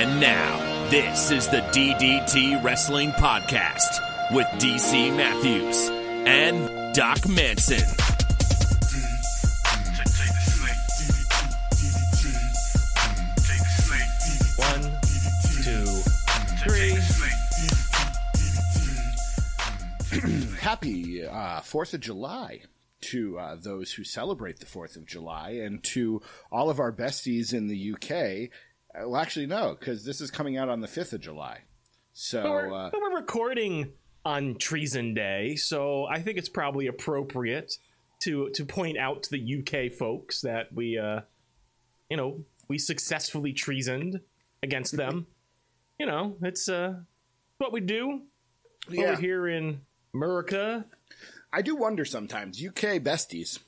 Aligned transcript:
And 0.00 0.18
now, 0.18 0.88
this 0.88 1.30
is 1.30 1.46
the 1.48 1.58
DDT 1.58 2.64
Wrestling 2.64 3.10
Podcast 3.10 4.00
with 4.34 4.46
DC 4.52 5.14
Matthews 5.14 5.90
and 5.90 6.94
Doc 6.94 7.28
Manson. 7.28 7.86
One, 14.56 14.82
two, 15.64 15.84
three. 16.64 16.96
happy 20.60 21.26
uh, 21.26 21.60
Fourth 21.60 21.92
of 21.92 22.00
July 22.00 22.62
to 23.02 23.38
uh, 23.38 23.56
those 23.56 23.92
who 23.92 24.04
celebrate 24.04 24.60
the 24.60 24.66
Fourth 24.66 24.96
of 24.96 25.06
July, 25.06 25.60
and 25.62 25.82
to 25.82 26.22
all 26.50 26.70
of 26.70 26.80
our 26.80 26.92
besties 26.92 27.52
in 27.52 27.66
the 27.68 27.94
UK. 27.94 28.50
Well, 28.94 29.16
actually, 29.16 29.46
no, 29.46 29.76
because 29.78 30.04
this 30.04 30.20
is 30.20 30.30
coming 30.30 30.56
out 30.56 30.68
on 30.68 30.80
the 30.80 30.88
fifth 30.88 31.12
of 31.12 31.20
July. 31.20 31.60
So, 32.12 32.42
But 32.42 32.50
we're, 32.50 32.74
uh, 32.74 32.90
but 32.90 33.00
we're 33.00 33.16
recording 33.16 33.92
on 34.24 34.56
Treason 34.56 35.14
Day, 35.14 35.56
so 35.56 36.06
I 36.06 36.20
think 36.20 36.38
it's 36.38 36.48
probably 36.48 36.86
appropriate 36.86 37.78
to 38.20 38.50
to 38.50 38.64
point 38.64 38.98
out 38.98 39.22
to 39.24 39.30
the 39.30 39.58
UK 39.58 39.92
folks 39.92 40.42
that 40.42 40.72
we, 40.74 40.98
uh, 40.98 41.20
you 42.10 42.16
know, 42.16 42.44
we 42.68 42.78
successfully 42.78 43.52
treasoned 43.52 44.20
against 44.62 44.96
them. 44.96 45.26
you 45.98 46.06
know, 46.06 46.36
it's 46.42 46.68
uh, 46.68 46.94
what 47.58 47.72
we 47.72 47.80
do 47.80 48.22
yeah, 48.88 49.04
over 49.04 49.20
here 49.20 49.48
in 49.48 49.80
America. 50.14 50.84
I 51.52 51.62
do 51.62 51.76
wonder 51.76 52.04
sometimes, 52.04 52.64
UK 52.64 53.02
besties. 53.02 53.58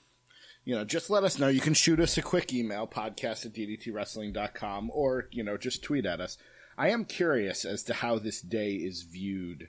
You 0.65 0.77
know, 0.77 0.85
just 0.85 1.11
let 1.11 1.25
us 1.25 1.39
know. 1.39 1.49
You 1.49 1.61
can 1.61 1.75
shoot 1.75 1.99
us 1.99 2.17
a 2.17 2.23
quick 2.23 2.53
email, 2.53 2.87
podcast 2.87 3.47
at 3.47 3.53
ddtwrestling.com, 3.53 4.91
or, 4.95 5.29
you 5.33 5.43
know, 5.43 5.57
just 5.57 5.83
tweet 5.83 6.07
at 6.07 6.21
us. 6.21 6.39
I 6.79 6.91
am 6.91 7.05
curious 7.05 7.65
as 7.65 7.83
to 7.85 7.95
how 7.95 8.19
this 8.19 8.41
day 8.41 8.75
is 8.75 9.03
viewed 9.03 9.69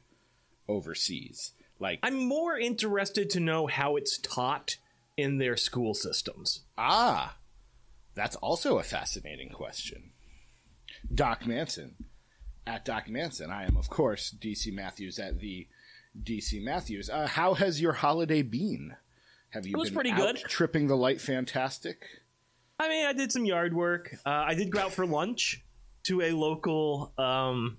overseas. 0.67 1.53
Like, 1.80 1.99
I'm 2.03 2.27
more 2.27 2.58
interested 2.58 3.30
to 3.31 3.39
know 3.39 3.67
how 3.67 3.95
it's 3.95 4.19
taught 4.19 4.77
in 5.17 5.38
their 5.38 5.58
school 5.58 5.94
systems. 5.94 6.61
Ah, 6.77 7.38
that's 8.16 8.36
also 8.38 8.77
a 8.77 8.83
fascinating 8.83 9.49
question. 9.49 10.11
Doc 11.14 11.45
Manson 11.45 11.95
at 12.66 12.86
Doc 12.86 13.09
Manson. 13.09 13.49
I 13.49 13.66
am, 13.66 13.77
of 13.77 13.89
course, 13.89 14.33
DC 14.39 14.71
Matthews 14.71 15.19
at 15.19 15.39
the 15.39 15.67
DC 16.21 16.64
Matthews. 16.64 17.09
Uh, 17.09 17.27
how 17.27 17.55
has 17.55 17.81
your 17.81 17.94
holiday 17.94 18.41
been? 18.41 18.95
Have 19.53 19.67
you 19.67 19.75
It 19.75 19.79
was 19.79 19.91
pretty 19.91 20.11
good. 20.11 20.37
tripping 20.47 20.87
the 20.87 20.95
light 20.95 21.21
fantastic? 21.21 22.03
I 22.79 22.89
mean, 22.89 23.05
I 23.05 23.13
did 23.13 23.31
some 23.31 23.45
yard 23.45 23.73
work. 23.75 24.15
Uh, 24.25 24.29
I 24.47 24.55
did 24.55 24.71
go 24.71 24.79
out 24.79 24.93
for 24.93 25.05
lunch 25.05 25.63
to 26.03 26.21
a 26.21 26.31
local 26.31 27.13
um, 27.19 27.77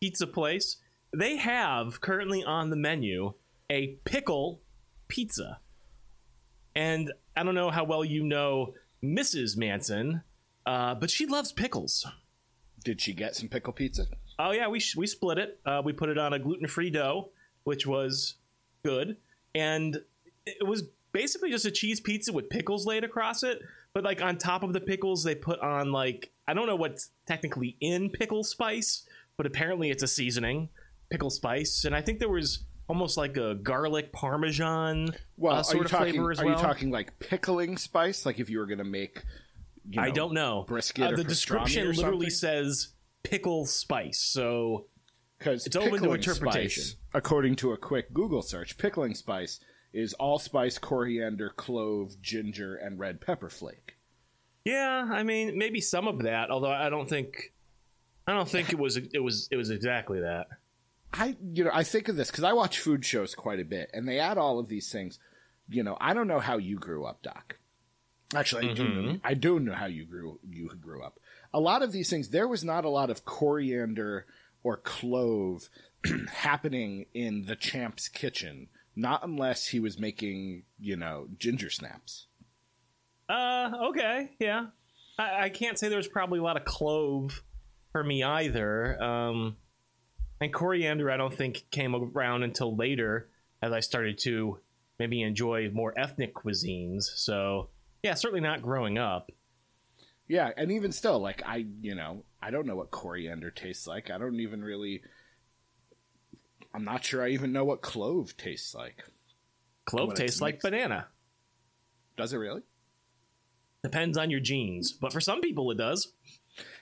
pizza 0.00 0.26
place. 0.26 0.78
They 1.16 1.36
have 1.36 2.00
currently 2.00 2.42
on 2.42 2.70
the 2.70 2.76
menu 2.76 3.34
a 3.70 3.96
pickle 4.04 4.60
pizza. 5.06 5.60
And 6.74 7.12
I 7.36 7.44
don't 7.44 7.54
know 7.54 7.70
how 7.70 7.84
well 7.84 8.04
you 8.04 8.24
know 8.24 8.74
Mrs. 9.02 9.56
Manson, 9.56 10.22
uh, 10.66 10.96
but 10.96 11.10
she 11.10 11.26
loves 11.26 11.52
pickles. 11.52 12.04
Did 12.84 13.00
she 13.00 13.12
get 13.12 13.36
some 13.36 13.48
pickle 13.48 13.72
pizza? 13.72 14.06
Oh 14.38 14.50
yeah, 14.50 14.66
we 14.66 14.82
we 14.96 15.06
split 15.06 15.38
it. 15.38 15.60
Uh, 15.64 15.80
we 15.84 15.92
put 15.92 16.08
it 16.08 16.18
on 16.18 16.32
a 16.32 16.40
gluten 16.40 16.66
free 16.66 16.90
dough, 16.90 17.30
which 17.62 17.86
was 17.86 18.34
good, 18.84 19.16
and 19.54 19.96
it 20.44 20.66
was 20.66 20.82
basically 21.14 21.50
just 21.50 21.64
a 21.64 21.70
cheese 21.70 22.00
pizza 22.00 22.30
with 22.30 22.50
pickles 22.50 22.84
laid 22.84 23.04
across 23.04 23.42
it. 23.42 23.60
But 23.94 24.04
like 24.04 24.20
on 24.20 24.36
top 24.36 24.62
of 24.62 24.74
the 24.74 24.80
pickles, 24.80 25.24
they 25.24 25.34
put 25.34 25.58
on 25.60 25.92
like 25.92 26.30
I 26.46 26.52
don't 26.52 26.66
know 26.66 26.76
what's 26.76 27.08
technically 27.26 27.78
in 27.80 28.10
pickle 28.10 28.44
spice, 28.44 29.06
but 29.38 29.46
apparently 29.46 29.90
it's 29.90 30.02
a 30.02 30.08
seasoning, 30.08 30.68
pickle 31.10 31.30
spice, 31.30 31.84
and 31.86 31.94
I 31.96 32.02
think 32.02 32.18
there 32.18 32.28
was 32.28 32.64
almost 32.86 33.16
like 33.16 33.38
a 33.38 33.54
garlic 33.54 34.12
parmesan 34.12 35.14
Well, 35.38 35.54
uh, 35.54 35.60
are 35.60 35.64
sort 35.64 35.84
of 35.86 35.90
talking? 35.90 36.12
flavor 36.12 36.32
as 36.32 36.40
are 36.40 36.44
well. 36.44 36.56
you 36.56 36.60
talking 36.62 36.90
like 36.90 37.18
pickling 37.18 37.78
spice? 37.78 38.26
Like 38.26 38.38
if 38.40 38.50
you 38.50 38.58
were 38.58 38.66
going 38.66 38.78
to 38.78 38.84
make? 38.84 39.22
You 39.88 40.02
I 40.02 40.10
don't 40.10 40.32
know. 40.34 40.64
brisket 40.66 41.12
Uh, 41.12 41.16
the 41.16 41.24
description 41.24 41.92
literally 41.92 42.30
says 42.30 42.88
pickle 43.22 43.64
spice, 43.66 44.18
so 44.18 44.86
Because 45.38 45.66
It's 45.66 45.76
open 45.76 46.02
to 46.02 46.12
interpretation. 46.12 46.82
Spice, 46.82 46.96
according 47.14 47.56
to 47.56 47.72
a 47.72 47.76
quick 47.76 48.12
Google 48.12 48.42
search, 48.42 48.76
pickling 48.76 49.14
spice 49.14 49.60
is 49.94 50.12
allspice, 50.14 50.78
coriander, 50.78 51.48
clove, 51.48 52.20
ginger, 52.20 52.74
and 52.74 52.98
red 52.98 53.20
pepper 53.20 53.48
flake. 53.48 53.96
Yeah, 54.64 55.08
I 55.10 55.22
mean, 55.22 55.56
maybe 55.56 55.80
some 55.80 56.08
of 56.08 56.22
that. 56.24 56.50
Although 56.50 56.72
I 56.72 56.90
don't 56.90 57.08
think, 57.08 57.52
I 58.26 58.32
don't 58.32 58.48
think 58.48 58.72
it 58.72 58.78
was 58.78 58.96
it 58.96 59.22
was 59.22 59.48
it 59.50 59.56
was 59.56 59.70
exactly 59.70 60.20
that. 60.20 60.48
I, 61.12 61.36
you 61.52 61.62
know, 61.62 61.70
I 61.72 61.84
think 61.84 62.08
of 62.08 62.16
this 62.16 62.30
because 62.30 62.44
I 62.44 62.52
watch 62.52 62.80
food 62.80 63.04
shows 63.04 63.34
quite 63.36 63.60
a 63.60 63.64
bit, 63.64 63.90
and 63.94 64.08
they 64.08 64.18
add 64.18 64.36
all 64.36 64.58
of 64.58 64.68
these 64.68 64.90
things. 64.90 65.20
You 65.68 65.82
know, 65.82 65.96
I 66.00 66.12
don't 66.12 66.28
know 66.28 66.40
how 66.40 66.58
you 66.58 66.76
grew 66.76 67.04
up, 67.04 67.22
Doc. 67.22 67.58
Actually, 68.34 68.70
I 68.70 68.74
do. 68.74 68.84
Mm-hmm. 68.84 69.06
Know, 69.06 69.18
I 69.22 69.34
do 69.34 69.60
know 69.60 69.74
how 69.74 69.86
you 69.86 70.06
grew 70.06 70.40
you 70.42 70.70
grew 70.80 71.02
up. 71.02 71.20
A 71.52 71.60
lot 71.60 71.82
of 71.82 71.92
these 71.92 72.10
things, 72.10 72.30
there 72.30 72.48
was 72.48 72.64
not 72.64 72.84
a 72.84 72.88
lot 72.88 73.10
of 73.10 73.24
coriander 73.24 74.26
or 74.64 74.76
clove 74.78 75.68
happening 76.32 77.06
in 77.14 77.44
the 77.44 77.54
champ's 77.54 78.08
kitchen, 78.08 78.68
not 78.96 79.24
unless 79.24 79.66
he 79.66 79.80
was 79.80 79.98
making, 79.98 80.64
you 80.78 80.96
know, 80.96 81.26
ginger 81.38 81.70
snaps. 81.70 82.26
Uh, 83.28 83.70
okay, 83.88 84.30
yeah. 84.38 84.66
I, 85.18 85.44
I 85.44 85.48
can't 85.48 85.78
say 85.78 85.88
there 85.88 85.96
was 85.96 86.08
probably 86.08 86.38
a 86.38 86.42
lot 86.42 86.56
of 86.56 86.64
clove 86.64 87.42
for 87.92 88.04
me 88.04 88.22
either. 88.22 89.02
Um, 89.02 89.56
and 90.40 90.52
coriander, 90.52 91.10
I 91.10 91.16
don't 91.16 91.34
think 91.34 91.64
came 91.70 91.94
around 91.94 92.42
until 92.42 92.76
later 92.76 93.28
as 93.62 93.72
I 93.72 93.80
started 93.80 94.18
to 94.18 94.58
maybe 94.98 95.22
enjoy 95.22 95.70
more 95.70 95.92
ethnic 95.96 96.34
cuisines. 96.34 97.04
So 97.16 97.70
yeah, 98.02 98.14
certainly 98.14 98.40
not 98.40 98.62
growing 98.62 98.98
up. 98.98 99.30
Yeah, 100.28 100.50
and 100.56 100.72
even 100.72 100.92
still, 100.92 101.18
like 101.18 101.42
I, 101.44 101.66
you 101.80 101.94
know, 101.94 102.24
I 102.40 102.50
don't 102.50 102.66
know 102.66 102.76
what 102.76 102.90
coriander 102.90 103.50
tastes 103.50 103.86
like. 103.86 104.10
I 104.10 104.18
don't 104.18 104.40
even 104.40 104.62
really. 104.62 105.02
I'm 106.74 106.84
not 106.84 107.04
sure 107.04 107.22
I 107.22 107.28
even 107.28 107.52
know 107.52 107.64
what 107.64 107.82
clove 107.82 108.36
tastes 108.36 108.74
like. 108.74 109.04
Clove 109.84 110.14
tastes 110.14 110.40
like 110.40 110.60
banana. 110.60 111.06
Does 112.16 112.32
it 112.32 112.38
really? 112.38 112.62
Depends 113.84 114.18
on 114.18 114.30
your 114.30 114.40
genes, 114.40 114.92
but 114.92 115.12
for 115.12 115.20
some 115.20 115.40
people 115.40 115.70
it 115.70 115.78
does. 115.78 116.12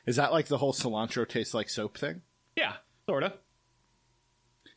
Is 0.06 0.16
that 0.16 0.32
like 0.32 0.46
the 0.46 0.58
whole 0.58 0.72
cilantro 0.72 1.28
tastes 1.28 1.52
like 1.52 1.68
soap 1.68 1.98
thing? 1.98 2.22
Yeah, 2.56 2.74
sorta. 3.06 3.34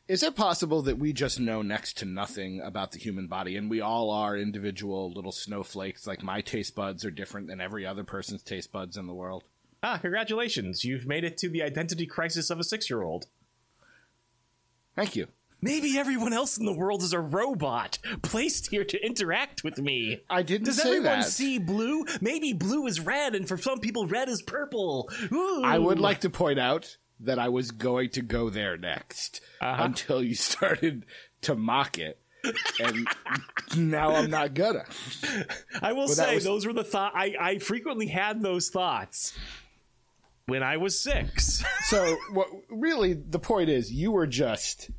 Is 0.08 0.22
it 0.22 0.36
possible 0.36 0.82
that 0.82 0.98
we 0.98 1.12
just 1.12 1.40
know 1.40 1.62
next 1.62 1.98
to 1.98 2.04
nothing 2.04 2.60
about 2.60 2.92
the 2.92 2.98
human 2.98 3.26
body 3.26 3.56
and 3.56 3.70
we 3.70 3.80
all 3.80 4.10
are 4.10 4.36
individual 4.36 5.12
little 5.12 5.32
snowflakes? 5.32 6.06
Like 6.06 6.22
my 6.22 6.42
taste 6.42 6.74
buds 6.74 7.04
are 7.04 7.10
different 7.10 7.48
than 7.48 7.60
every 7.60 7.86
other 7.86 8.04
person's 8.04 8.42
taste 8.42 8.70
buds 8.70 8.96
in 8.96 9.06
the 9.06 9.14
world? 9.14 9.44
Ah, 9.82 9.98
congratulations. 9.98 10.84
You've 10.84 11.06
made 11.06 11.24
it 11.24 11.36
to 11.38 11.48
the 11.48 11.62
identity 11.62 12.06
crisis 12.06 12.50
of 12.50 12.60
a 12.60 12.64
six 12.64 12.90
year 12.90 13.02
old. 13.02 13.26
Thank 14.96 15.14
you. 15.16 15.28
Maybe 15.62 15.98
everyone 15.98 16.32
else 16.32 16.58
in 16.58 16.66
the 16.66 16.72
world 16.72 17.02
is 17.02 17.12
a 17.12 17.18
robot 17.20 17.98
placed 18.22 18.68
here 18.68 18.84
to 18.84 19.04
interact 19.04 19.64
with 19.64 19.78
me. 19.78 20.20
I 20.28 20.42
didn't 20.42 20.66
Does 20.66 20.76
say 20.82 20.88
everyone 20.98 21.20
that. 21.20 21.24
see 21.28 21.58
blue? 21.58 22.04
Maybe 22.20 22.52
blue 22.52 22.86
is 22.86 23.00
red, 23.00 23.34
and 23.34 23.48
for 23.48 23.56
some 23.56 23.80
people, 23.80 24.06
red 24.06 24.28
is 24.28 24.42
purple. 24.42 25.08
Ooh. 25.32 25.62
I 25.64 25.78
would 25.78 25.98
like 25.98 26.20
to 26.20 26.30
point 26.30 26.58
out 26.58 26.96
that 27.20 27.38
I 27.38 27.48
was 27.48 27.70
going 27.70 28.10
to 28.10 28.22
go 28.22 28.50
there 28.50 28.76
next 28.76 29.40
Uh-huh. 29.60 29.82
until 29.84 30.22
you 30.22 30.34
started 30.34 31.06
to 31.42 31.54
mock 31.54 31.98
it. 31.98 32.20
And 32.78 33.08
now 33.76 34.14
I'm 34.14 34.30
not 34.30 34.54
gonna. 34.54 34.84
I 35.82 35.94
will 35.94 36.06
that 36.06 36.14
say 36.14 36.34
was- 36.36 36.44
those 36.44 36.66
were 36.66 36.74
the 36.74 36.84
thought. 36.84 37.12
I, 37.16 37.34
I 37.40 37.58
frequently 37.58 38.06
had 38.06 38.40
those 38.42 38.68
thoughts 38.68 39.36
when 40.46 40.62
I 40.62 40.76
was 40.76 40.98
six. 40.98 41.62
So, 41.86 42.16
what 42.32 42.48
really 42.68 43.12
the 43.12 43.38
point 43.38 43.70
is, 43.70 43.92
you 43.92 44.10
were 44.10 44.26
just 44.26 44.90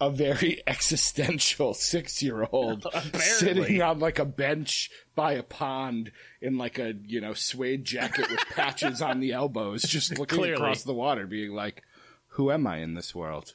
a 0.00 0.10
very 0.10 0.62
existential 0.68 1.74
six 1.74 2.22
year 2.22 2.46
old 2.52 2.86
sitting 3.14 3.82
on 3.82 3.98
like 3.98 4.20
a 4.20 4.24
bench 4.24 4.90
by 5.16 5.32
a 5.32 5.42
pond 5.42 6.12
in 6.40 6.56
like 6.56 6.78
a 6.78 6.94
you 7.04 7.20
know 7.20 7.34
suede 7.34 7.84
jacket 7.84 8.30
with 8.30 8.38
patches 8.54 9.02
on 9.02 9.18
the 9.18 9.32
elbows, 9.32 9.82
just 9.82 10.16
looking 10.20 10.38
Clearly. 10.38 10.54
across 10.62 10.84
the 10.84 10.94
water, 10.94 11.26
being 11.26 11.50
like, 11.52 11.82
"Who 12.28 12.52
am 12.52 12.64
I 12.64 12.76
in 12.76 12.94
this 12.94 13.12
world?" 13.12 13.54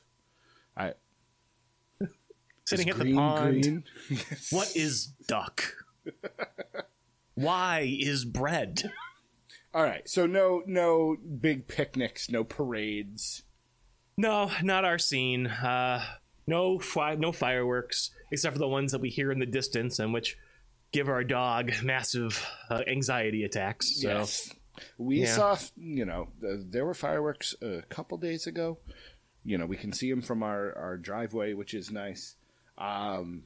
I 0.76 0.96
Sitting 2.66 2.90
at 2.90 2.98
the 3.00 3.14
pond. 3.16 3.64
green? 3.64 3.84
What 4.50 4.76
is 4.76 5.08
duck? 5.28 5.64
Why 7.36 7.88
is 8.00 8.26
bread? 8.26 8.92
All 9.74 9.84
right, 9.84 10.08
so 10.10 10.26
no 10.26 10.64
no 10.66 11.16
big 11.40 11.68
picnics, 11.68 12.30
no 12.30 12.44
parades. 12.44 13.44
No, 14.18 14.52
not 14.62 14.84
our 14.86 15.00
scene. 15.00 15.48
Uh, 15.48 16.04
no, 16.46 16.78
fi- 16.80 17.16
no 17.16 17.32
fireworks 17.32 18.12
except 18.32 18.54
for 18.54 18.60
the 18.60 18.68
ones 18.68 18.92
that 18.92 19.02
we 19.02 19.10
hear 19.10 19.32
in 19.32 19.40
the 19.40 19.46
distance, 19.46 20.00
and 20.00 20.14
which 20.14 20.38
give 20.92 21.08
our 21.08 21.24
dog 21.24 21.72
massive 21.84 22.46
uh, 22.70 22.82
anxiety 22.88 23.44
attacks. 23.46 24.02
So 24.02 24.10
Yes. 24.10 24.54
We 24.98 25.22
Yeah. 25.22 25.36
saw, 25.36 25.58
you 25.78 26.06
know, 26.06 26.30
th- 26.42 26.62
there 26.70 26.86
were 26.86 26.94
fireworks 26.94 27.56
a 27.62 27.82
couple 27.90 28.18
days 28.18 28.48
ago. 28.48 28.78
You 29.46 29.58
know, 29.58 29.66
we 29.66 29.78
can 29.78 29.92
see 29.94 30.10
them 30.10 30.22
from 30.22 30.44
our, 30.44 30.76
our 30.78 30.98
driveway, 30.98 31.54
which 31.54 31.74
is 31.74 31.92
nice. 31.92 32.36
Um, 32.78 33.44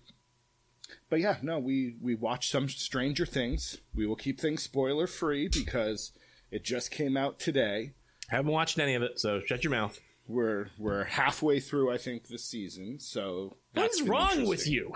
but 1.09 1.19
yeah, 1.19 1.37
no, 1.41 1.59
we 1.59 1.95
we 2.01 2.15
watched 2.15 2.51
some 2.51 2.67
Stranger 2.67 3.25
Things. 3.25 3.77
We 3.93 4.07
will 4.07 4.15
keep 4.15 4.39
things 4.39 4.63
spoiler 4.63 5.07
free 5.07 5.47
because 5.47 6.11
it 6.51 6.63
just 6.63 6.91
came 6.91 7.15
out 7.17 7.39
today. 7.39 7.93
Haven't 8.29 8.51
watched 8.51 8.79
any 8.79 8.95
of 8.95 9.03
it, 9.03 9.19
so 9.19 9.41
shut 9.45 9.63
your 9.63 9.71
mouth. 9.71 9.99
We're 10.27 10.67
we're 10.79 11.03
halfway 11.03 11.59
through, 11.59 11.91
I 11.91 11.97
think, 11.97 12.27
the 12.27 12.39
season. 12.39 12.99
So 12.99 13.57
what's 13.73 14.01
wrong 14.01 14.47
with 14.47 14.67
you? 14.67 14.93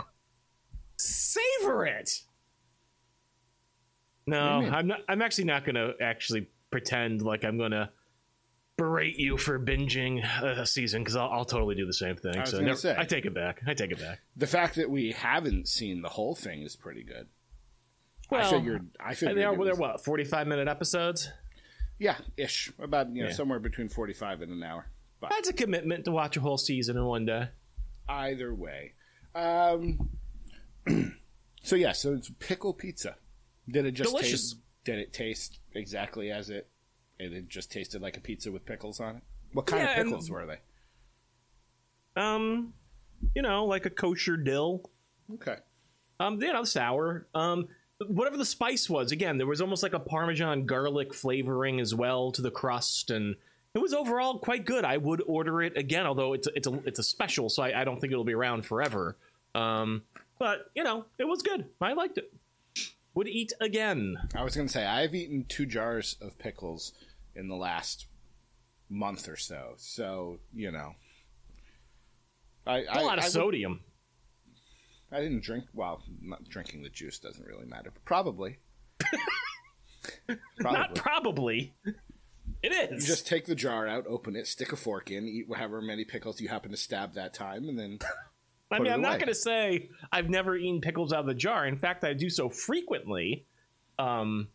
Savor 0.98 1.86
it. 1.86 2.10
No, 4.26 4.48
do 4.48 4.56
you 4.56 4.62
mean? 4.64 4.74
I'm 4.74 4.88
not. 4.88 5.00
I'm 5.08 5.22
actually 5.22 5.46
not 5.46 5.66
going 5.66 5.76
to 5.76 5.94
actually 6.02 6.48
pretend 6.72 7.22
like 7.22 7.44
I'm 7.44 7.58
going 7.58 7.72
to 7.72 7.90
berate 8.80 9.18
you 9.18 9.38
for 9.38 9.60
binging 9.60 10.24
a 10.42 10.66
season 10.66 11.02
because 11.04 11.16
I'll, 11.16 11.30
I'll 11.30 11.46
totally 11.46 11.76
do 11.76 11.86
the 11.86 11.94
same 11.94 12.16
thing. 12.16 12.36
I 12.38 12.42
was 12.42 12.52
so 12.52 12.60
never- 12.62 12.78
say. 12.78 12.96
I 12.98 13.04
take 13.04 13.26
it 13.26 13.34
back. 13.34 13.62
I 13.68 13.74
take 13.74 13.92
it 13.92 14.00
back. 14.00 14.20
The 14.38 14.48
fact 14.48 14.76
that 14.76 14.90
we 14.90 15.12
haven't 15.12 15.68
seen 15.68 16.02
the 16.02 16.10
whole 16.10 16.34
thing 16.36 16.62
is 16.64 16.76
pretty 16.76 17.04
good. 17.04 17.28
Well, 18.30 18.46
I 18.48 18.50
figured. 18.50 18.88
I 19.00 19.14
figured. 19.16 19.38
they 19.38 19.44
are. 19.44 19.54
it 19.54 19.64
They're 19.66 19.76
what? 19.76 20.04
45 20.04 20.48
minute 20.48 20.68
episodes. 20.68 21.30
Yeah, 21.98 22.16
ish. 22.38 22.72
About 22.80 23.14
you 23.14 23.24
know 23.24 23.30
Yeah. 23.30 23.36
somewhere 23.36 23.60
between 23.60 23.90
forty 23.90 24.14
five 24.14 24.42
and 24.42 24.52
an 24.54 24.64
hour. 24.64 24.86
But 25.20 25.32
That's 25.32 25.50
a 25.50 25.54
commitment 25.54 26.06
to 26.06 26.12
watch 26.12 26.38
a 26.38 26.40
whole 26.40 26.58
season 26.58 26.96
in 26.96 27.04
one 27.04 27.26
day. 27.26 27.50
either 28.08 28.56
way, 28.56 28.94
um, 29.36 30.10
so 31.64 31.76
yeah, 31.76 31.92
so 31.92 32.14
it's 32.14 32.32
pickle 32.40 32.74
pizza. 32.74 33.16
Did 33.70 33.86
it 33.86 33.92
just 33.92 34.12
Delicious. 34.12 34.32
taste? 34.54 34.58
Did 34.86 35.00
it 35.00 35.12
taste 35.12 35.60
exactly 35.74 36.32
as 36.32 36.50
it? 36.50 36.70
It 37.20 37.50
just 37.50 37.72
tasted 37.72 38.02
like 38.02 38.16
a 38.18 38.22
pizza 38.22 38.52
with 38.52 38.66
pickles 38.66 39.00
on 39.00 39.18
it. 39.18 39.24
What 39.54 39.66
kind 39.66 39.84
Yeah, 39.84 39.92
of 39.94 40.00
and- 40.00 40.10
pickles 40.10 40.32
were 40.32 40.46
they? 40.46 40.60
Um, 42.16 42.74
you 43.36 43.42
know, 43.42 43.66
like 43.66 43.86
a 43.86 43.90
kosher 43.90 44.38
dill. 44.38 44.90
Okay. 45.36 45.58
Um, 46.20 46.42
you 46.42 46.52
know, 46.52 46.64
sour. 46.64 47.28
Um, 47.34 47.68
whatever 48.08 48.38
the 48.38 48.46
spice 48.46 48.90
was. 48.90 49.12
Again, 49.12 49.38
there 49.38 49.48
was 49.48 49.62
almost 49.62 49.84
like 49.84 49.94
a 49.94 50.00
Parmesan 50.00 50.66
garlic 50.66 51.14
flavoring 51.14 51.80
as 51.80 51.94
well 51.94 52.32
to 52.32 52.42
the 52.42 52.52
crust, 52.52 53.12
and 53.12 53.36
it 53.74 53.80
was 53.80 53.94
overall 53.94 54.40
quite 54.40 54.66
good. 54.66 54.84
I 54.86 54.98
would 54.98 55.22
order 55.28 55.62
it 55.62 55.78
again, 55.78 56.06
although 56.06 56.34
it's 56.34 56.48
a, 56.48 56.52
it's 56.56 56.68
a 56.68 56.74
it's 56.86 57.00
a 57.00 57.04
special, 57.04 57.50
so 57.50 57.64
I, 57.64 57.82
I 57.82 57.84
don't 57.84 58.00
think 58.02 58.12
it'll 58.12 58.24
be 58.26 58.34
around 58.34 58.66
forever. 58.66 59.18
Um, 59.56 60.04
but 60.40 60.72
you 60.76 60.84
know, 60.84 61.06
it 61.18 61.26
was 61.26 61.42
good. 61.42 61.66
I 61.82 61.94
liked 61.94 62.18
it. 62.18 62.34
Would 63.16 63.28
eat 63.28 63.54
again. 63.60 64.16
I 64.36 64.44
was 64.44 64.56
going 64.56 64.68
to 64.68 64.74
say 64.74 64.86
I've 64.86 65.16
eaten 65.16 65.46
two 65.48 65.66
jars 65.66 66.16
of 66.22 66.38
pickles 66.38 66.94
in 67.36 67.48
the 67.48 67.56
last 67.56 68.06
month 68.90 69.28
or 69.28 69.36
so. 69.36 69.74
So 69.78 70.40
you 70.54 70.72
know, 70.72 70.94
I 72.66 72.84
A 72.84 73.02
lot 73.04 73.18
of 73.18 73.24
I 73.24 73.28
would- 73.28 73.32
sodium. 73.34 73.82
I 75.12 75.22
didn't 75.22 75.42
drink. 75.44 75.66
Well, 75.74 76.04
not 76.22 76.48
drinking 76.50 76.84
the 76.84 76.90
juice 76.90 77.18
doesn't 77.18 77.44
really 77.48 77.66
matter. 77.66 77.90
But 77.92 78.06
probably. 78.06 78.60
probably. 80.60 80.80
Not 80.80 80.94
probably. 80.96 81.74
It 82.62 82.92
is. 82.92 83.04
you 83.04 83.08
just 83.08 83.26
take 83.26 83.46
the 83.46 83.56
jar 83.56 83.88
out, 83.88 84.06
open 84.08 84.36
it, 84.36 84.46
stick 84.46 84.72
a 84.72 84.76
fork 84.76 85.10
in, 85.10 85.28
eat 85.28 85.48
however 85.56 85.82
many 85.82 86.06
pickles 86.06 86.40
you 86.40 86.50
happen 86.50 86.70
to 86.72 86.78
stab 86.78 87.14
that 87.16 87.34
time, 87.34 87.68
and 87.70 87.80
then 87.80 87.98
I 88.72 88.80
mean, 88.80 88.92
I'm 88.94 89.02
not 89.02 89.20
going 89.20 89.30
to 89.30 89.36
say 89.36 89.90
I've 90.12 90.30
never 90.30 90.56
eaten 90.56 90.82
pickles 90.82 91.12
out 91.12 91.22
of 91.22 91.26
the 91.26 91.34
jar. 91.34 91.66
In 91.66 91.76
fact, 91.78 92.04
I 92.04 92.14
do 92.14 92.30
so 92.30 92.50
frequently. 92.50 93.46
Um, 93.98 94.50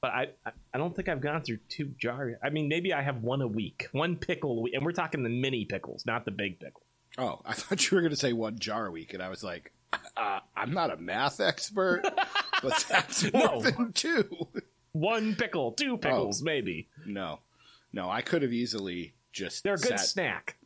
but 0.00 0.10
I, 0.12 0.28
I- 0.74 0.78
don't 0.78 0.94
think 0.96 1.08
I've 1.08 1.20
gone 1.20 1.42
through 1.42 1.58
two 1.68 1.92
jars. 1.98 2.36
I 2.42 2.50
mean, 2.50 2.68
maybe 2.68 2.92
I 2.94 3.02
have 3.02 3.22
one 3.22 3.42
a 3.42 3.46
week, 3.46 3.86
one 3.92 4.16
pickle, 4.16 4.58
a 4.58 4.60
week, 4.62 4.74
and 4.74 4.84
we're 4.84 4.92
talking 4.92 5.22
the 5.22 5.28
mini 5.28 5.64
pickles, 5.66 6.04
not 6.06 6.24
the 6.24 6.30
big 6.30 6.58
pickle. 6.58 6.82
oh, 7.18 7.40
I 7.44 7.52
thought 7.54 7.90
you 7.90 7.96
were 7.96 8.00
going 8.02 8.10
to 8.12 8.16
say 8.16 8.32
one 8.32 8.58
jar 8.58 8.86
a 8.86 8.90
week, 8.90 9.14
and 9.14 9.22
I 9.22 9.28
was 9.28 9.42
like, 9.44 9.72
uh, 10.16 10.40
I'm 10.56 10.72
not 10.72 10.90
a 10.92 10.96
math 10.96 11.40
expert, 11.40 12.02
but 12.62 12.86
that's 12.88 13.30
more 13.32 13.42
No. 13.42 13.60
than 13.60 13.92
two. 13.92 14.48
One 14.92 15.34
pickle, 15.36 15.72
two 15.72 15.98
pickles, 15.98 16.42
maybe. 16.42 16.88
No, 17.06 17.40
no, 17.92 18.08
I 18.10 18.22
could 18.22 18.42
have 18.42 18.52
easily 18.52 19.14
just 19.32 19.62
They're 19.64 19.74
a 19.74 19.78
good 19.78 19.98
sat- 19.98 20.00
snack. 20.00 20.56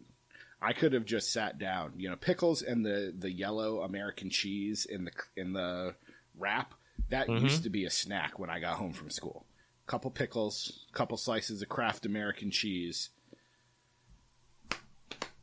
I 0.64 0.72
could 0.72 0.92
have 0.94 1.04
just 1.04 1.32
sat 1.32 1.58
down, 1.58 1.92
you 1.96 2.08
know, 2.08 2.16
pickles 2.16 2.62
and 2.62 2.84
the 2.84 3.12
the 3.16 3.30
yellow 3.30 3.82
American 3.82 4.30
cheese 4.30 4.86
in 4.86 5.04
the 5.04 5.10
in 5.36 5.52
the 5.52 5.94
wrap. 6.38 6.74
That 7.10 7.28
Mm-hmm. 7.28 7.44
used 7.44 7.62
to 7.64 7.70
be 7.70 7.84
a 7.84 7.90
snack 7.90 8.38
when 8.38 8.48
I 8.50 8.60
got 8.60 8.76
home 8.76 8.92
from 8.92 9.10
school. 9.10 9.46
Couple 9.86 10.10
pickles, 10.10 10.86
couple 10.92 11.16
slices 11.18 11.60
of 11.60 11.68
Kraft 11.68 12.06
American 12.06 12.50
cheese. 12.50 13.10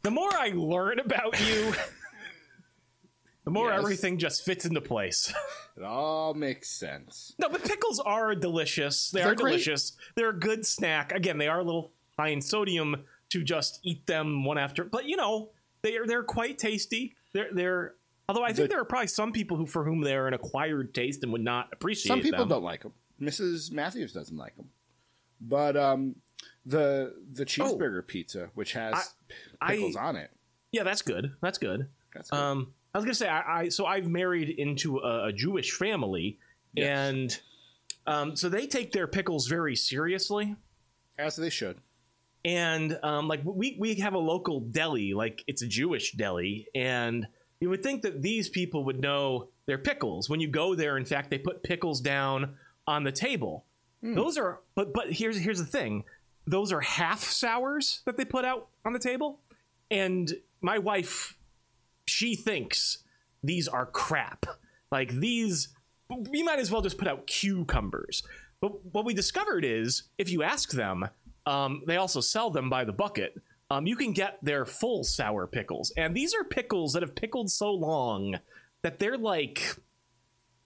The 0.04 0.12
more 0.12 0.32
I 0.34 0.52
learn 0.56 1.00
about 1.00 1.40
you, 1.40 1.74
the 3.46 3.52
more 3.52 3.70
Yes. 3.70 3.78
everything 3.80 4.18
just 4.18 4.44
fits 4.44 4.66
into 4.66 4.82
place. 4.82 5.34
It 5.78 5.84
all 5.86 6.34
makes 6.34 6.70
sense. 6.70 7.34
No, 7.40 7.48
but 7.48 7.64
pickles 7.64 8.00
are 8.02 8.36
delicious. 8.36 9.10
They 9.10 9.22
They're 9.22 9.32
are 9.32 9.36
great. 9.36 9.52
delicious. 9.52 9.94
They're 10.16 10.30
a 10.30 10.38
good 10.38 10.66
snack. 10.66 11.14
Again, 11.14 11.38
they 11.38 11.48
are 11.48 11.60
a 11.60 11.64
little 11.64 11.94
high 12.20 12.28
in 12.28 12.42
sodium 12.42 13.06
to 13.32 13.44
just 13.44 13.80
eat 13.84 14.06
them 14.08 14.46
one 14.46 14.58
after. 14.58 14.84
But 14.84 15.06
you 15.06 15.18
know, 15.18 15.50
they 15.82 15.98
are 15.98 16.06
they're 16.08 16.24
quite 16.24 16.58
tasty. 16.58 17.16
They're 17.34 17.50
they're. 17.54 17.96
Although 18.30 18.44
I 18.44 18.48
think 18.54 18.70
The- 18.70 18.76
there 18.76 18.80
are 18.82 18.86
probably 18.86 19.08
some 19.08 19.32
people 19.34 19.58
who 19.58 19.66
for 19.66 19.84
whom 19.84 20.02
they're 20.02 20.28
an 20.28 20.34
acquired 20.34 20.94
taste 20.94 21.24
and 21.24 21.32
would 21.34 21.44
not 21.44 21.70
appreciate. 21.74 22.08
Some 22.08 22.22
people 22.22 22.40
them. 22.40 22.50
don't 22.50 22.64
like 22.64 22.84
them. 22.84 22.94
Mrs. 23.20 23.72
Matthews 23.72 24.14
doesn't 24.14 24.38
like 24.38 24.56
them. 24.56 24.70
But 25.42 25.76
um, 25.76 26.16
the 26.66 27.16
the 27.34 27.46
cheeseburger 27.46 28.06
pizza, 28.06 28.50
which 28.54 28.74
has 28.74 28.94
Oh. 28.96 29.46
I- 29.62 29.76
pickles 29.76 29.96
on 29.96 30.16
it, 30.16 30.32
Yeah, 30.72 30.84
that's 30.84 31.02
good. 31.02 31.34
That's 31.42 31.58
good. 31.58 31.88
that's 32.14 32.30
good. 32.30 32.38
Um, 32.40 32.74
I 32.94 32.98
was 32.98 33.06
gonna 33.06 33.16
say 33.16 33.28
I, 33.28 33.62
I 33.62 33.70
so 33.70 33.86
I've 33.86 34.08
married 34.10 34.50
into 34.50 35.00
a, 35.00 35.28
a 35.28 35.34
Jewish 35.34 35.72
family, 35.72 36.38
Yes. 36.74 37.10
and 37.10 37.40
um, 38.08 38.36
so 38.36 38.50
they 38.50 38.68
take 38.68 38.92
their 38.92 39.08
pickles 39.08 39.48
very 39.48 39.76
seriously. 39.76 40.56
as 41.18 41.36
they 41.36 41.50
should. 41.50 41.78
And 42.44 42.98
um, 43.04 43.28
like 43.28 43.42
we 43.44 43.76
we 43.80 43.96
have 43.96 44.14
a 44.14 44.20
local 44.20 44.62
deli, 44.62 45.14
like 45.14 45.44
it's 45.48 45.62
a 45.62 45.68
Jewish 45.68 46.14
deli, 46.14 46.68
and 46.74 47.28
you 47.60 47.70
would 47.70 47.84
think 47.84 48.02
that 48.02 48.22
these 48.22 48.50
people 48.50 48.84
would 48.86 49.00
know 49.00 49.50
their 49.68 49.78
pickles. 49.78 50.30
When 50.30 50.40
you 50.40 50.48
go 50.48 50.76
there, 50.76 50.98
in 50.98 51.06
fact, 51.06 51.30
they 51.30 51.38
put 51.38 51.64
pickles 51.64 52.02
down 52.02 52.56
on 52.88 53.04
the 53.04 53.12
table. 53.12 53.66
Those 54.16 54.38
are, 54.38 54.62
but 54.74 54.94
but 54.94 55.12
here's 55.12 55.38
here's 55.38 55.60
the 55.60 55.66
thing: 55.66 56.04
those 56.48 56.72
are 56.72 56.82
half 56.82 57.24
sours 57.24 58.02
that 58.06 58.18
they 58.18 58.26
put 58.26 58.46
out 58.46 58.70
on 58.84 58.94
the 58.94 59.00
table, 59.00 59.40
and 59.92 60.34
my 60.60 60.80
wife, 60.80 61.38
she 62.06 62.36
thinks 62.36 63.00
these 63.44 63.68
are 63.68 63.86
crap. 63.86 64.46
Like 64.92 65.12
these, 65.12 65.70
we 66.10 66.42
might 66.42 66.60
as 66.60 66.72
well 66.72 66.82
just 66.82 66.98
put 66.98 67.08
out 67.08 67.28
cucumbers. 67.28 68.24
But 68.60 68.86
what 68.94 69.06
we 69.06 69.14
discovered 69.14 69.64
is, 69.66 70.04
if 70.18 70.32
you 70.32 70.44
ask 70.44 70.72
them, 70.72 71.08
um, 71.46 71.84
they 71.88 71.98
also 71.98 72.22
sell 72.22 72.50
them 72.50 72.70
by 72.70 72.84
the 72.86 72.94
bucket. 72.94 73.36
Um, 73.70 73.88
you 73.88 73.96
can 73.96 74.12
get 74.12 74.38
their 74.44 74.66
full 74.66 75.04
sour 75.04 75.48
pickles, 75.48 75.94
and 75.96 76.16
these 76.16 76.34
are 76.34 76.44
pickles 76.44 76.94
that 76.94 77.04
have 77.04 77.16
pickled 77.16 77.50
so 77.50 77.72
long 77.72 78.38
that 78.82 79.00
they're 79.00 79.18
like 79.18 79.76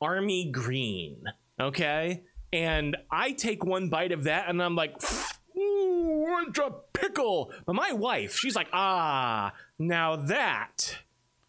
army 0.01 0.49
green. 0.51 1.23
Okay, 1.59 2.23
and 2.51 2.97
I 3.11 3.31
take 3.31 3.63
one 3.63 3.89
bite 3.89 4.11
of 4.11 4.23
that, 4.25 4.49
and 4.49 4.61
I'm 4.61 4.75
like. 4.75 4.95
Ooh, 5.57 6.27
it's 6.49 6.59
a 6.59 6.69
pickle. 6.91 7.53
But 7.65 7.75
my 7.75 7.93
wife, 7.93 8.35
she's 8.35 8.57
like, 8.57 8.67
ah, 8.73 9.53
now 9.79 10.17
that 10.17 10.97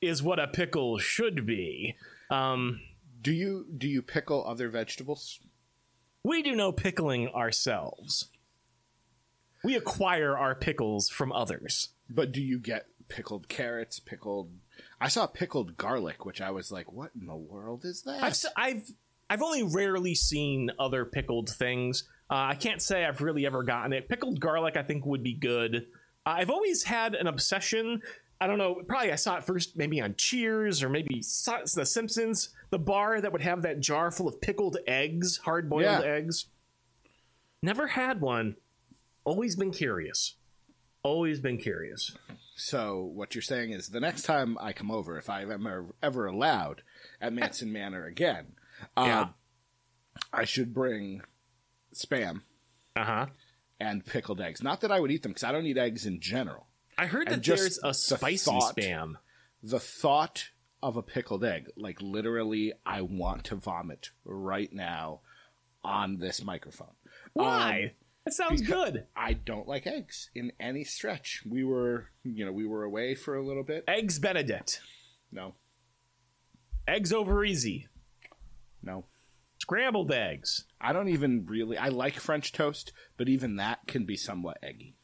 is 0.01 0.23
what 0.23 0.39
a 0.39 0.47
pickle 0.47 0.99
should 0.99 1.45
be. 1.45 1.97
Um, 2.31 2.81
Do 3.21 3.33
you 3.33 3.67
do 3.77 3.89
you 3.89 4.03
pickle 4.03 4.47
other 4.47 4.69
vegetables? 4.69 5.41
we 6.23 6.41
do 6.41 6.55
no 6.55 6.71
pickling 6.71 7.29
ourselves. 7.31 8.29
We 9.67 9.75
acquire 9.75 10.39
our 10.39 10.55
pickles 10.55 11.09
from 11.09 11.33
others. 11.33 11.89
But 12.09 12.31
do 12.31 12.41
you 12.41 12.61
get 12.61 12.87
pickled 13.09 13.49
carrots, 13.49 13.99
pickled? 13.99 14.53
I 15.01 15.09
saw 15.09 15.27
pickled 15.27 15.77
garlic, 15.77 16.25
which 16.25 16.41
I 16.41 16.53
was 16.53 16.71
like, 16.71 16.93
"What 16.93 17.11
in 17.21 17.27
the 17.27 17.35
world 17.35 17.85
is 17.85 18.03
that?" 18.03 18.23
I've, 18.23 18.37
I've 18.57 18.91
I've 19.29 19.43
only 19.43 19.65
rarely 19.65 20.15
seen 20.15 20.71
other 20.79 21.05
pickled 21.05 21.51
things. 21.51 22.05
Uh, 22.31 22.35
I 22.51 22.55
can't 22.55 22.81
say 22.81 23.05
I've 23.05 23.21
really 23.21 23.45
ever 23.45 23.65
gotten 23.65 23.93
it. 23.93 24.09
Pickled 24.09 24.39
garlic, 24.39 24.77
I 24.77 24.85
think, 24.85 25.05
would 25.05 25.25
be 25.25 25.35
good. 25.35 25.87
Uh, 26.25 26.31
I've 26.39 26.51
always 26.51 26.85
had 26.85 27.17
an 27.17 27.27
obsession. 27.27 28.03
I 28.41 28.47
don't 28.47 28.59
know. 28.59 28.83
Probably 28.87 29.11
I 29.11 29.17
saw 29.17 29.37
it 29.37 29.45
first, 29.45 29.77
maybe 29.77 30.01
on 30.01 30.15
Cheers 30.17 30.81
or 30.83 30.89
maybe 30.89 31.23
The 31.23 31.85
Simpsons. 31.85 32.51
The 32.71 32.79
bar 32.79 33.21
that 33.21 33.33
would 33.33 33.43
have 33.43 33.63
that 33.63 33.81
jar 33.81 34.13
full 34.13 34.29
of 34.29 34.41
pickled 34.41 34.77
eggs, 34.87 35.39
hard 35.39 35.69
boiled 35.69 35.83
Yeah. 35.83 36.03
eggs. 36.03 36.47
Never 37.63 37.89
had 37.89 38.21
one. 38.21 38.57
Always 39.27 39.57
been 39.57 39.73
curious. 39.73 40.37
Always 41.03 41.41
been 41.41 41.59
curious. 41.59 42.17
So 42.55 43.11
what 43.15 43.35
you're 43.35 43.43
saying 43.43 43.73
is, 43.73 43.89
the 43.89 44.01
next 44.01 44.23
time 44.23 44.57
I 44.61 44.73
come 44.73 44.91
over, 44.91 45.19
if 45.19 45.29
I'm 45.29 45.51
ever, 45.51 45.87
ever 46.03 46.27
allowed 46.27 46.83
at 47.21 47.33
Manson 47.33 47.73
Manor 47.73 48.07
again, 48.07 48.53
Yeah. 48.97 49.29
I 50.33 50.45
should 50.45 50.73
bring 50.73 51.21
spam 51.95 52.41
Uh 52.95 53.05
huh. 53.05 53.27
and 53.79 54.05
pickled 54.07 54.41
eggs. 54.41 54.63
Not 54.63 54.81
that 54.83 54.91
I 54.93 55.01
would 55.01 55.11
eat 55.11 55.23
them 55.23 55.33
because 55.33 55.45
I 55.45 55.53
don't 55.53 55.67
eat 55.67 55.77
eggs 55.77 56.07
in 56.07 56.21
general. 56.21 56.69
I 56.97 57.07
heard 57.07 57.29
And 57.29 57.43
that 57.43 57.45
there's 57.45 57.79
a 57.83 57.89
the 57.89 57.95
spicy 57.95 58.51
thought- 58.51 58.77
spam. 58.77 59.15
The 59.63 59.81
thought 59.81 60.51
of 60.83 60.97
a 60.97 61.03
pickled 61.03 61.43
egg, 61.45 61.67
like 61.77 62.01
literally, 62.01 62.73
I 62.85 63.03
want 63.03 63.45
to 63.45 63.57
vomit 63.57 64.11
right 64.25 64.73
now 64.73 65.21
on 65.83 66.19
this 66.19 66.45
microphone. 66.45 66.95
Why? 67.33 67.83
Um, 67.85 67.91
that 68.27 68.35
sounds 68.35 68.61
good. 68.61 69.07
I 69.17 69.33
don't 69.33 69.67
like 69.67 69.87
eggs 69.87 70.29
in 70.35 70.53
any 70.61 70.85
stretch. 70.85 71.43
We 71.49 71.65
were, 71.65 72.09
you 72.25 72.45
know, 72.45 72.53
we 72.53 72.67
were 72.67 72.85
away 72.85 73.15
for 73.15 73.37
a 73.37 73.43
little 73.43 73.63
bit. 73.63 73.85
Eggs 73.89 74.19
Benedict. 74.19 74.81
No, 75.33 75.55
Eggs 76.87 77.13
over 77.13 77.45
easy. 77.45 77.89
no. 78.83 79.07
Scrambled 79.59 80.13
eggs. 80.13 80.67
I 80.81 80.93
don't 80.93 81.09
even 81.09 81.47
really. 81.47 81.79
I 81.79 81.89
like 81.89 82.15
French 82.21 82.53
toast, 82.53 82.93
but 83.17 83.29
even 83.29 83.57
that 83.57 83.81
can 83.89 84.05
be 84.05 84.15
somewhat 84.17 84.59
eggy. 84.63 84.95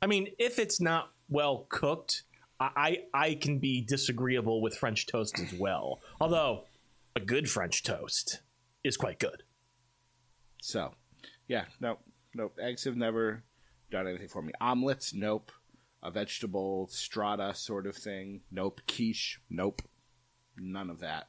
I 0.00 0.06
mean, 0.06 0.28
if 0.38 0.58
it's 0.60 0.80
not 0.80 1.10
well 1.28 1.66
cooked, 1.68 2.22
I, 2.60 2.70
I 3.12 3.26
I 3.26 3.34
can 3.34 3.58
be 3.58 3.82
disagreeable 3.82 4.62
with 4.62 4.76
French 4.76 5.06
toast 5.08 5.38
as 5.40 5.52
well. 5.52 5.98
Although 6.20 6.64
a 7.16 7.20
good 7.20 7.50
French 7.50 7.82
toast 7.82 8.40
is 8.84 8.96
quite 8.96 9.18
good. 9.18 9.42
So, 10.62 10.94
yeah, 11.48 11.64
no, 11.80 11.98
nope. 12.34 12.56
Eggs 12.60 12.84
have 12.84 12.96
never 12.96 13.42
done 13.90 14.06
anything 14.06 14.28
for 14.28 14.42
me. 14.42 14.52
Omelets, 14.60 15.12
nope. 15.12 15.50
A 16.02 16.10
vegetable 16.12 16.86
strata 16.90 17.54
sort 17.54 17.86
of 17.86 17.96
thing, 17.96 18.42
nope. 18.52 18.80
Quiche, 18.86 19.40
nope. 19.50 19.82
None 20.56 20.90
of 20.90 21.00
that. 21.00 21.28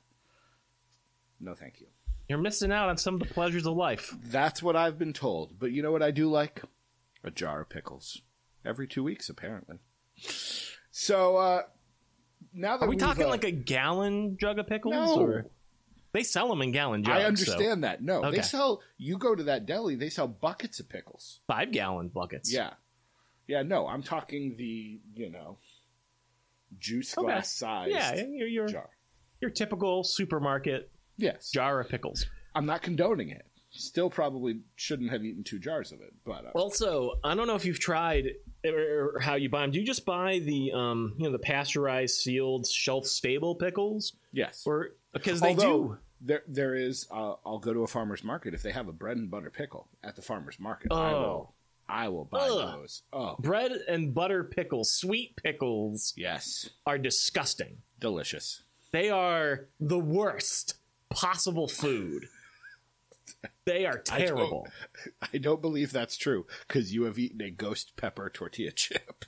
No, 1.39 1.55
thank 1.55 1.79
you. 1.79 1.87
You're 2.27 2.37
missing 2.37 2.71
out 2.71 2.89
on 2.89 2.97
some 2.97 3.15
of 3.15 3.21
the 3.21 3.33
pleasures 3.33 3.65
of 3.65 3.75
life. 3.75 4.15
That's 4.23 4.61
what 4.61 4.75
I've 4.75 4.99
been 4.99 5.13
told. 5.13 5.57
But 5.57 5.71
you 5.71 5.81
know 5.81 5.91
what 5.91 6.03
I 6.03 6.11
do 6.11 6.29
like? 6.29 6.61
A 7.23 7.31
jar 7.31 7.61
of 7.61 7.69
pickles. 7.69 8.21
Every 8.63 8.87
two 8.87 9.03
weeks, 9.03 9.29
apparently. 9.29 9.77
So, 10.91 11.37
uh, 11.37 11.61
now 12.53 12.77
that 12.77 12.83
Are 12.83 12.87
we 12.87 12.95
we've, 12.95 12.99
talking 12.99 13.25
uh, 13.25 13.29
like 13.29 13.45
a 13.45 13.51
gallon 13.51 14.37
jug 14.39 14.59
of 14.59 14.67
pickles? 14.67 14.93
No. 14.93 15.15
Or 15.15 15.45
they 16.11 16.23
sell 16.23 16.49
them 16.49 16.61
in 16.61 16.71
gallon 16.71 17.03
jugs. 17.03 17.17
I 17.17 17.21
so 17.21 17.27
understand 17.27 17.83
that. 17.83 18.01
No, 18.01 18.23
Okay. 18.25 18.37
they 18.37 18.41
sell. 18.43 18.81
You 18.97 19.17
go 19.17 19.35
to 19.35 19.43
that 19.43 19.65
deli, 19.65 19.95
they 19.95 20.09
sell 20.09 20.27
buckets 20.27 20.79
of 20.79 20.89
pickles. 20.89 21.39
five 21.47 21.71
gallon 21.71 22.07
buckets. 22.09 22.51
Yeah, 22.51 22.73
yeah. 23.47 23.61
No, 23.63 23.87
I'm 23.87 24.03
talking 24.03 24.55
the 24.57 24.99
you 25.15 25.29
know 25.29 25.57
juice 26.77 27.17
Okay. 27.17 27.25
glass 27.25 27.51
size. 27.51 27.89
yeah. 27.91 28.15
Your 28.25 28.47
your, 28.47 28.67
jar. 28.67 28.89
your 29.41 29.51
typical 29.51 30.03
supermarket 30.03 30.91
Yes, 31.17 31.51
jar 31.51 31.79
of 31.81 31.89
pickles. 31.89 32.25
I'm 32.55 32.65
not 32.65 32.81
condoning 32.81 33.29
it. 33.29 33.45
Still, 33.71 34.09
probably 34.09 34.61
shouldn't 34.77 35.11
have 35.11 35.23
eaten 35.23 35.43
two 35.43 35.59
jars 35.59 35.91
of 35.91 36.01
it. 36.01 36.13
But 36.25 36.45
uh, 36.45 36.49
Also, 36.55 37.19
I 37.23 37.35
don't 37.35 37.45
know 37.45 37.53
if 37.55 37.65
you've 37.65 37.79
tried 37.79 38.29
or 38.65 39.19
how 39.19 39.35
you 39.35 39.47
buy 39.49 39.61
them. 39.61 39.71
Do 39.71 39.79
you 39.79 39.85
just 39.85 40.05
buy 40.05 40.39
the 40.39 40.71
um 40.71 41.13
you 41.17 41.25
know 41.25 41.31
the 41.31 41.39
pasteurized, 41.39 42.15
sealed, 42.15 42.67
shelf 42.67 43.05
stable 43.05 43.55
pickles, 43.55 44.13
yes, 44.31 44.63
or 44.65 44.95
because 45.13 45.41
they 45.41 45.49
Although, 45.49 45.83
do? 45.87 45.97
There, 46.21 46.43
there 46.47 46.75
is. 46.75 47.07
Uh, 47.11 47.35
I'll 47.45 47.59
go 47.59 47.73
to 47.73 47.83
a 47.83 47.87
farmer's 47.87 48.23
market 48.23 48.53
if 48.53 48.61
they 48.61 48.71
have 48.71 48.87
a 48.87 48.91
bread 48.93 49.17
and 49.17 49.31
butter 49.31 49.49
pickle 49.49 49.87
at 50.03 50.15
the 50.15 50.21
farmer's 50.21 50.59
market. 50.59 50.91
I 50.91 51.13
Oh. 51.13 51.19
will. 51.21 51.53
I 51.91 52.07
will 52.09 52.25
buy 52.25 52.47
Ugh. 52.49 52.81
those. 52.81 53.01
Oh, 53.11 53.35
Bread 53.39 53.71
and 53.87 54.13
butter 54.13 54.43
pickles, 54.43 54.91
sweet 54.91 55.35
pickles, 55.37 56.13
yes, 56.15 56.69
are 56.85 56.99
disgusting. 56.99 57.77
delicious. 57.99 58.61
They 58.91 59.09
are 59.09 59.69
the 59.79 59.97
worst 59.97 60.75
possible 61.09 61.67
food. 61.67 62.27
They 63.65 63.85
are 63.87 64.03
I 64.11 64.19
don't- 64.19 64.27
terrible. 64.27 64.67
I 65.33 65.37
don't 65.39 65.61
believe 65.61 65.91
that's 65.91 66.15
true 66.17 66.45
because 66.67 66.93
you 66.93 67.03
have 67.05 67.17
eaten 67.17 67.41
a 67.41 67.49
ghost 67.49 67.93
pepper 67.95 68.29
tortilla 68.29 68.71
chip. 68.71 69.25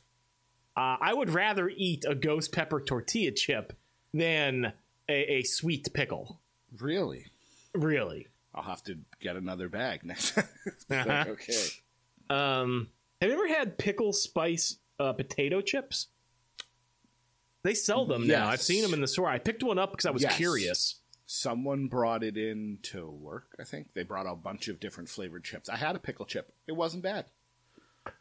Uh, 0.77 0.97
I 1.01 1.13
would 1.13 1.31
rather 1.31 1.67
eat 1.67 2.05
a 2.07 2.13
ghost 2.15 2.51
pepper 2.51 2.79
tortilla 2.79 3.31
chip 3.31 3.73
than 4.13 4.73
a, 5.09 5.33
a 5.39 5.43
sweet 5.43 5.93
pickle. 5.93 6.39
Really? 6.79 7.25
Really. 7.73 8.27
I'll 8.53 8.63
have 8.63 8.83
to 8.83 8.97
get 9.21 9.35
another 9.35 9.69
bag 9.69 10.01
next 10.05 10.35
time. 10.35 10.45
Uh-huh. 10.89 11.25
okay. 11.29 11.65
Um, 12.29 12.89
have 13.21 13.29
you 13.29 13.35
ever 13.35 13.47
had 13.47 13.77
pickle 13.77 14.13
spice 14.13 14.77
uh, 14.99 15.13
potato 15.13 15.61
chips? 15.61 16.07
They 17.63 17.73
sell 17.75 18.05
them 18.05 18.25
now. 18.27 18.47
I've 18.47 18.61
seen 18.61 18.81
them 18.81 18.93
in 18.93 19.01
the 19.01 19.07
store. 19.07 19.27
I 19.29 19.37
picked 19.37 19.61
one 19.63 19.77
up 19.77 19.91
because 19.91 20.05
I 20.05 20.11
was 20.11 20.23
Yes. 20.23 20.35
curious. 20.35 20.95
Someone 21.27 21.87
brought 21.87 22.23
it 22.23 22.35
in 22.35 22.79
to 22.83 23.09
work, 23.09 23.55
I 23.59 23.63
think. 23.63 23.93
They 23.93 24.03
brought 24.03 24.25
a 24.25 24.35
bunch 24.35 24.67
of 24.67 24.79
different 24.79 25.09
flavored 25.09 25.43
chips. 25.43 25.69
I 25.69 25.77
had 25.77 25.95
a 25.95 25.99
pickle 25.99 26.25
chip. 26.25 26.51
It 26.67 26.73
wasn't 26.73 27.03
bad. 27.03 27.25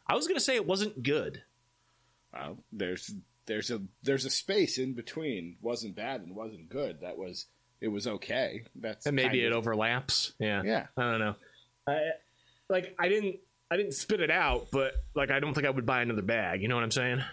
I 0.07 0.15
was 0.15 0.27
going 0.27 0.37
to 0.37 0.43
say 0.43 0.55
it 0.55 0.67
wasn't 0.67 1.01
good. 1.03 1.41
Uh, 2.33 2.53
there's 2.71 3.11
there's 3.45 3.71
a 3.71 3.81
there's 4.03 4.25
a 4.25 4.29
space 4.29 4.77
in 4.77 4.93
between 4.93 5.57
wasn't 5.61 5.95
bad 5.95 6.21
and 6.21 6.35
wasn't 6.35 6.69
good. 6.69 6.99
That 7.01 7.17
was 7.17 7.45
it 7.81 7.87
was 7.87 8.07
okay. 8.07 8.63
That's 8.75 9.05
And 9.05 9.15
maybe 9.15 9.43
it 9.43 9.51
of- 9.51 9.57
overlaps. 9.59 10.33
Yeah. 10.39 10.61
Yeah. 10.63 10.87
I 10.95 11.01
don't 11.11 11.19
know. 11.19 11.35
I, 11.87 11.99
like 12.69 12.95
I 12.99 13.09
didn't 13.09 13.37
I 13.71 13.77
didn't 13.77 13.93
spit 13.93 14.19
it 14.21 14.31
out, 14.31 14.67
but 14.71 14.93
like 15.15 15.31
I 15.31 15.39
don't 15.39 15.53
think 15.53 15.65
I 15.65 15.69
would 15.71 15.85
buy 15.85 16.01
another 16.01 16.21
bag. 16.21 16.61
You 16.61 16.67
know 16.67 16.75
what 16.75 16.83
I'm 16.83 16.91
saying? 16.91 17.23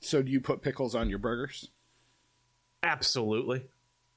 So 0.00 0.22
do 0.22 0.30
you 0.30 0.40
put 0.40 0.62
pickles 0.62 0.94
on 0.94 1.08
your 1.10 1.18
burgers? 1.18 1.68
Absolutely. 2.82 3.66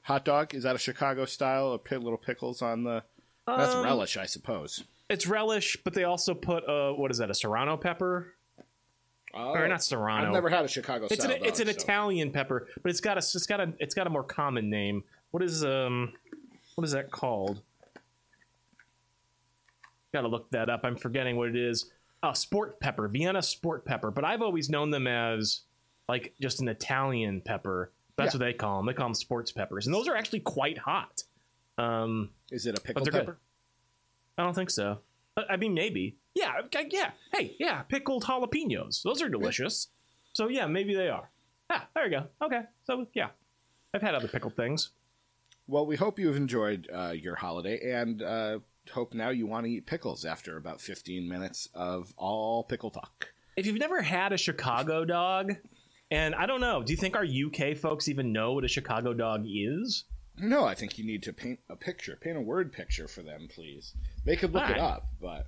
Hot 0.02 0.26
dog 0.26 0.54
is 0.54 0.64
that 0.64 0.76
a 0.76 0.80
Chicago 0.80 1.26
style? 1.26 1.74
A 1.74 1.80
pit 1.80 2.02
little 2.02 2.18
pickles 2.18 2.62
on 2.62 2.84
the 2.84 3.04
that's 3.48 3.76
Um, 3.76 3.84
relish, 3.84 4.18
I 4.18 4.26
suppose. 4.26 4.84
It's 5.10 5.28
relish, 5.28 5.78
but 5.84 5.94
they 5.94 6.04
also 6.04 6.34
put 6.34 6.64
a 6.68 6.94
what 6.94 7.12
is 7.12 7.20
that? 7.20 7.30
A 7.30 7.36
serrano 7.36 7.78
pepper? 7.78 8.34
Oh, 9.38 9.50
Or 9.52 9.68
not 9.68 9.84
serrano. 9.84 10.28
I've 10.28 10.34
never 10.34 10.50
had 10.50 10.64
a 10.64 10.68
Chicago 10.68 11.06
It's 11.12 11.24
an 11.26 11.32
style. 11.32 11.44
it's 11.44 11.60
an 11.60 11.66
so- 11.68 11.72
Italian 11.74 12.32
pepper, 12.32 12.68
but 12.82 12.90
it's 12.90 13.02
got 13.02 13.18
a 13.18 13.20
it's 13.20 13.46
got 13.46 13.60
a 13.60 13.74
it's 13.80 13.94
got 13.94 14.08
a 14.08 14.10
more 14.10 14.24
common 14.24 14.70
name. 14.70 15.04
What 15.32 15.44
is 15.44 15.64
um 15.66 16.14
what 16.76 16.86
is 16.86 16.92
that 16.92 17.12
called? 17.12 17.62
Got 20.14 20.22
to 20.22 20.28
look 20.30 20.50
that 20.52 20.70
up. 20.70 20.82
I'm 20.84 20.96
forgetting 20.96 21.36
what 21.36 21.50
it 21.50 21.56
is. 21.58 21.92
Oh, 22.24 22.34
sport 22.34 22.80
pepper, 22.80 23.08
Vienna 23.08 23.42
sport 23.42 23.84
pepper. 23.86 24.12
But 24.12 24.24
I've 24.24 24.42
always 24.42 24.70
known 24.70 24.90
them 24.90 25.08
as 25.08 25.62
like 26.08 26.34
just 26.42 26.62
an 26.62 26.68
Italian 26.70 27.42
pepper. 27.42 27.92
That's 28.16 28.34
Yeah. 28.34 28.40
what 28.40 28.46
they 28.46 28.54
call 28.54 28.78
them. 28.78 28.86
They 28.86 28.94
call 28.94 29.08
them 29.08 29.14
sports 29.16 29.52
peppers, 29.52 29.86
and 29.88 29.94
those 29.94 30.08
are 30.08 30.16
actually 30.16 30.40
quite 30.40 30.78
hot. 30.78 31.24
Um, 31.78 32.30
Is 32.50 32.66
it 32.66 32.78
a 32.78 32.82
pickle 32.82 33.06
pepper? 33.06 33.38
I 34.38 34.44
don't 34.44 34.54
think 34.54 34.70
so. 34.70 35.00
I 35.50 35.58
mean, 35.58 35.74
maybe. 35.74 36.16
Yeah, 36.36 36.54
okay, 36.66 36.88
yeah. 36.92 37.12
Hey, 37.34 37.56
yeah, 37.60 37.84
pickled 37.84 38.26
jalapenos. 38.26 39.02
Those 39.04 39.22
are 39.22 39.30
delicious. 39.30 39.88
So 40.34 40.50
yeah, 40.50 40.68
maybe 40.68 40.94
they 40.94 41.08
are. 41.08 41.32
Ah, 41.70 41.88
there 41.96 42.06
you 42.06 42.12
go. 42.12 42.28
Okay, 42.46 42.62
so 42.84 43.08
yeah, 43.14 43.30
I've 43.94 44.02
had 44.02 44.14
other 44.14 44.28
pickled 44.28 44.56
things. 44.56 44.92
Well, 45.68 45.86
we 45.86 45.96
hope 45.96 46.20
you've 46.20 46.36
enjoyed 46.36 46.88
uh, 46.94 47.14
your 47.16 47.36
holiday 47.36 47.92
and 47.92 48.22
uh, 48.22 48.60
hope 48.92 49.14
now 49.14 49.30
you 49.30 49.48
want 49.48 49.66
to 49.66 49.72
eat 49.72 49.88
pickles 49.88 50.26
after 50.26 50.58
about 50.58 50.80
15 50.82 51.28
minutes 51.28 51.70
of 51.74 52.14
all 52.18 52.64
pickle 52.64 52.92
talk. 52.92 53.30
If 53.58 53.66
you've 53.66 53.80
never 53.80 54.02
had 54.02 54.34
a 54.34 54.38
Chicago 54.38 55.06
dog, 55.06 55.54
and 56.12 56.36
I 56.36 56.46
don't 56.46 56.62
know, 56.62 56.84
do 56.84 56.92
you 56.92 56.98
think 56.98 57.16
our 57.16 57.26
UK 57.26 57.78
folks 57.78 58.10
even 58.10 58.32
know 58.34 58.54
what 58.54 58.66
a 58.66 58.68
Chicago 58.68 59.14
dog 59.14 59.46
is? 59.48 60.04
No, 60.38 60.66
I 60.66 60.76
think 60.76 60.98
you 60.98 61.06
need 61.06 61.24
to 61.24 61.34
paint 61.34 61.60
a 61.70 61.76
picture, 61.76 62.18
paint 62.20 62.38
a 62.38 62.42
word 62.42 62.74
picture 62.74 63.08
for 63.08 63.24
them, 63.24 63.48
please. 63.50 63.96
They 64.26 64.36
could 64.36 64.54
look 64.54 64.70
it 64.70 64.78
up, 64.78 65.08
but 65.22 65.48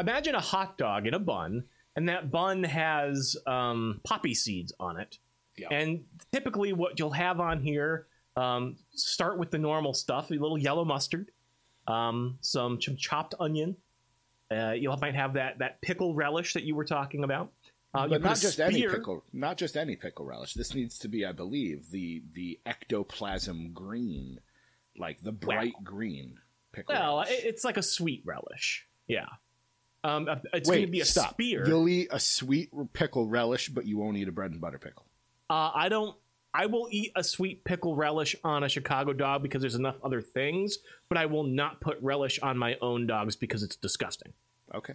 Imagine 0.00 0.34
a 0.34 0.40
hot 0.40 0.78
dog 0.78 1.06
in 1.06 1.14
a 1.14 1.18
bun, 1.18 1.64
and 1.96 2.08
that 2.08 2.30
bun 2.30 2.64
has 2.64 3.36
um, 3.46 4.00
poppy 4.04 4.34
seeds 4.34 4.72
on 4.80 4.98
it. 4.98 5.18
yeah. 5.56 5.68
And 5.70 6.04
typically, 6.32 6.72
what 6.72 6.98
you'll 6.98 7.10
have 7.10 7.40
on 7.40 7.60
here 7.60 8.06
um, 8.36 8.76
start 8.92 9.38
with 9.38 9.50
the 9.50 9.58
normal 9.58 9.94
stuff: 9.94 10.30
a 10.30 10.34
little 10.34 10.58
yellow 10.58 10.84
mustard, 10.84 11.30
um, 11.86 12.38
some 12.40 12.78
ch- 12.78 12.96
chopped 12.96 13.34
onion. 13.38 13.76
Uh, 14.50 14.72
you 14.72 14.92
might 15.00 15.14
have 15.14 15.34
that 15.34 15.58
that 15.58 15.80
pickle 15.80 16.14
relish 16.14 16.54
that 16.54 16.64
you 16.64 16.74
were 16.74 16.84
talking 16.84 17.24
about. 17.24 17.52
Uh, 17.92 18.06
but 18.06 18.22
not 18.22 18.38
just 18.38 18.60
any 18.60 18.86
pickle, 18.86 19.24
not 19.32 19.56
just 19.56 19.76
any 19.76 19.96
pickle 19.96 20.24
relish. 20.24 20.54
This 20.54 20.74
needs 20.74 20.98
to 21.00 21.08
be, 21.08 21.26
I 21.26 21.32
believe, 21.32 21.90
the 21.90 22.22
the 22.34 22.60
ectoplasm 22.64 23.72
green, 23.72 24.40
like 24.96 25.20
the 25.22 25.32
bright 25.32 25.74
green 25.82 26.38
pickle. 26.72 26.94
Well, 26.94 27.18
relish. 27.18 27.30
it's 27.44 27.64
like 27.64 27.76
a 27.76 27.82
sweet 27.82 28.22
relish. 28.24 28.86
Yeah. 29.08 29.26
Um, 30.02 30.28
uh, 30.28 30.36
it's 30.54 30.68
going 30.68 30.82
to 30.82 30.90
be 30.90 31.00
a 31.00 31.04
stop. 31.04 31.30
spear. 31.32 31.66
You'll 31.68 31.88
eat 31.88 32.08
a 32.10 32.18
sweet 32.20 32.70
pickle 32.92 33.26
relish, 33.26 33.68
but 33.68 33.84
you 33.86 33.98
won't 33.98 34.16
eat 34.16 34.28
a 34.28 34.32
bread 34.32 34.50
and 34.52 34.60
butter 34.60 34.78
pickle. 34.78 35.06
Uh, 35.50 35.70
I 35.74 35.88
don't. 35.88 36.16
I 36.52 36.66
will 36.66 36.88
eat 36.90 37.12
a 37.14 37.22
sweet 37.22 37.64
pickle 37.64 37.94
relish 37.94 38.34
on 38.42 38.64
a 38.64 38.68
Chicago 38.68 39.12
dog 39.12 39.42
because 39.42 39.60
there's 39.60 39.76
enough 39.76 39.96
other 40.02 40.20
things, 40.20 40.78
but 41.08 41.16
I 41.16 41.26
will 41.26 41.44
not 41.44 41.80
put 41.80 41.98
relish 42.02 42.40
on 42.40 42.58
my 42.58 42.76
own 42.80 43.06
dogs 43.06 43.36
because 43.36 43.62
it's 43.62 43.76
disgusting. 43.76 44.32
Okay. 44.74 44.94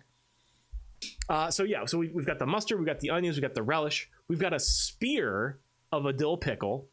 Uh, 1.29 1.49
so 1.51 1.63
yeah, 1.63 1.85
so 1.85 1.97
we, 1.97 2.09
we've 2.09 2.25
got 2.25 2.39
the 2.39 2.45
mustard, 2.45 2.77
we've 2.79 2.85
got 2.87 2.99
the 2.99 3.09
onions, 3.11 3.35
we've 3.37 3.41
got 3.43 3.53
the 3.53 3.63
relish, 3.63 4.09
we've 4.27 4.39
got 4.39 4.53
a 4.53 4.59
spear 4.59 5.59
of 5.91 6.05
a 6.05 6.13
dill 6.13 6.35
pickle 6.37 6.87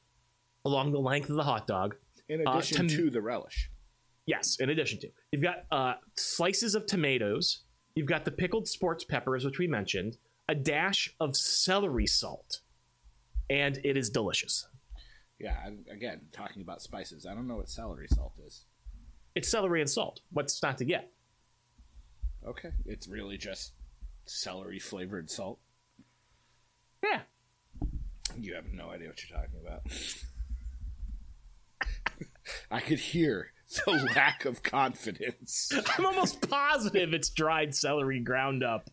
along 0.64 0.92
the 0.92 0.99
length 1.00 1.28
of 1.31 1.37
the 1.37 1.42
hot 1.45 1.66
dog. 1.66 1.97
In 2.28 2.47
Uh, 2.47 2.52
addition 2.52 2.87
to- 2.88 2.97
to 2.97 3.11
the 3.11 3.21
relish. 3.21 3.69
Yes, 4.26 4.59
in 4.61 4.71
addition 4.71 5.00
to. 5.00 5.11
You've 5.33 5.42
got 5.42 5.64
uh, 5.73 5.95
slices 6.16 6.75
of 6.76 6.87
tomatoes. 6.87 7.62
You've 7.95 8.07
got 8.07 8.25
the 8.25 8.31
pickled 8.31 8.69
sports 8.69 9.05
peppers, 9.05 9.45
which 9.45 9.59
we 9.59 9.67
mentioned, 9.67 10.17
a 10.49 10.55
dash 10.55 11.15
of 11.21 11.37
celery 11.37 12.07
salt, 12.07 12.61
and 13.51 13.79
it 13.85 13.97
is 13.97 14.11
delicious. 14.11 14.67
Yeah, 15.39 15.57
again, 15.91 16.21
talking 16.33 16.63
about 16.63 16.83
spices. 16.83 17.27
I 17.27 17.35
don't 17.35 17.49
know 17.49 17.57
what 17.57 17.69
celery 17.69 18.07
salt 18.09 18.33
is. 18.47 18.65
It's 19.35 19.49
celery 19.49 19.81
and 19.81 19.91
salt. 19.91 20.21
What's 20.31 20.63
not 20.63 20.79
to 20.79 20.85
get? 20.85 21.11
Okay, 22.47 22.71
it's 22.87 23.09
really 23.09 23.37
just 23.37 23.73
celery 24.25 24.79
flavored 24.79 25.31
salt. 25.31 25.59
Yeah. 27.03 27.23
You 28.39 28.55
have 28.55 28.73
no 28.73 28.91
idea 28.91 29.09
what 29.09 29.21
you're 29.23 29.39
talking 29.39 29.61
about. 29.61 29.83
I 32.71 32.81
could 32.81 32.99
hear 32.99 33.53
the 33.87 34.11
lack 34.14 34.45
of 34.45 34.62
confidence. 34.62 35.71
I'm 35.99 36.07
almost 36.07 36.49
positive 36.49 37.12
it's 37.14 37.31
dried 37.31 37.75
celery 37.75 38.21
ground 38.21 38.62
up. 38.62 38.91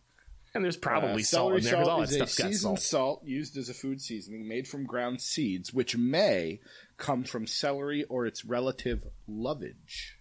And 0.52 0.64
there's 0.64 0.76
probably 0.76 1.22
Uh, 1.22 1.26
salt 1.26 1.54
in 1.54 1.62
there 1.62 1.72
because 1.74 1.88
all 1.88 2.00
that 2.00 2.10
a 2.10 2.12
stuff's 2.12 2.34
got 2.36 2.46
seasoned 2.48 2.78
salt. 2.80 3.20
salt 3.20 3.24
used 3.24 3.56
as 3.56 3.68
a 3.68 3.74
food 3.74 4.00
seasoning 4.00 4.48
made 4.48 4.66
from 4.66 4.84
ground 4.84 5.20
seeds, 5.20 5.72
which 5.72 5.96
may 5.96 6.60
come 6.96 7.22
from 7.22 7.46
celery 7.46 8.02
or 8.04 8.26
its 8.26 8.44
relative 8.44 9.04
lovage. 9.28 10.18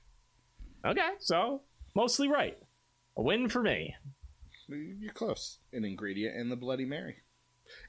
Okay, 0.85 1.09
so 1.19 1.61
mostly 1.95 2.27
right. 2.27 2.57
A 3.17 3.23
win 3.23 3.49
for 3.49 3.61
me. 3.63 3.95
You're 4.67 5.13
close. 5.13 5.57
An 5.73 5.83
ingredient 5.83 6.35
in 6.35 6.49
the 6.49 6.55
Bloody 6.55 6.85
Mary, 6.85 7.17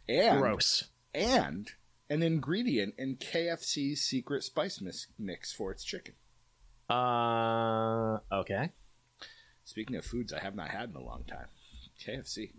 and 0.08 0.40
Gross. 0.40 0.84
and 1.14 1.70
an 2.08 2.22
ingredient 2.22 2.94
in 2.96 3.16
KFC's 3.16 4.00
secret 4.00 4.44
spice 4.44 4.82
mix 5.18 5.52
for 5.52 5.70
its 5.70 5.84
chicken. 5.84 6.14
Uh, 6.90 8.18
okay. 8.32 8.70
Speaking 9.64 9.96
of 9.96 10.04
foods 10.04 10.32
I 10.32 10.40
have 10.40 10.54
not 10.56 10.68
had 10.68 10.90
in 10.90 10.96
a 10.96 11.00
long 11.02 11.24
time, 11.24 11.46
KFC. 12.04 12.52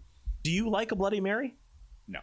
Do 0.43 0.51
you 0.51 0.69
like 0.69 0.91
a 0.91 0.95
Bloody 0.95 1.19
Mary? 1.19 1.55
No, 2.07 2.19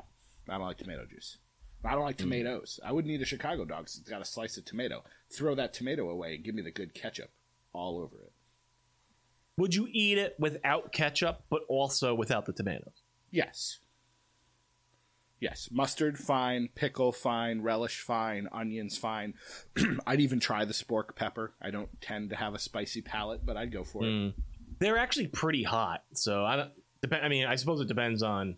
I 0.49 0.53
don't 0.55 0.63
like 0.67 0.79
tomato 0.79 1.05
juice. 1.07 1.39
I 1.85 1.93
don't 1.93 2.03
like 2.05 2.17
tomatoes. 2.17 2.81
I 2.85 2.91
wouldn't 2.93 3.13
eat 3.13 3.23
a 3.23 3.27
Chicago 3.27 3.65
dog. 3.65 3.85
'cause 3.87 3.99
It's 4.01 4.09
got 4.11 4.21
a 4.21 4.25
slice 4.25 4.57
of 4.57 4.65
tomato. 4.65 5.05
Throw 5.31 5.55
that 5.55 5.73
tomato 5.73 6.09
away 6.11 6.35
and 6.35 6.45
give 6.45 6.55
me 6.55 6.63
the 6.63 6.73
good 6.73 6.93
ketchup 6.95 7.31
all 7.73 7.99
over 8.01 8.17
it. 8.25 8.33
Would 9.59 9.75
you 9.75 9.89
eat 9.91 10.19
it 10.19 10.35
without 10.41 10.93
ketchup, 10.93 11.45
but 11.51 11.63
also 11.69 12.15
without 12.15 12.47
the 12.47 12.53
tomatoes? 12.53 13.03
Yes. 13.31 13.79
Yes. 15.41 15.69
Mustard, 15.71 16.19
fine. 16.19 16.69
Pickle, 16.75 17.13
fine. 17.13 17.63
Relish, 17.63 18.01
fine. 18.01 18.49
Onions, 18.53 18.99
fine. 18.99 19.35
I'd 20.07 20.21
even 20.21 20.41
try 20.41 20.65
the 20.65 20.75
sport 20.75 21.15
pepper. 21.15 21.55
I 21.63 21.71
don't 21.71 21.89
tend 22.01 22.31
to 22.31 22.37
have 22.37 22.55
a 22.55 22.59
spicy 22.59 23.03
palate, 23.03 23.47
but 23.47 23.57
I'd 23.57 23.73
go 23.73 23.85
for 23.85 24.05
it. 24.05 24.35
They're 24.81 24.99
actually 24.99 25.29
pretty 25.29 25.63
hot, 25.63 26.03
so 26.13 26.45
I 26.45 26.57
don't. 26.57 26.71
Dep- 27.03 27.21
I 27.23 27.29
mean, 27.29 27.47
I 27.47 27.55
suppose 27.57 27.81
it 27.81 27.89
depends 27.89 28.23
on 28.23 28.57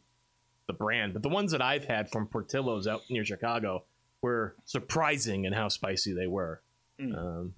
the 0.66 0.72
brand, 0.72 1.12
but 1.12 1.22
the 1.22 1.28
ones 1.28 1.52
that 1.52 1.60
I've 1.62 1.84
had 1.84 2.10
from 2.10 2.26
Portillo's 2.26 2.86
out 2.86 3.02
near 3.10 3.24
Chicago 3.24 3.84
were 4.22 4.54
surprising 4.64 5.44
in 5.44 5.52
how 5.52 5.68
spicy 5.68 6.12
they 6.14 6.26
were. 6.26 6.62
Um, 7.00 7.54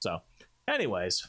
so, 0.00 0.20
anyways, 0.66 1.26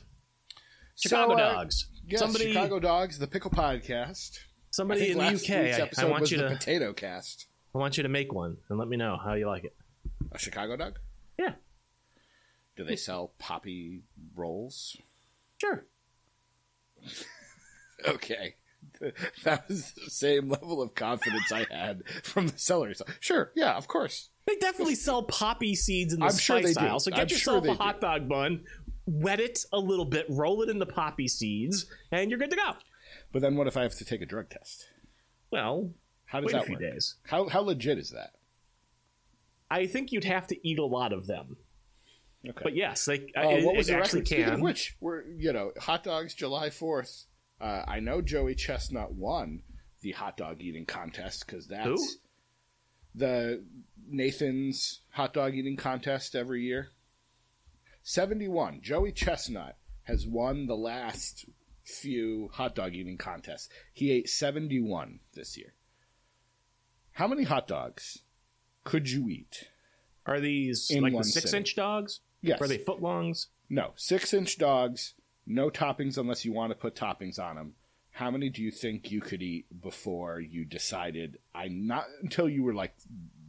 Chicago 0.96 1.36
So, 1.38 1.44
uh, 1.44 1.54
dogs. 1.54 1.88
Yes, 2.08 2.20
somebody, 2.22 2.48
Chicago 2.54 2.80
Dogs, 2.80 3.20
the 3.20 3.28
Pickle 3.28 3.52
Podcast. 3.52 4.40
Somebody 4.72 5.12
in 5.12 5.18
the 5.18 5.26
UK. 5.26 5.90
I, 5.98 6.04
I 6.04 6.06
want 6.06 6.32
you 6.32 6.38
to. 6.38 6.50
Potato 6.50 6.94
Cast. 6.94 7.48
I 7.74 7.78
want 7.78 7.98
you 7.98 8.04
to 8.04 8.10
make 8.10 8.34
one 8.34 8.58
and 8.70 8.80
let 8.80 8.88
me 8.88 8.98
know 8.98 9.18
how 9.24 9.34
you 9.34 9.48
like 9.48 9.64
it. 9.64 9.76
A 10.32 10.38
Chicago 10.40 10.76
dog? 10.76 11.00
Yeah, 11.38 11.54
Do 12.76 12.84
they 12.84 12.96
sell 12.96 13.34
poppy 13.40 14.04
rolls? 14.36 14.98
sure. 15.58 15.86
Okay. 18.08 18.56
That 19.44 19.68
was 19.68 19.92
the 19.94 20.10
same 20.10 20.50
level 20.50 20.82
of 20.82 20.96
confidence 20.96 21.52
I 21.52 21.66
had 21.70 22.04
from 22.24 22.48
the 22.48 22.58
celery. 22.58 22.96
Sure, 23.20 23.52
yeah, 23.56 23.76
of 23.76 23.88
course. 23.88 24.30
They 24.46 24.56
definitely 24.56 24.96
sell 24.96 25.24
poppy 25.24 25.76
seeds 25.76 26.14
in 26.14 26.20
the 26.20 26.26
I'm 26.28 26.38
sure 26.38 26.60
spice 26.62 26.78
aisle. 26.78 27.00
So 27.00 27.12
get 27.12 27.20
I'm 27.22 27.28
yourself 27.28 27.64
they 27.64 27.70
a 27.72 27.74
hot 27.76 27.96
do. 28.02 28.08
dog 28.08 28.28
bun, 28.30 28.64
wet 29.06 29.40
it 29.42 29.60
a 29.74 29.80
little 29.80 30.06
bit, 30.06 30.26
roll 30.30 30.62
it 30.64 30.70
in 30.70 30.80
the 30.80 30.86
poppy 30.86 31.28
seeds, 31.28 31.86
and 32.12 32.30
you're 32.30 32.40
good 32.40 32.52
to 32.52 32.56
go. 32.58 32.72
But 33.32 33.42
then 33.42 33.56
what 33.56 33.68
if 33.68 33.78
I 33.78 33.84
have 33.84 33.96
to 33.96 34.06
take 34.06 34.22
a 34.22 34.26
drug 34.26 34.50
test? 34.50 34.88
Well, 35.52 35.92
How 36.26 36.42
does 36.42 36.52
that 36.52 36.70
work? 36.70 36.80
days. 36.80 37.16
How 37.24 37.48
how 37.50 37.62
legit 37.62 37.98
is 37.98 38.12
that? 38.12 38.32
I 39.72 39.86
think 39.88 40.12
you'd 40.12 40.24
have 40.24 40.48
to 40.48 40.68
eat 40.68 40.80
a 40.80 40.86
lot 40.86 41.14
of 41.14 41.28
them. 41.28 41.58
Okay. 42.48 42.62
But 42.64 42.76
yes, 42.76 43.06
they 43.06 43.16
Uh, 43.36 43.50
it, 43.50 43.66
what 43.66 43.76
was 43.76 43.90
it 43.90 43.94
the 43.94 43.98
actually 44.00 44.20
record? 44.22 44.28
Speaking 44.28 44.54
of 44.54 44.62
which, 44.62 44.96
we're 45.00 45.24
you 45.26 45.52
know 45.54 45.72
hot 45.80 46.04
dogs 46.04 46.34
July 46.34 46.70
fourth. 46.70 47.26
Uh, 47.60 47.84
I 47.88 48.00
know 48.00 48.22
Joey 48.22 48.56
Chestnut 48.56 49.12
won 49.14 49.64
the 50.02 50.12
hot 50.14 50.38
dog 50.38 50.62
eating 50.62 50.86
contest 50.86 51.46
because 51.46 51.68
that's 51.68 51.88
Who? 51.88 52.08
the 53.16 53.66
Nathan's 54.08 55.02
hot 55.12 55.34
dog 55.34 55.54
eating 55.56 55.76
contest 55.76 56.36
every 56.36 56.64
year. 56.64 56.90
Seventy 58.04 58.48
one. 58.48 58.80
Joey 58.82 59.12
Chestnut 59.12 59.78
has 60.04 60.26
won 60.26 60.66
the 60.68 60.78
last 60.78 61.46
few 61.90 62.50
hot 62.54 62.76
dog 62.76 62.94
eating 62.94 63.18
contests. 63.18 63.70
He 63.94 64.12
ate 64.12 64.30
seventy 64.30 64.80
one 64.80 65.20
this 65.34 65.58
year. 65.58 65.74
How 67.14 67.28
many 67.28 67.44
hot 67.44 67.68
dogs 67.68 68.20
could 68.84 69.10
you 69.10 69.28
eat? 69.30 69.70
Are 70.26 70.40
these 70.40 70.92
like 70.96 71.14
the 71.14 71.24
six 71.24 71.46
sitting. 71.46 71.60
inch 71.60 71.76
dogs? 71.76 72.22
Yes. 72.42 72.62
Are 72.62 72.68
they 72.68 72.78
footlongs? 72.78 73.48
No, 73.70 73.92
six 73.96 74.34
inch 74.34 74.58
dogs, 74.58 75.14
no 75.46 75.70
toppings 75.70 76.18
unless 76.18 76.46
you 76.46 76.54
want 76.54 76.72
to 76.72 76.78
put 76.78 76.96
toppings 76.96 77.40
on 77.40 77.56
them. 77.56 77.74
How 78.12 78.32
many 78.32 78.50
do 78.50 78.62
you 78.62 78.72
think 78.72 79.12
you 79.12 79.22
could 79.22 79.42
eat 79.42 79.66
before 79.82 80.40
you 80.40 80.66
decided? 80.66 81.38
I'm 81.54 81.88
not 81.88 82.06
until 82.22 82.50
you 82.50 82.64
were 82.64 82.74
like 82.74 82.94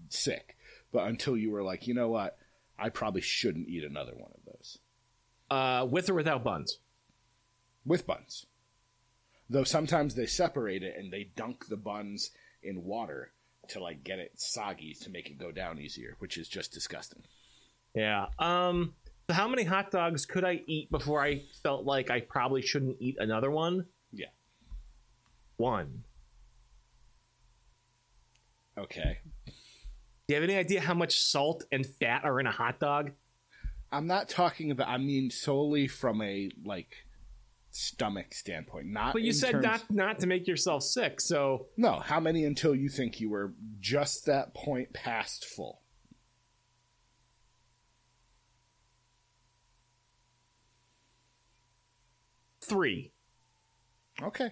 sick, 0.08 0.56
but 0.92 1.06
until 1.08 1.36
you 1.36 1.50
were 1.50 1.62
like, 1.62 1.86
you 1.86 1.94
know 1.94 2.08
what, 2.08 2.36
I 2.78 2.88
probably 2.88 3.20
shouldn't 3.20 3.68
eat 3.68 3.84
another 3.84 4.12
one 4.14 4.30
of 4.34 4.44
those 4.44 4.78
Uh, 5.50 5.86
with 5.86 6.08
or 6.10 6.14
without 6.14 6.44
buns? 6.44 6.78
With 7.90 8.06
buns. 8.06 8.46
Though 9.50 9.64
sometimes 9.64 10.14
they 10.14 10.26
separate 10.26 10.84
it 10.84 10.94
and 10.96 11.12
they 11.12 11.32
dunk 11.34 11.66
the 11.66 11.76
buns 11.76 12.30
in 12.62 12.84
water 12.84 13.32
to 13.70 13.82
like 13.82 14.04
get 14.04 14.20
it 14.20 14.30
soggy 14.36 14.94
to 15.02 15.10
make 15.10 15.28
it 15.28 15.38
go 15.38 15.50
down 15.50 15.80
easier, 15.80 16.14
which 16.20 16.38
is 16.38 16.48
just 16.48 16.72
disgusting. 16.72 17.24
Yeah. 17.94 18.26
Um. 18.38 18.94
So 19.28 19.34
how 19.34 19.48
many 19.48 19.64
hot 19.64 19.90
dogs 19.90 20.24
could 20.24 20.44
I 20.44 20.62
eat 20.66 20.90
before 20.90 21.20
I 21.20 21.42
felt 21.64 21.84
like 21.84 22.10
I 22.10 22.20
probably 22.20 22.62
shouldn't 22.62 22.98
eat 23.00 23.16
another 23.18 23.50
one? 23.50 23.86
Yeah. 24.12 24.26
One. 25.56 26.04
Okay. 28.78 29.18
Do 29.46 29.52
you 30.28 30.34
have 30.36 30.44
any 30.44 30.56
idea 30.56 30.80
how 30.80 30.94
much 30.94 31.20
salt 31.20 31.64
and 31.72 31.84
fat 31.84 32.24
are 32.24 32.38
in 32.38 32.46
a 32.46 32.52
hot 32.52 32.78
dog? 32.78 33.10
I'm 33.90 34.06
not 34.06 34.28
talking 34.28 34.70
about. 34.70 34.88
I 34.88 34.98
mean 34.98 35.30
solely 35.30 35.88
from 35.88 36.22
a 36.22 36.50
like 36.64 36.94
stomach 37.70 38.34
standpoint. 38.34 38.86
Not. 38.88 39.12
But 39.12 39.22
you 39.22 39.32
said 39.32 39.52
terms- 39.52 39.64
not 39.64 39.90
not 39.90 40.18
to 40.20 40.26
make 40.26 40.46
yourself 40.46 40.82
sick. 40.82 41.20
So 41.20 41.68
No. 41.76 42.00
How 42.00 42.20
many 42.20 42.44
until 42.44 42.74
you 42.74 42.88
think 42.88 43.20
you 43.20 43.30
were 43.30 43.54
just 43.80 44.26
that 44.26 44.54
point 44.54 44.92
past 44.92 45.44
full? 45.44 45.82
three. 52.62 53.12
Okay. 54.22 54.50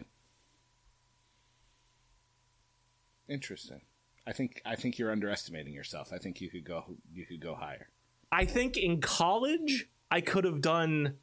Interesting. 3.29 3.83
I 4.27 4.33
think 4.33 4.61
I 4.65 4.77
think 4.77 4.99
you're 4.99 5.13
underestimating 5.13 5.75
yourself. 5.75 6.13
I 6.13 6.19
think 6.19 6.41
you 6.41 6.51
could 6.51 6.65
go 6.65 6.85
you 7.13 7.27
could 7.27 7.41
go 7.41 7.55
higher. 7.55 7.89
I 8.33 8.45
think 8.45 8.77
in 8.77 9.01
college 9.01 9.89
I 10.11 10.21
could 10.21 10.45
have 10.45 10.61
done 10.61 11.17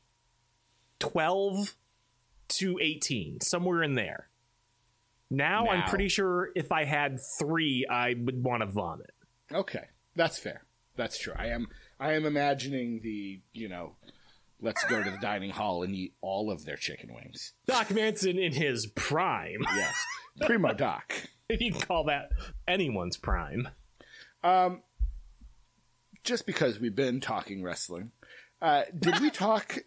twelve 0.99 1.75
to 2.49 2.77
eighteen, 2.81 3.39
somewhere 3.41 3.84
in 3.84 3.95
there. 3.95 4.29
Now, 5.31 5.67
I'm 5.67 5.84
pretty 5.89 6.08
sure 6.08 6.49
if 6.55 6.71
I 6.71 6.84
had 6.84 7.19
three, 7.39 7.86
I 7.89 8.13
would 8.17 8.43
want 8.43 8.62
to 8.62 8.67
vomit. 8.67 9.10
Okay, 9.51 9.86
that's 10.15 10.38
fair. 10.38 10.63
That's 10.95 11.17
true. 11.17 11.34
I 11.36 11.47
am 11.47 11.67
I 11.99 12.13
am 12.13 12.25
imagining 12.25 13.01
the 13.01 13.41
you 13.51 13.67
know, 13.67 13.95
let's 14.62 14.84
go 14.86 15.03
to 15.03 15.10
the 15.12 15.17
dining 15.17 15.49
hall 15.49 15.84
and 15.84 15.93
eat 15.95 16.13
all 16.21 16.51
of 16.51 16.63
their 16.65 16.77
chicken 16.77 17.13
wings. 17.13 17.53
Doc 17.65 17.91
Manson 17.91 18.38
in 18.38 18.53
his 18.53 18.86
prime, 18.88 19.65
Yes, 19.75 19.95
primo 20.45 20.73
doc. 20.73 21.12
if 21.49 21.60
you 21.60 21.71
can 21.71 21.81
call 21.81 22.03
that 22.05 22.29
anyone's 22.67 23.17
prime. 23.17 23.67
Um, 24.43 24.84
just 26.23 26.45
because 26.45 26.79
we've 26.79 26.95
been 26.95 27.19
talking 27.19 27.63
wrestling, 27.63 28.12
uh, 28.62 28.84
did 28.97 29.19
we 29.19 29.29
talk? 29.31 29.77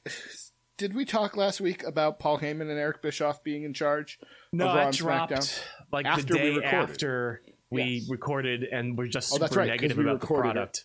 Did 0.78 0.94
we 0.94 1.04
talk 1.04 1.36
last 1.36 1.60
week 1.60 1.82
about 1.82 2.20
Paul 2.20 2.38
Heyman 2.38 2.62
and 2.62 2.70
Eric 2.78 3.02
Bischoff 3.02 3.42
being 3.42 3.64
in 3.64 3.74
charge? 3.74 4.18
No, 4.52 4.68
and 4.68 4.96
dropped 4.96 5.32
SmackDown? 5.32 5.62
like 5.90 6.06
After 6.06 6.22
the 6.22 6.34
we 6.34 6.38
day 6.38 6.48
recorded. 6.50 6.74
after 6.90 7.42
we 7.70 7.82
Yes. 7.82 8.08
recorded, 8.10 8.62
and 8.62 8.96
we're 8.96 9.08
just 9.08 9.32
Oh, 9.32 9.36
super 9.36 9.40
that's 9.44 9.56
right, 9.56 9.66
negative 9.68 9.96
we 9.98 10.04
about 10.04 10.20
the 10.20 10.24
recorded 10.26 10.50
it. 10.50 10.52
product. 10.54 10.84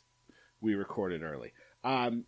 We 0.61 0.73
recorded 0.73 1.21
early. 1.21 1.53
Um, 1.83 2.25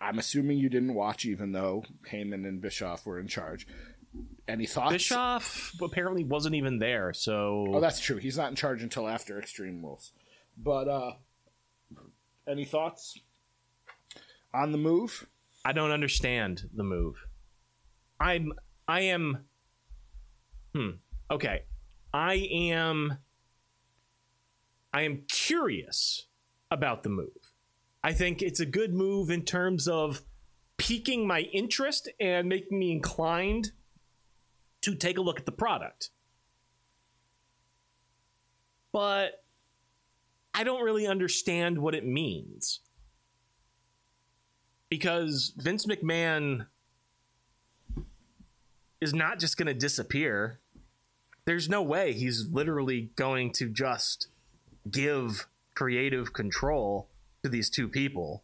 I'm 0.00 0.18
assuming 0.18 0.58
you 0.58 0.68
didn't 0.68 0.94
watch, 0.94 1.24
even 1.24 1.52
though 1.52 1.84
Heyman 2.10 2.44
and 2.46 2.60
Bischoff 2.60 3.06
were 3.06 3.20
in 3.20 3.28
charge. 3.28 3.68
Any 4.48 4.66
thoughts? 4.66 4.92
Bischoff 4.94 5.72
apparently 5.80 6.24
wasn't 6.24 6.56
even 6.56 6.80
there, 6.80 7.12
so 7.12 7.66
Oh, 7.68 7.80
that's 7.80 8.00
true. 8.00 8.16
He's 8.16 8.36
not 8.36 8.50
in 8.50 8.56
charge 8.56 8.82
until 8.82 9.08
after 9.08 9.38
Extreme 9.38 9.80
Rules. 9.84 10.12
But 10.58 10.88
uh 10.88 11.12
any 12.48 12.64
thoughts 12.64 13.16
on 14.52 14.72
the 14.72 14.78
move? 14.78 15.28
I 15.64 15.72
don't 15.72 15.90
understand 15.90 16.68
the 16.74 16.84
move. 16.84 17.16
I'm 18.20 18.52
I 18.88 19.00
am 19.00 19.44
Hmm. 20.74 20.90
Okay. 21.30 21.62
I 22.12 22.34
am 22.34 23.18
I 24.92 25.02
am 25.02 25.22
curious 25.28 26.26
about 26.70 27.02
the 27.02 27.08
move. 27.08 27.54
I 28.02 28.12
think 28.12 28.42
it's 28.42 28.60
a 28.60 28.66
good 28.66 28.92
move 28.92 29.30
in 29.30 29.42
terms 29.42 29.86
of 29.88 30.22
piquing 30.76 31.26
my 31.26 31.40
interest 31.40 32.08
and 32.18 32.48
making 32.48 32.78
me 32.78 32.92
inclined 32.92 33.72
to 34.82 34.94
take 34.94 35.18
a 35.18 35.22
look 35.22 35.38
at 35.38 35.46
the 35.46 35.52
product. 35.52 36.10
But 38.92 39.44
I 40.52 40.64
don't 40.64 40.82
really 40.82 41.06
understand 41.06 41.78
what 41.78 41.94
it 41.94 42.04
means. 42.04 42.80
Because 44.92 45.54
Vince 45.56 45.86
McMahon 45.86 46.66
is 49.00 49.14
not 49.14 49.38
just 49.38 49.56
going 49.56 49.68
to 49.68 49.72
disappear. 49.72 50.60
There's 51.46 51.66
no 51.66 51.80
way 51.80 52.12
he's 52.12 52.48
literally 52.48 53.08
going 53.16 53.52
to 53.52 53.70
just 53.70 54.26
give 54.90 55.48
creative 55.74 56.34
control 56.34 57.08
to 57.42 57.48
these 57.48 57.70
two 57.70 57.88
people. 57.88 58.42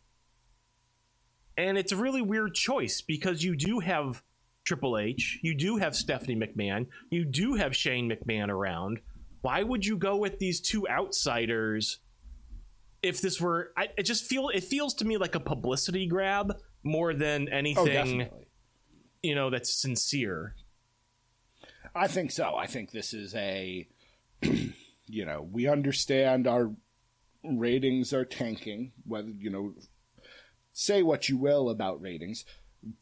And 1.58 1.76
it's 1.76 1.92
a 1.92 1.96
really 1.96 2.22
weird 2.22 2.54
choice 2.54 3.02
because 3.02 3.44
you 3.44 3.54
do 3.54 3.80
have 3.80 4.22
Triple 4.64 4.96
H, 4.96 5.40
you 5.42 5.54
do 5.54 5.76
have 5.76 5.94
Stephanie 5.94 6.34
McMahon, 6.34 6.87
you 7.11 7.26
do 7.26 7.56
have 7.56 7.76
Shane 7.76 8.11
McMahon 8.11 8.48
around. 8.48 9.00
Why 9.42 9.62
would 9.64 9.84
you 9.84 9.98
go 9.98 10.16
with 10.16 10.38
these 10.38 10.62
two 10.62 10.88
outsiders 10.88 11.98
if 13.02 13.20
this 13.20 13.40
were 13.40 13.72
I 13.76 13.88
it 13.96 14.02
just 14.04 14.24
feel 14.24 14.48
it 14.48 14.64
feels 14.64 14.94
to 14.94 15.04
me 15.04 15.16
like 15.16 15.34
a 15.34 15.40
publicity 15.40 16.06
grab 16.06 16.56
more 16.82 17.14
than 17.14 17.48
Oh, 17.50 17.56
anything 17.56 17.87
definitely. 17.87 18.46
you 19.22 19.34
know 19.34 19.50
that's 19.50 19.72
sincere. 19.74 20.54
I 21.94 22.06
think 22.06 22.30
so. 22.30 22.54
I 22.54 22.66
think 22.66 22.90
this 22.92 23.12
is 23.14 23.34
a, 23.34 23.88
you 24.42 25.24
know, 25.24 25.48
we 25.50 25.66
understand 25.66 26.46
our 26.46 26.72
ratings 27.42 28.12
are 28.12 28.24
tanking. 28.24 28.92
Whether 29.06 29.30
you 29.30 29.50
know, 29.50 29.74
say 30.72 31.02
what 31.02 31.28
you 31.28 31.37
will 31.38 31.70
about 31.70 32.00
ratings, 32.00 32.44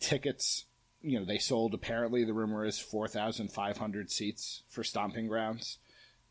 tickets. 0.01 0.67
You 1.03 1.19
know, 1.21 1.27
they 1.27 1.39
sold. 1.39 1.75
Apparently, 1.75 2.25
the 2.25 2.33
rumor 2.33 2.65
is 2.65 2.79
four 2.79 3.07
thousand 3.09 3.53
five 3.53 3.77
hundred 3.79 4.11
seats 4.11 4.63
for 4.69 4.83
Stomping 4.85 5.27
Grounds. 5.27 5.79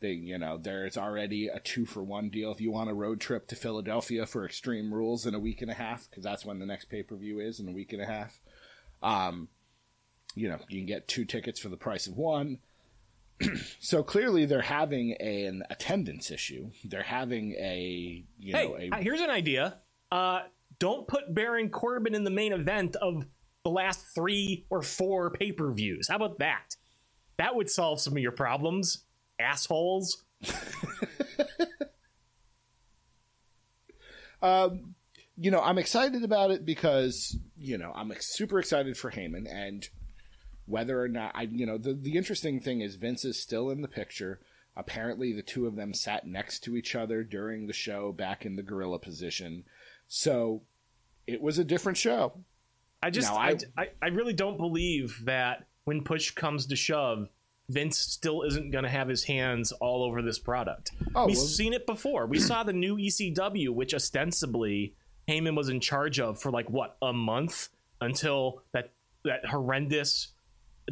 They, 0.06 0.12
you 0.12 0.38
know, 0.38 0.56
there's 0.56 0.96
already 0.96 1.48
a 1.48 1.58
two 1.58 1.84
for 1.84 2.00
one 2.00 2.28
deal 2.28 2.52
if 2.52 2.60
you 2.60 2.70
want 2.70 2.90
a 2.90 2.94
road 2.94 3.20
trip 3.20 3.48
to 3.48 3.56
Philadelphia 3.56 4.24
for 4.24 4.44
Extreme 4.44 4.94
Rules 4.94 5.26
in 5.26 5.34
a 5.34 5.38
week 5.40 5.62
and 5.62 5.70
a 5.70 5.74
half, 5.74 6.08
because 6.08 6.22
that's 6.22 6.44
when 6.44 6.60
the 6.60 6.66
next 6.66 6.84
pay 6.84 7.02
per 7.02 7.16
view 7.16 7.40
is 7.40 7.58
in 7.58 7.68
a 7.68 7.72
week 7.72 7.92
and 7.92 8.00
a 8.00 8.06
half. 8.06 8.40
Um, 9.02 9.48
you 10.36 10.48
know, 10.48 10.58
you 10.68 10.78
can 10.78 10.86
get 10.86 11.08
two 11.08 11.24
tickets 11.24 11.58
for 11.58 11.70
the 11.70 11.76
price 11.76 12.06
of 12.06 12.16
one. 12.16 12.58
so 13.80 14.04
clearly, 14.04 14.46
they're 14.46 14.62
having 14.62 15.14
an 15.14 15.64
attendance 15.70 16.30
issue. 16.30 16.70
They're 16.84 17.02
having 17.02 17.54
a, 17.54 18.24
you 18.38 18.52
know, 18.52 18.76
Hey, 18.78 18.90
a 18.92 18.96
uh, 18.96 19.00
here's 19.00 19.20
an 19.20 19.30
idea. 19.30 19.78
Uh, 20.12 20.42
don't 20.78 21.08
put 21.08 21.34
Baron 21.34 21.68
Corbin 21.68 22.14
in 22.14 22.22
the 22.22 22.30
main 22.30 22.52
event 22.52 22.94
of 22.94 23.26
the 23.64 23.70
last 23.70 24.06
three 24.14 24.66
or 24.70 24.82
four 24.82 25.32
pay 25.32 25.50
per 25.50 25.72
views. 25.72 26.06
How 26.08 26.14
about 26.14 26.38
that? 26.38 26.76
That 27.38 27.56
would 27.56 27.68
solve 27.68 28.00
some 28.00 28.12
of 28.12 28.20
your 28.20 28.30
problems, 28.30 29.02
assholes. 29.38 30.24
Um, 34.42 34.94
you 35.36 35.50
know, 35.50 35.60
I'm 35.60 35.78
excited 35.78 36.22
about 36.22 36.50
it 36.50 36.64
because 36.64 37.36
you 37.56 37.78
know 37.78 37.92
I'm 37.94 38.12
super 38.20 38.58
excited 38.58 38.96
for 38.96 39.10
Heyman 39.10 39.46
and 39.50 39.88
whether 40.66 41.00
or 41.00 41.08
not 41.08 41.32
I, 41.34 41.42
you 41.42 41.66
know, 41.66 41.78
the 41.78 41.94
the 41.94 42.16
interesting 42.16 42.60
thing 42.60 42.80
is 42.80 42.96
Vince 42.96 43.24
is 43.24 43.40
still 43.40 43.70
in 43.70 43.80
the 43.82 43.88
picture. 43.88 44.40
Apparently, 44.76 45.32
the 45.32 45.42
two 45.42 45.66
of 45.66 45.74
them 45.74 45.94
sat 45.94 46.26
next 46.26 46.60
to 46.64 46.76
each 46.76 46.94
other 46.94 47.24
during 47.24 47.66
the 47.66 47.72
show 47.72 48.12
back 48.12 48.44
in 48.44 48.56
the 48.56 48.62
gorilla 48.62 48.98
position, 48.98 49.64
so 50.06 50.62
it 51.26 51.40
was 51.40 51.58
a 51.58 51.64
different 51.64 51.96
show. 51.98 52.44
I 53.02 53.10
just, 53.10 53.30
Now, 53.30 53.38
I, 53.38 53.48
I- 53.48 53.56
I, 53.82 53.88
I 54.02 54.06
really 54.08 54.32
don't 54.34 54.58
believe 54.58 55.22
that 55.24 55.66
when 55.84 56.02
push 56.04 56.30
comes 56.32 56.66
to 56.66 56.76
shove, 56.76 57.28
Vince 57.68 57.98
still 57.98 58.42
isn't 58.42 58.70
going 58.70 58.84
to 58.84 58.90
have 58.90 59.08
his 59.08 59.24
hands 59.24 59.72
all 59.72 60.04
over 60.04 60.22
this 60.22 60.38
product. 60.38 60.92
Oh, 61.14 61.26
We've 61.26 61.36
well- 61.36 61.44
seen 61.46 61.72
it 61.72 61.86
before. 61.86 62.26
We 62.26 62.38
saw 62.38 62.62
the 62.62 62.72
new 62.72 62.96
ECW, 62.96 63.70
which 63.70 63.92
ostensibly 63.94 64.94
Heyman 65.28 65.56
was 65.56 65.68
in 65.68 65.80
charge 65.80 66.20
of 66.20 66.40
for 66.40 66.50
like 66.52 66.70
what 66.70 66.96
a 67.02 67.12
month 67.12 67.68
until 68.00 68.62
that 68.72 68.92
that 69.24 69.46
horrendous 69.46 70.28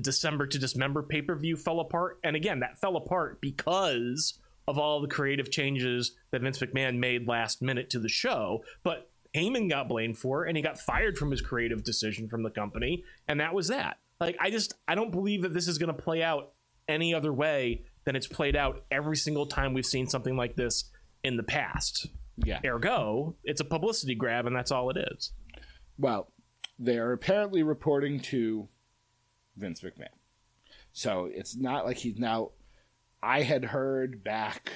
December 0.01 0.47
to 0.49 0.59
Dismember 0.59 1.03
pay 1.05 1.23
per 1.23 1.37
view 1.37 1.57
fell 1.57 1.79
apart. 1.79 2.19
And 2.25 2.35
again, 2.35 2.61
that 2.61 2.79
fell 2.81 2.97
apart 2.97 3.41
because 3.41 4.39
of 4.67 4.79
all 4.79 5.01
the 5.01 5.07
creative 5.09 5.51
changes 5.53 6.17
that 6.33 6.41
Vince 6.43 6.59
McMahon 6.59 6.97
made 6.99 7.29
last 7.29 7.63
minute 7.63 7.91
to 7.91 8.01
the 8.01 8.09
show. 8.09 8.65
But 8.83 9.09
Heyman 9.37 9.69
got 9.71 9.89
blamed 9.89 10.19
for 10.19 10.45
it, 10.45 10.49
and 10.49 10.57
he 10.57 10.63
got 10.65 10.81
fired 10.81 11.17
from 11.17 11.31
his 11.31 11.41
creative 11.43 11.85
decision 11.85 12.29
from 12.29 12.43
the 12.43 12.51
company, 12.51 13.05
and 13.29 13.39
that 13.39 13.55
was 13.55 13.69
that. 13.69 13.99
Like, 14.19 14.37
I 14.41 14.51
just 14.51 14.75
I 14.89 14.95
don't 14.97 15.13
believe 15.13 15.43
that 15.43 15.53
this 15.55 15.69
is 15.69 15.79
going 15.79 15.95
to 15.95 16.03
play 16.03 16.23
out 16.23 16.54
any 16.89 17.15
other 17.15 17.33
way 17.33 17.83
than 18.05 18.17
it's 18.17 18.27
played 18.27 18.57
out 18.57 18.85
every 18.91 19.17
single 19.17 19.47
time 19.47 19.75
we've 19.75 19.87
seen 19.87 20.07
something 20.07 20.37
like 20.37 20.57
this 20.57 20.91
in 21.23 21.37
the 21.37 21.43
past. 21.43 22.09
Yeah. 22.37 22.61
Ergo, 22.65 23.37
it's 23.45 23.61
a 23.61 23.65
publicity 23.65 24.15
grab, 24.15 24.47
and 24.47 24.55
that's 24.55 24.73
all 24.73 24.91
it 24.91 24.97
is. 24.97 25.33
Well, 25.99 26.33
they 26.79 26.99
are 26.99 27.13
apparently 27.13 27.63
reporting 27.63 28.21
to 28.21 28.69
Vince 29.57 29.81
McMahon. 29.81 30.09
So 30.93 31.29
it's 31.33 31.57
not 31.57 31.85
like 31.85 31.99
he's 31.99 32.19
now. 32.19 32.51
I 33.23 33.43
had 33.43 33.65
heard 33.65 34.23
back 34.23 34.71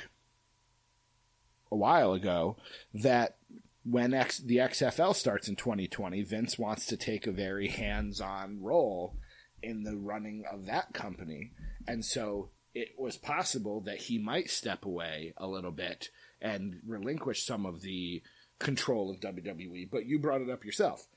a 1.70 1.76
while 1.76 2.14
ago 2.14 2.56
that 2.94 3.36
when 3.84 4.14
X, 4.14 4.38
the 4.38 4.56
XFL 4.56 5.14
starts 5.14 5.48
in 5.48 5.56
2020, 5.56 6.22
Vince 6.22 6.58
wants 6.58 6.86
to 6.86 6.96
take 6.96 7.26
a 7.26 7.32
very 7.32 7.68
hands 7.68 8.20
on 8.20 8.62
role 8.62 9.16
in 9.62 9.82
the 9.82 9.96
running 9.96 10.44
of 10.50 10.66
that 10.66 10.92
company. 10.94 11.52
And 11.88 12.04
so 12.04 12.50
it 12.74 12.90
was 12.98 13.16
possible 13.16 13.80
that 13.80 13.96
he 13.96 14.18
might 14.18 14.50
step 14.50 14.84
away 14.84 15.32
a 15.36 15.48
little 15.48 15.72
bit 15.72 16.10
and 16.40 16.80
relinquish 16.86 17.44
some 17.44 17.66
of 17.66 17.80
the 17.80 18.22
control 18.58 19.10
of 19.10 19.20
WWE. 19.20 19.90
But 19.90 20.06
you 20.06 20.18
brought 20.18 20.42
it 20.42 20.50
up 20.50 20.64
yourself. 20.64 21.08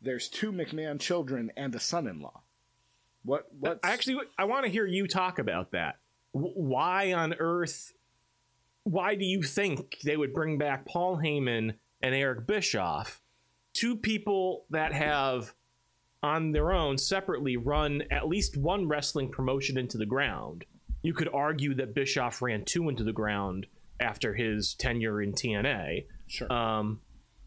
There's 0.00 0.28
two 0.28 0.52
McMahon 0.52 0.98
children 0.98 1.52
and 1.56 1.74
a 1.74 1.80
son-in-law. 1.80 2.40
What? 3.24 3.46
What? 3.58 3.80
Actually, 3.82 4.20
I 4.38 4.44
want 4.44 4.64
to 4.64 4.70
hear 4.70 4.86
you 4.86 5.06
talk 5.06 5.38
about 5.38 5.72
that. 5.72 5.98
Why 6.32 7.12
on 7.12 7.34
earth? 7.34 7.92
Why 8.84 9.16
do 9.16 9.24
you 9.24 9.42
think 9.42 9.98
they 10.04 10.16
would 10.16 10.32
bring 10.32 10.58
back 10.58 10.86
Paul 10.86 11.16
Heyman 11.16 11.74
and 12.00 12.14
Eric 12.14 12.46
Bischoff, 12.46 13.20
two 13.72 13.96
people 13.96 14.64
that 14.70 14.92
have, 14.92 15.52
on 16.22 16.52
their 16.52 16.72
own, 16.72 16.98
separately 16.98 17.56
run 17.56 18.02
at 18.10 18.28
least 18.28 18.56
one 18.56 18.88
wrestling 18.88 19.30
promotion 19.30 19.78
into 19.78 19.98
the 19.98 20.06
ground? 20.06 20.64
You 21.02 21.14
could 21.14 21.28
argue 21.32 21.74
that 21.74 21.94
Bischoff 21.94 22.42
ran 22.42 22.64
two 22.64 22.88
into 22.88 23.04
the 23.04 23.12
ground 23.12 23.66
after 24.00 24.34
his 24.34 24.74
tenure 24.74 25.22
in 25.22 25.32
TNA. 25.32 26.06
Sure. 26.26 26.52
Um, 26.52 27.00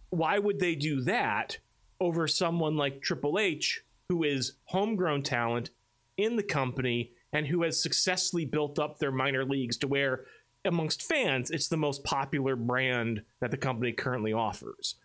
why 0.10 0.40
would 0.40 0.60
they 0.60 0.76
do 0.76 1.02
that 1.02 1.58
over 2.00 2.28
someone 2.28 2.78
like 2.78 3.02
Triple 3.02 3.38
H, 3.38 3.84
who 4.08 4.24
is 4.24 4.54
homegrown 4.66 5.24
talent 5.24 5.70
in 6.18 6.36
the 6.36 6.44
company 6.44 7.12
and 7.34 7.46
who 7.46 7.64
has 7.64 7.82
successfully 7.82 8.46
built 8.46 8.80
up 8.80 8.98
their 8.98 9.12
minor 9.12 9.46
leagues 9.46 9.78
to 9.78 9.88
where, 9.88 10.26
amongst 10.66 11.04
fans, 11.04 11.52
it's 11.52 11.68
the 11.68 11.78
most 11.78 12.04
popular 12.04 12.56
brand 12.56 13.22
that 13.42 13.52
the 13.52 13.58
company 13.58 13.92
currently 13.92 14.34
offers? 14.34 14.96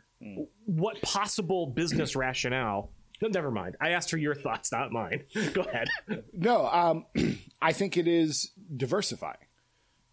What 0.64 1.02
possible 1.02 1.66
business 1.66 2.16
rationale? 2.16 2.90
No, 3.22 3.28
Never 3.28 3.50
mind. 3.50 3.76
I 3.80 3.90
asked 3.90 4.10
for 4.10 4.16
your 4.18 4.34
thoughts, 4.34 4.70
not 4.72 4.92
mine. 4.92 5.24
Go 5.54 5.62
ahead. 5.62 5.88
No, 6.32 6.66
um, 6.66 7.06
I 7.62 7.72
think 7.72 7.96
it 7.96 8.06
is 8.08 8.50
diversifying. 8.76 9.36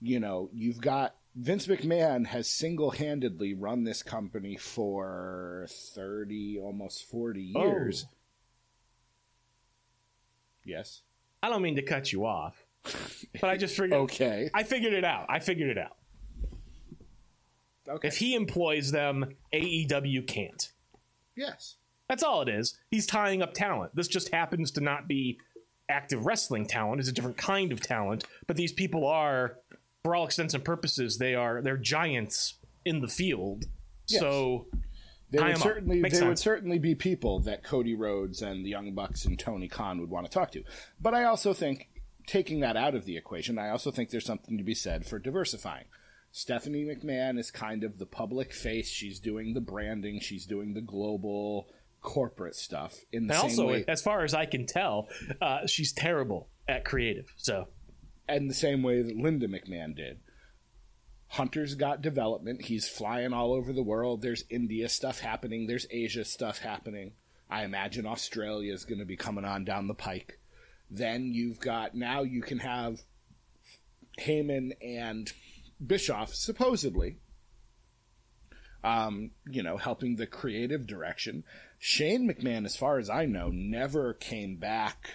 You 0.02 0.20
know, 0.20 0.50
you've 0.54 0.80
got 0.82 1.16
Vince 1.36 1.68
McMahon 1.68 2.26
has 2.28 2.48
single 2.50 2.92
handedly 2.92 3.54
run 3.54 3.84
this 3.84 4.02
company 4.04 4.56
for 4.58 5.66
30, 5.70 6.60
almost 6.62 7.06
40 7.10 7.42
years. 7.56 8.06
Oh. 8.08 8.14
Yes. 10.64 11.02
I 11.44 11.50
don't 11.50 11.62
mean 11.62 11.76
to 11.78 11.82
cut 11.82 12.12
you 12.14 12.26
off, 12.26 12.64
but 13.40 13.50
I 13.50 13.58
just 13.58 13.76
figured. 13.76 13.94
Okay. 14.02 14.50
I 14.54 14.64
figured 14.64 14.94
it 14.94 15.04
out. 15.04 15.26
I 15.30 15.40
figured 15.40 15.70
it 15.70 15.78
out. 15.78 15.98
Okay. 17.90 18.08
If 18.08 18.18
he 18.18 18.36
employs 18.36 18.92
them, 18.92 19.36
AEW 19.54 20.26
can't. 20.28 20.72
yes. 21.36 21.76
That's 22.12 22.24
all 22.24 22.41
it 22.41 22.50
is. 22.50 22.78
He's 22.89 23.06
tying 23.06 23.41
up 23.41 23.54
talent. 23.54 23.95
This 23.95 24.10
just 24.10 24.34
happens 24.34 24.69
to 24.71 24.82
not 24.82 25.08
be 25.08 25.39
active 25.88 26.26
wrestling 26.26 26.65
talent. 26.65 27.00
It's 27.00 27.08
a 27.08 27.13
different 27.13 27.38
kind 27.38 27.71
of 27.71 27.80
talent. 27.80 28.26
But 28.47 28.58
these 28.58 28.74
people 28.74 29.08
are, 29.08 29.56
for 30.04 30.13
all 30.13 30.26
extents 30.26 30.54
and 30.54 30.62
purposes, 30.62 31.19
they 31.19 31.36
are 31.36 31.62
they're 31.62 31.78
giants 31.78 32.56
in 32.84 33.00
the 33.00 33.08
field. 33.08 33.63
Yes. 34.10 34.19
So 34.19 34.67
There 35.30 35.45
would 35.45 35.58
certainly 35.58 36.02
there 36.02 36.28
would 36.28 36.38
certainly 36.38 36.80
be 36.80 36.95
people 36.95 37.39
that 37.43 37.63
Cody 37.63 37.95
Rhodes 37.95 38.41
and 38.41 38.65
the 38.65 38.69
Young 38.69 38.93
Bucks 38.93 39.24
and 39.24 39.39
Tony 39.39 39.69
Khan 39.69 40.02
would 40.02 40.10
want 40.10 40.26
to 40.26 40.32
talk 40.32 40.52
to. 40.52 40.63
But 41.00 41.13
I 41.13 41.24
also 41.24 41.54
think 41.54 41.88
taking 42.28 42.60
that 42.60 42.76
out 42.76 42.93
of 42.93 43.06
the 43.06 43.15
equation, 43.15 43.58
I 43.58 43.69
also 43.69 43.89
think 43.89 44.10
there's 44.10 44.26
something 44.26 44.58
to 44.58 44.65
be 44.65 44.76
said 44.76 45.06
for 45.06 45.17
diversifying. 45.17 45.86
Stephanie 46.34 46.84
McMahon 46.84 47.39
is 47.39 47.52
kind 47.52 47.86
of 47.86 48.00
the 48.00 48.06
public 48.06 48.52
face. 48.54 48.89
She's 48.89 49.21
doing 49.21 49.54
the 49.54 49.62
branding. 49.62 50.19
She's 50.19 50.45
doing 50.45 50.74
the 50.74 50.82
global 50.82 51.69
corporate 52.02 52.56
stuff 52.56 52.98
in 53.12 53.28
the 53.28 53.34
and 53.34 53.52
same 53.52 53.60
also, 53.60 53.68
way. 53.68 53.86
as 53.88 54.02
far 54.02 54.24
as 54.24 54.34
I 54.34 54.46
can 54.46 54.66
tell, 54.66 55.08
uh, 55.42 55.68
she's 55.68 55.94
terrible 55.94 56.50
at 56.68 56.86
creative. 56.86 57.32
So 57.38 57.68
and 58.28 58.50
the 58.50 58.56
same 58.56 58.84
way 58.84 59.02
that 59.02 59.18
Linda 59.18 59.48
McMahon 59.48 59.96
did. 59.96 60.20
Hunter's 61.28 61.76
got 61.76 62.02
development. 62.02 62.64
He's 62.64 62.90
flying 62.90 63.34
all 63.34 63.54
over 63.54 63.72
the 63.72 63.84
world. 63.84 64.22
There's 64.22 64.44
India 64.50 64.90
stuff 64.90 65.20
happening. 65.20 65.68
There's 65.68 65.88
Asia 65.90 66.26
stuff 66.26 66.60
happening. 66.60 67.14
I 67.50 67.64
imagine 67.64 68.06
Australia 68.06 68.74
is 68.74 68.86
going 68.86 69.00
to 69.00 69.06
be 69.06 69.18
coming 69.18 69.46
on 69.46 69.64
down 69.64 69.88
the 69.88 69.94
pike. 69.94 70.40
Then 70.90 71.32
you've 71.34 71.60
got 71.60 71.96
now 71.96 72.24
you 72.24 72.42
can 72.42 72.60
have 72.60 73.02
Heyman 74.20 74.72
and 74.82 75.32
Bischoff 75.86 76.34
supposedly, 76.34 77.18
um, 78.84 79.32
you 79.50 79.63
know, 79.63 79.78
helping 79.78 80.15
the 80.15 80.28
creative 80.28 80.88
direction. 80.88 81.44
Shane 81.80 82.28
McMahon, 82.28 82.65
as 82.65 82.76
far 82.76 83.00
as 83.00 83.10
I 83.10 83.26
know, 83.26 83.50
never 83.50 84.13
came 84.13 84.58
back 84.58 85.10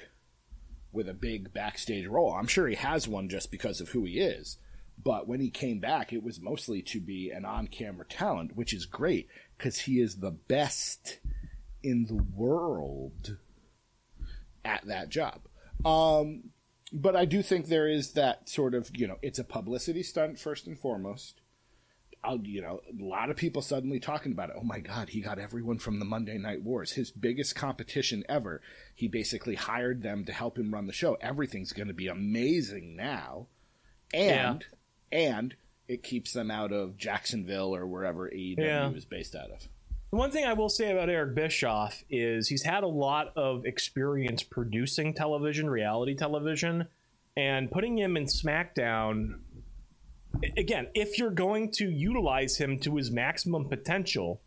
with 0.92 1.08
a 1.08 1.14
big 1.14 1.52
backstage 1.52 2.06
role. 2.06 2.32
I'm 2.32 2.46
sure 2.46 2.66
he 2.66 2.76
has 2.76 3.06
one 3.06 3.28
just 3.28 3.50
because 3.50 3.80
of 3.80 3.90
who 3.90 4.04
he 4.04 4.18
is. 4.18 4.58
But 5.02 5.28
when 5.28 5.40
he 5.40 5.50
came 5.50 5.78
back, 5.78 6.12
it 6.12 6.22
was 6.22 6.40
mostly 6.40 6.80
to 6.82 7.00
be 7.00 7.30
an 7.30 7.44
on 7.44 7.68
camera 7.68 8.06
talent, 8.06 8.56
which 8.56 8.72
is 8.72 8.86
great 8.86 9.28
because 9.56 9.80
he 9.80 10.00
is 10.00 10.16
the 10.16 10.30
best 10.30 11.18
in 11.82 12.06
the 12.06 12.22
world 12.34 13.36
at 14.64 14.86
that 14.86 15.10
job. 15.10 15.42
Um, 15.84 16.50
but 16.92 17.14
I 17.14 17.26
do 17.26 17.42
think 17.42 17.66
there 17.66 17.88
is 17.88 18.12
that 18.12 18.48
sort 18.48 18.74
of, 18.74 18.90
you 18.94 19.06
know, 19.06 19.18
it's 19.22 19.38
a 19.38 19.44
publicity 19.44 20.02
stunt 20.02 20.38
first 20.38 20.66
and 20.66 20.78
foremost. 20.78 21.40
I'll, 22.24 22.40
you 22.40 22.60
know, 22.62 22.80
a 22.88 23.04
lot 23.04 23.30
of 23.30 23.36
people 23.36 23.62
suddenly 23.62 24.00
talking 24.00 24.32
about 24.32 24.50
it. 24.50 24.56
Oh 24.58 24.64
my 24.64 24.80
God, 24.80 25.08
he 25.10 25.20
got 25.20 25.38
everyone 25.38 25.78
from 25.78 25.98
the 26.00 26.04
Monday 26.04 26.38
Night 26.38 26.62
Wars, 26.62 26.92
his 26.92 27.10
biggest 27.12 27.54
competition 27.54 28.24
ever. 28.28 28.60
He 28.94 29.06
basically 29.06 29.54
hired 29.54 30.02
them 30.02 30.24
to 30.24 30.32
help 30.32 30.58
him 30.58 30.72
run 30.74 30.86
the 30.86 30.92
show. 30.92 31.16
Everything's 31.20 31.72
going 31.72 31.86
to 31.88 31.94
be 31.94 32.08
amazing 32.08 32.96
now, 32.96 33.46
and 34.12 34.64
and 35.12 35.54
it 35.88 36.02
keeps 36.02 36.32
them 36.32 36.50
out 36.50 36.72
of 36.72 36.96
Jacksonville 36.96 37.74
or 37.74 37.86
wherever 37.86 38.28
AEW 38.28 38.58
Yeah. 38.58 38.90
is 38.90 39.04
based 39.04 39.36
out 39.36 39.50
of. 39.52 39.68
The 40.10 40.16
one 40.16 40.30
thing 40.32 40.44
I 40.44 40.52
will 40.54 40.68
say 40.68 40.90
about 40.90 41.08
Eric 41.08 41.34
Bischoff 41.36 42.02
is 42.10 42.48
he's 42.48 42.62
had 42.64 42.82
a 42.82 42.88
lot 42.88 43.32
of 43.36 43.64
experience 43.66 44.42
producing 44.42 45.14
television, 45.14 45.68
reality 45.70 46.14
television, 46.16 46.88
and 47.36 47.70
putting 47.70 47.98
him 47.98 48.16
in 48.16 48.24
SmackDown. 48.24 49.40
Again, 50.56 50.88
if 50.94 51.18
you're 51.18 51.30
going 51.30 51.70
to 51.72 51.90
utilize 51.90 52.56
him 52.56 52.78
to 52.80 52.96
his 52.96 53.10
maximum 53.10 53.68
potential, 53.68 54.40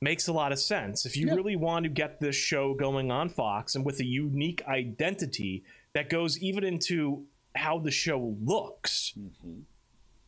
makes 0.00 0.26
a 0.28 0.32
lot 0.32 0.52
of 0.52 0.58
sense. 0.58 1.06
If 1.06 1.16
you 1.16 1.28
Yeah. 1.28 1.34
really 1.34 1.56
want 1.56 1.84
to 1.84 1.88
get 1.88 2.20
this 2.20 2.36
show 2.36 2.74
going 2.74 3.10
on 3.10 3.28
Fox 3.28 3.74
and 3.74 3.84
with 3.84 4.00
a 4.00 4.04
unique 4.04 4.62
identity 4.66 5.64
that 5.92 6.08
goes 6.08 6.42
even 6.42 6.64
into 6.64 7.26
how 7.54 7.78
the 7.78 7.90
show 7.90 8.36
looks, 8.42 9.14
mm-hmm. 9.18 9.60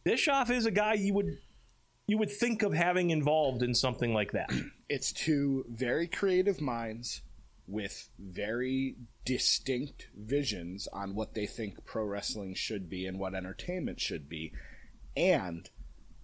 Bischoff 0.05 0.51
is 0.51 0.66
a 0.66 0.70
guy 0.70 0.94
you 0.94 1.14
would 1.14 1.38
you 2.07 2.18
would 2.18 2.31
think 2.31 2.62
of 2.62 2.75
having 2.75 3.09
involved 3.09 3.62
in 3.62 3.75
something 3.75 4.12
like 4.12 4.33
that. 4.33 4.51
it's 4.90 5.11
two 5.11 5.64
very 5.70 6.07
creative 6.07 6.61
minds 6.61 7.23
with 7.66 8.11
very 8.18 8.97
distinct 9.25 10.09
visions 10.14 10.87
on 10.92 11.14
what 11.14 11.33
they 11.33 11.47
think 11.47 11.83
pro 11.87 12.05
wrestling 12.05 12.55
should 12.55 12.90
be 12.90 13.07
and 13.07 13.18
what 13.18 13.35
entertainment 13.35 13.99
should 13.99 14.29
be. 14.29 14.53
And 15.16 15.68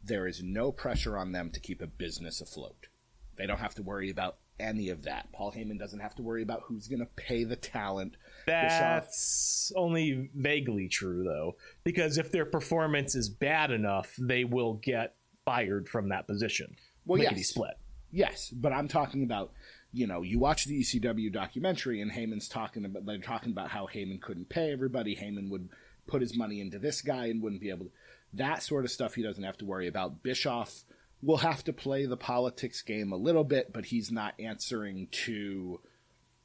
there 0.02 0.26
is 0.26 0.42
no 0.42 0.72
pressure 0.72 1.16
on 1.16 1.32
them 1.32 1.50
to 1.50 1.60
keep 1.60 1.82
a 1.82 1.86
business 1.86 2.40
afloat. 2.40 2.88
They 3.36 3.46
don't 3.46 3.58
have 3.60 3.74
to 3.76 3.82
worry 3.82 4.10
about 4.10 4.36
any 4.58 4.90
of 4.90 5.04
that. 5.04 5.32
Paul 5.32 5.52
Heyman 5.52 5.78
doesn't 5.78 6.00
have 6.00 6.14
to 6.16 6.22
worry 6.22 6.42
about 6.42 6.62
who's 6.66 6.88
going 6.88 7.00
to 7.00 7.08
pay 7.16 7.44
the 7.44 7.56
talent. 7.56 8.16
Bischoff- 8.46 9.04
That's 9.04 9.72
only 9.74 10.30
vaguely 10.34 10.88
true, 10.88 11.24
though, 11.24 11.56
because 11.84 12.18
if 12.18 12.30
their 12.30 12.44
performance 12.44 13.14
is 13.14 13.28
bad 13.28 13.70
enough, 13.70 14.14
they 14.18 14.44
will 14.44 14.74
get 14.74 15.14
fired 15.44 15.88
from 15.88 16.10
that 16.10 16.26
position. 16.26 16.76
Well, 17.06 17.20
yes. 17.20 17.48
split. 17.48 17.78
Yes, 18.12 18.50
but 18.50 18.72
I'm 18.72 18.88
talking 18.88 19.22
about, 19.22 19.52
you 19.92 20.06
know, 20.06 20.22
you 20.22 20.38
watch 20.38 20.64
the 20.66 20.80
ECW 20.80 21.32
documentary 21.32 22.00
and 22.00 22.10
Heyman's 22.10 22.48
talking 22.48 22.84
about 22.84 23.06
they're 23.06 23.18
talking 23.18 23.52
about 23.52 23.70
how 23.70 23.86
Heyman 23.86 24.20
couldn't 24.20 24.48
pay 24.48 24.72
everybody. 24.72 25.16
Heyman 25.16 25.48
would 25.50 25.68
put 26.06 26.20
his 26.20 26.36
money 26.36 26.60
into 26.60 26.78
this 26.78 27.02
guy 27.02 27.26
and 27.26 27.40
wouldn't 27.40 27.60
be 27.60 27.70
able 27.70 27.86
to. 27.86 27.90
That 28.32 28.62
sort 28.62 28.84
of 28.84 28.90
stuff 28.90 29.14
he 29.14 29.22
doesn't 29.22 29.42
have 29.42 29.58
to 29.58 29.64
worry 29.64 29.88
about. 29.88 30.22
Bischoff 30.22 30.84
will 31.22 31.38
have 31.38 31.64
to 31.64 31.72
play 31.72 32.06
the 32.06 32.16
politics 32.16 32.82
game 32.82 33.12
a 33.12 33.16
little 33.16 33.44
bit, 33.44 33.72
but 33.72 33.86
he's 33.86 34.10
not 34.10 34.34
answering 34.38 35.08
to. 35.10 35.80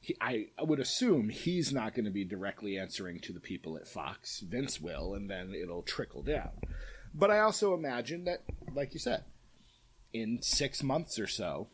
He, 0.00 0.16
I, 0.20 0.48
I 0.58 0.64
would 0.64 0.80
assume 0.80 1.30
he's 1.30 1.72
not 1.72 1.94
going 1.94 2.04
to 2.04 2.10
be 2.10 2.24
directly 2.24 2.78
answering 2.78 3.20
to 3.20 3.32
the 3.32 3.40
people 3.40 3.76
at 3.76 3.88
Fox. 3.88 4.40
Vince 4.40 4.80
will, 4.80 5.14
and 5.14 5.30
then 5.30 5.54
it'll 5.54 5.82
trickle 5.82 6.22
down. 6.22 6.50
But 7.14 7.30
I 7.30 7.40
also 7.40 7.72
imagine 7.72 8.24
that, 8.24 8.42
like 8.74 8.92
you 8.92 9.00
said, 9.00 9.24
in 10.12 10.42
six 10.42 10.82
months 10.82 11.18
or 11.18 11.26
so, 11.26 11.68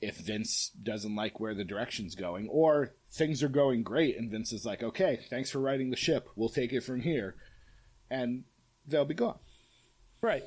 if 0.00 0.16
Vince 0.16 0.70
doesn't 0.82 1.14
like 1.14 1.40
where 1.40 1.54
the 1.54 1.64
direction's 1.64 2.14
going, 2.14 2.48
or 2.48 2.94
things 3.10 3.42
are 3.42 3.48
going 3.48 3.82
great 3.82 4.16
and 4.16 4.30
Vince 4.30 4.52
is 4.52 4.64
like, 4.64 4.82
okay, 4.82 5.20
thanks 5.28 5.50
for 5.50 5.58
riding 5.58 5.90
the 5.90 5.96
ship, 5.96 6.28
we'll 6.36 6.48
take 6.48 6.72
it 6.72 6.82
from 6.82 7.00
here, 7.00 7.34
and 8.10 8.44
they'll 8.86 9.04
be 9.04 9.14
gone. 9.14 9.38
Right. 10.22 10.42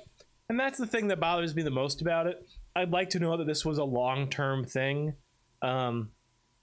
And 0.50 0.60
that's 0.60 0.78
the 0.78 0.88
thing 0.88 1.08
that 1.08 1.20
bothers 1.20 1.56
me 1.56 1.64
the 1.64 1.72
most 1.72 2.02
about 2.02 2.28
it. 2.28 2.46
I'd 2.76 2.92
like 2.92 3.12
to 3.12 3.20
know 3.20 3.38
that 3.38 3.48
this 3.48 3.66
was 3.66 3.78
a 3.78 3.84
long 3.84 4.30
term 4.30 4.66
thing, 4.66 5.14
um, 5.62 6.12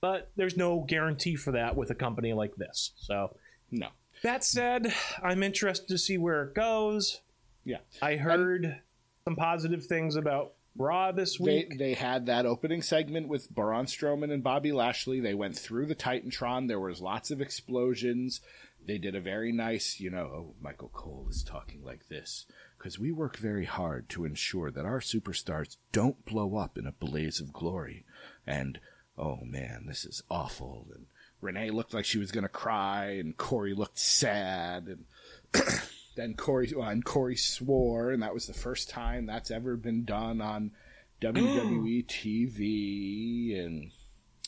but 0.00 0.30
there's 0.37 0.56
no 0.56 0.85
guarantee 0.87 1.37
for 1.37 1.52
that 1.52 1.76
with 1.76 1.90
a 1.90 1.94
company 1.94 2.33
like 2.33 2.56
this. 2.56 2.92
So, 2.96 3.37
No. 3.70 3.88
that 4.22 4.44
said, 4.44 4.92
I'm 5.22 5.42
interested 5.42 5.88
to 5.88 5.98
see 5.98 6.18
where 6.18 6.42
it 6.44 6.54
goes. 6.54 7.20
Yeah. 7.64 7.78
I 8.02 8.16
heard 8.16 8.80
some 9.24 9.37
positive 9.37 9.85
things 9.87 10.16
about 10.16 10.54
Raw 10.76 11.12
this 11.12 11.38
week. 11.38 11.78
they 11.78 11.94
had 11.94 12.26
that 12.26 12.46
opening 12.46 12.80
segment 12.83 13.28
with 13.28 13.50
Braun 13.50 13.87
Strowman 13.87 14.33
and 14.33 14.42
Bobby 14.42 14.72
Lashley. 14.72 15.20
They 15.20 15.35
went 15.35 15.59
through 15.59 15.87
the 15.87 15.94
Titantron. 15.96 16.68
There 16.68 16.80
was 16.80 17.00
lots 17.00 17.30
of 17.30 17.40
explosions. 17.40 18.40
They 18.86 18.98
did 18.98 19.14
a 19.14 19.20
very 19.20 19.52
nice, 19.52 20.00
you 20.00 20.10
know, 20.10 20.22
oh, 20.22 20.54
Michael 20.60 20.90
Cole 20.92 21.26
is 21.30 21.44
talking 21.44 21.84
like 21.84 22.08
this 22.08 22.46
because 22.78 22.98
we 22.98 23.12
work 23.12 23.36
very 23.36 23.66
hard 23.66 24.08
to 24.08 24.24
ensure 24.24 24.70
that 24.70 24.86
our 24.86 25.00
superstars 25.00 25.76
don't 25.92 26.24
blow 26.24 26.56
up 26.56 26.78
in 26.78 26.86
a 26.86 26.92
blaze 26.92 27.40
of 27.40 27.52
glory. 27.52 28.04
And 28.46 28.80
oh 29.18 29.40
man, 29.44 29.84
this 29.86 30.04
is 30.04 30.22
awful. 30.30 30.86
And 30.94 31.06
Renee 31.40 31.70
looked 31.70 31.94
like 31.94 32.04
she 32.04 32.18
was 32.18 32.32
going 32.32 32.42
to 32.42 32.48
cry, 32.48 33.16
and 33.18 33.36
Corey 33.36 33.74
looked 33.74 33.98
sad, 33.98 34.86
and 34.88 35.04
then 36.16 36.34
Corey 36.34 36.72
well, 36.76 36.88
and 36.88 37.04
Corey 37.04 37.36
swore, 37.36 38.10
and 38.10 38.22
that 38.22 38.34
was 38.34 38.46
the 38.46 38.54
first 38.54 38.90
time 38.90 39.26
that's 39.26 39.50
ever 39.50 39.76
been 39.76 40.04
done 40.04 40.40
on 40.40 40.72
WWE 41.22 42.06
TV, 42.06 43.64
and 43.64 43.92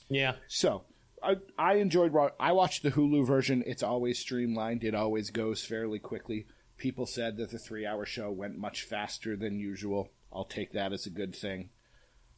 yeah. 0.08 0.34
so 0.48 0.84
I 1.22 1.36
I 1.58 1.74
enjoyed. 1.74 2.14
I 2.38 2.52
watched 2.52 2.82
the 2.82 2.90
Hulu 2.90 3.26
version. 3.26 3.62
It's 3.66 3.82
always 3.82 4.18
streamlined. 4.18 4.84
It 4.84 4.94
always 4.94 5.30
goes 5.30 5.64
fairly 5.64 5.98
quickly. 5.98 6.46
People 6.76 7.06
said 7.06 7.36
that 7.36 7.50
the 7.50 7.58
three-hour 7.58 8.06
show 8.06 8.30
went 8.30 8.58
much 8.58 8.82
faster 8.82 9.36
than 9.36 9.60
usual. 9.60 10.10
I'll 10.32 10.44
take 10.44 10.72
that 10.72 10.92
as 10.92 11.06
a 11.06 11.10
good 11.10 11.34
thing. 11.34 11.70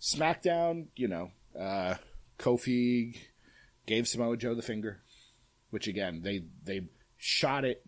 SmackDown, 0.01 0.89
you 0.97 1.09
know, 1.09 1.31
uh, 1.59 1.95
Kofi 2.39 3.17
gave 3.87 4.07
Samoa 4.07 4.37
Joe 4.37 4.55
the 4.55 4.63
finger, 4.63 5.01
which 5.71 5.87
again 5.87 6.21
they 6.23 6.45
they 6.63 6.89
shot 7.17 7.65
it 7.65 7.87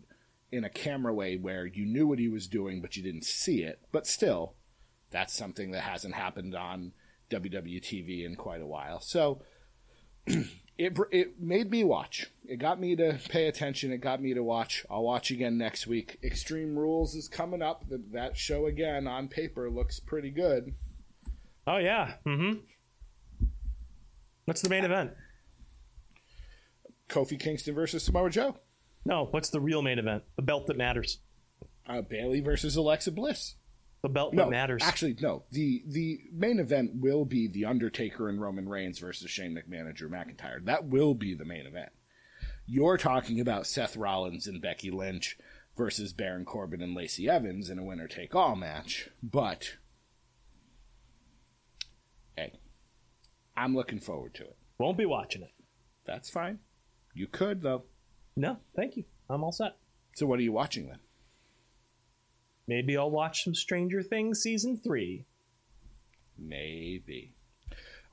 in 0.51 0.63
a 0.63 0.69
camera 0.69 1.13
way 1.13 1.37
where 1.37 1.65
you 1.65 1.85
knew 1.85 2.07
what 2.07 2.19
he 2.19 2.29
was 2.29 2.47
doing, 2.47 2.81
but 2.81 2.95
you 2.95 3.03
didn't 3.03 3.25
see 3.25 3.63
it. 3.63 3.79
But 3.91 4.07
still, 4.07 4.55
that's 5.11 5.33
something 5.33 5.71
that 5.71 5.81
hasn't 5.81 6.15
happened 6.15 6.55
on 6.55 6.93
WWE 7.29 7.81
TV 7.81 8.25
in 8.25 8.35
quite 8.35 8.61
a 8.61 8.67
while. 8.67 8.99
So 9.01 9.41
it 10.77 10.97
it 11.11 11.39
made 11.41 11.71
me 11.71 11.83
watch. 11.83 12.27
It 12.45 12.57
got 12.57 12.79
me 12.79 12.95
to 12.95 13.19
pay 13.29 13.47
attention. 13.47 13.91
It 13.91 13.97
got 13.97 14.21
me 14.21 14.33
to 14.33 14.43
watch. 14.43 14.85
I'll 14.89 15.03
watch 15.03 15.31
again 15.31 15.57
next 15.57 15.87
week. 15.87 16.17
Extreme 16.23 16.77
Rules 16.77 17.15
is 17.15 17.27
coming 17.27 17.61
up. 17.61 17.85
That 18.11 18.37
show 18.37 18.67
again 18.67 19.07
on 19.07 19.27
paper 19.27 19.69
looks 19.69 19.99
pretty 19.99 20.29
good. 20.29 20.73
Oh 21.65 21.77
yeah. 21.77 22.13
Mm-hmm. 22.25 22.59
What's 24.45 24.61
the 24.61 24.69
main 24.69 24.85
event? 24.85 25.11
Kofi 27.09 27.39
Kingston 27.39 27.75
versus 27.75 28.03
Samoa 28.03 28.29
Joe. 28.29 28.57
No, 29.05 29.27
what's 29.31 29.49
the 29.49 29.59
real 29.59 29.81
main 29.81 29.99
event? 29.99 30.23
The 30.35 30.41
belt 30.41 30.67
that 30.67 30.77
matters. 30.77 31.19
Uh, 31.87 32.01
Bayley 32.01 32.41
versus 32.41 32.75
Alexa 32.75 33.11
Bliss. 33.11 33.55
The 34.03 34.09
belt 34.09 34.33
No, 34.33 34.43
that 34.43 34.49
matters. 34.51 34.83
actually, 34.83 35.15
no. 35.19 35.43
the 35.51 35.83
The 35.87 36.19
main 36.31 36.59
event 36.59 36.91
will 36.95 37.25
be 37.25 37.47
the 37.47 37.65
Undertaker 37.65 38.29
and 38.29 38.39
Roman 38.39 38.69
Reigns 38.69 38.99
versus 38.99 39.29
Shane 39.31 39.55
McMahon 39.55 39.87
and 39.87 39.95
Drew 39.95 40.09
McIntyre. 40.09 40.63
That 40.65 40.85
will 40.85 41.13
be 41.15 41.33
the 41.33 41.45
main 41.45 41.65
event. 41.65 41.89
You're 42.67 42.97
talking 42.97 43.39
about 43.39 43.65
Seth 43.65 43.97
Rollins 43.97 44.45
and 44.47 44.61
Becky 44.61 44.91
Lynch 44.91 45.37
versus 45.75 46.13
Baron 46.13 46.45
Corbin 46.45 46.81
and 46.81 46.95
Lacey 46.95 47.29
Evans 47.29 47.69
in 47.69 47.79
a 47.79 47.83
winner 47.83 48.07
take 48.07 48.35
all 48.35 48.55
match. 48.55 49.09
But 49.23 49.75
hey, 52.35 52.59
I'm 53.55 53.75
looking 53.75 53.99
forward 53.99 54.33
to 54.35 54.43
it. 54.43 54.57
Won't 54.77 54.97
be 54.97 55.05
watching 55.05 55.41
it. 55.41 55.51
That's 56.05 56.29
fine. 56.29 56.59
You 57.13 57.27
could 57.27 57.61
though. 57.61 57.83
No, 58.35 58.57
thank 58.75 58.95
you. 58.97 59.05
I'm 59.29 59.43
all 59.43 59.51
set. 59.51 59.77
So 60.15 60.25
what 60.27 60.39
are 60.39 60.43
you 60.43 60.51
watching 60.51 60.87
then? 60.87 60.99
Maybe 62.67 62.97
I'll 62.97 63.11
watch 63.11 63.43
some 63.43 63.55
Stranger 63.55 64.03
Things 64.03 64.41
season 64.41 64.77
three. 64.77 65.25
Maybe. 66.37 67.33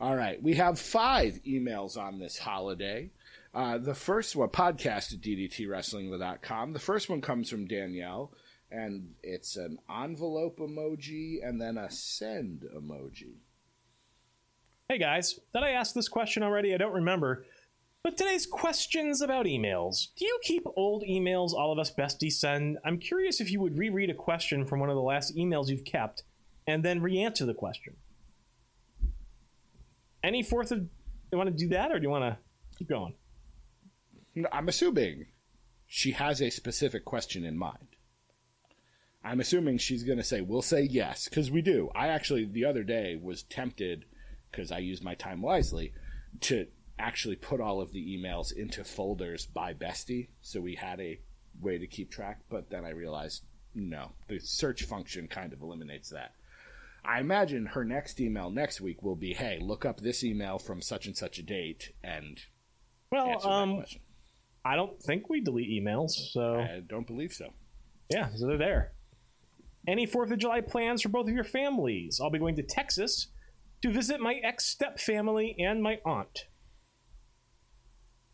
All 0.00 0.16
right. 0.16 0.42
We 0.42 0.54
have 0.54 0.78
five 0.78 1.40
emails 1.46 1.96
on 1.96 2.18
this 2.18 2.38
holiday. 2.38 3.10
Uh, 3.54 3.78
the 3.78 3.94
first 3.94 4.34
one, 4.34 4.48
podcast 4.48 5.12
at 5.12 5.20
ddtwrestling.com. 5.20 6.72
The 6.72 6.78
first 6.78 7.08
one 7.08 7.20
comes 7.20 7.48
from 7.48 7.66
Danielle, 7.66 8.32
and 8.70 9.14
it's 9.22 9.56
an 9.56 9.78
envelope 9.88 10.58
emoji 10.58 11.46
and 11.46 11.60
then 11.60 11.78
a 11.78 11.90
send 11.90 12.64
emoji. 12.76 13.34
Hey 14.88 14.98
guys, 14.98 15.40
did 15.54 15.62
I 15.62 15.70
ask 15.70 15.94
this 15.94 16.08
question 16.08 16.42
already? 16.42 16.74
I 16.74 16.76
don't 16.76 16.94
remember. 16.94 17.46
But 18.04 18.18
today's 18.18 18.44
question's 18.44 19.22
about 19.22 19.46
emails. 19.46 20.08
Do 20.14 20.26
you 20.26 20.38
keep 20.42 20.66
old 20.76 21.04
emails 21.04 21.54
all 21.54 21.72
of 21.72 21.78
us 21.78 21.90
besties 21.90 22.32
send? 22.32 22.76
I'm 22.84 22.98
curious 22.98 23.40
if 23.40 23.50
you 23.50 23.60
would 23.60 23.78
reread 23.78 24.10
a 24.10 24.14
question 24.14 24.66
from 24.66 24.78
one 24.78 24.90
of 24.90 24.94
the 24.94 25.00
last 25.00 25.34
emails 25.34 25.68
you've 25.68 25.86
kept 25.86 26.22
and 26.66 26.84
then 26.84 27.00
re 27.00 27.18
answer 27.18 27.46
the 27.46 27.54
question. 27.54 27.96
Any 30.22 30.42
fourth 30.42 30.70
of. 30.70 30.86
You 31.32 31.38
want 31.38 31.48
to 31.48 31.56
do 31.56 31.70
that 31.70 31.92
or 31.92 31.98
do 31.98 32.02
you 32.02 32.10
want 32.10 32.24
to 32.24 32.38
keep 32.78 32.90
going? 32.90 33.14
I'm 34.52 34.68
assuming 34.68 35.24
she 35.86 36.12
has 36.12 36.42
a 36.42 36.50
specific 36.50 37.06
question 37.06 37.42
in 37.42 37.56
mind. 37.56 37.96
I'm 39.24 39.40
assuming 39.40 39.78
she's 39.78 40.04
going 40.04 40.18
to 40.18 40.24
say, 40.24 40.42
we'll 40.42 40.60
say 40.60 40.82
yes, 40.82 41.26
because 41.26 41.50
we 41.50 41.62
do. 41.62 41.90
I 41.94 42.08
actually, 42.08 42.44
the 42.44 42.66
other 42.66 42.82
day, 42.82 43.18
was 43.20 43.44
tempted, 43.44 44.04
because 44.50 44.70
I 44.70 44.78
use 44.78 45.02
my 45.02 45.14
time 45.14 45.40
wisely, 45.40 45.94
to 46.42 46.66
actually 46.98 47.36
put 47.36 47.60
all 47.60 47.80
of 47.80 47.92
the 47.92 48.18
emails 48.18 48.52
into 48.52 48.84
folders 48.84 49.46
by 49.46 49.74
bestie, 49.74 50.28
so 50.42 50.60
we 50.60 50.74
had 50.74 51.00
a 51.00 51.18
way 51.60 51.78
to 51.78 51.86
keep 51.86 52.10
track, 52.10 52.40
but 52.48 52.70
then 52.70 52.84
I 52.84 52.90
realized, 52.90 53.42
no, 53.74 54.12
the 54.28 54.38
search 54.38 54.84
function 54.84 55.28
kind 55.28 55.52
of 55.52 55.62
eliminates 55.62 56.10
that. 56.10 56.32
I 57.04 57.20
imagine 57.20 57.66
her 57.66 57.84
next 57.84 58.20
email 58.20 58.50
next 58.50 58.80
week 58.80 59.02
will 59.02 59.16
be, 59.16 59.34
hey, 59.34 59.58
look 59.60 59.84
up 59.84 60.00
this 60.00 60.24
email 60.24 60.58
from 60.58 60.80
such 60.80 61.06
and 61.06 61.16
such 61.16 61.38
a 61.38 61.42
date 61.42 61.92
and 62.02 62.40
Well, 63.10 63.26
answer 63.26 63.48
that 63.48 63.54
um, 63.54 63.76
question. 63.76 64.00
I 64.64 64.76
don't 64.76 65.00
think 65.02 65.28
we 65.28 65.42
delete 65.42 65.68
emails, 65.70 66.12
so. 66.12 66.54
I 66.54 66.80
don't 66.86 67.06
believe 67.06 67.32
so. 67.34 67.52
Yeah, 68.10 68.30
so 68.34 68.46
they're 68.46 68.56
there. 68.56 68.92
Any 69.86 70.06
4th 70.06 70.32
of 70.32 70.38
July 70.38 70.62
plans 70.62 71.02
for 71.02 71.10
both 71.10 71.28
of 71.28 71.34
your 71.34 71.44
families? 71.44 72.20
I'll 72.22 72.30
be 72.30 72.38
going 72.38 72.56
to 72.56 72.62
Texas 72.62 73.26
to 73.82 73.90
visit 73.90 74.18
my 74.18 74.34
ex 74.42 74.64
step 74.64 74.98
family 74.98 75.54
and 75.58 75.82
my 75.82 76.00
aunt. 76.06 76.46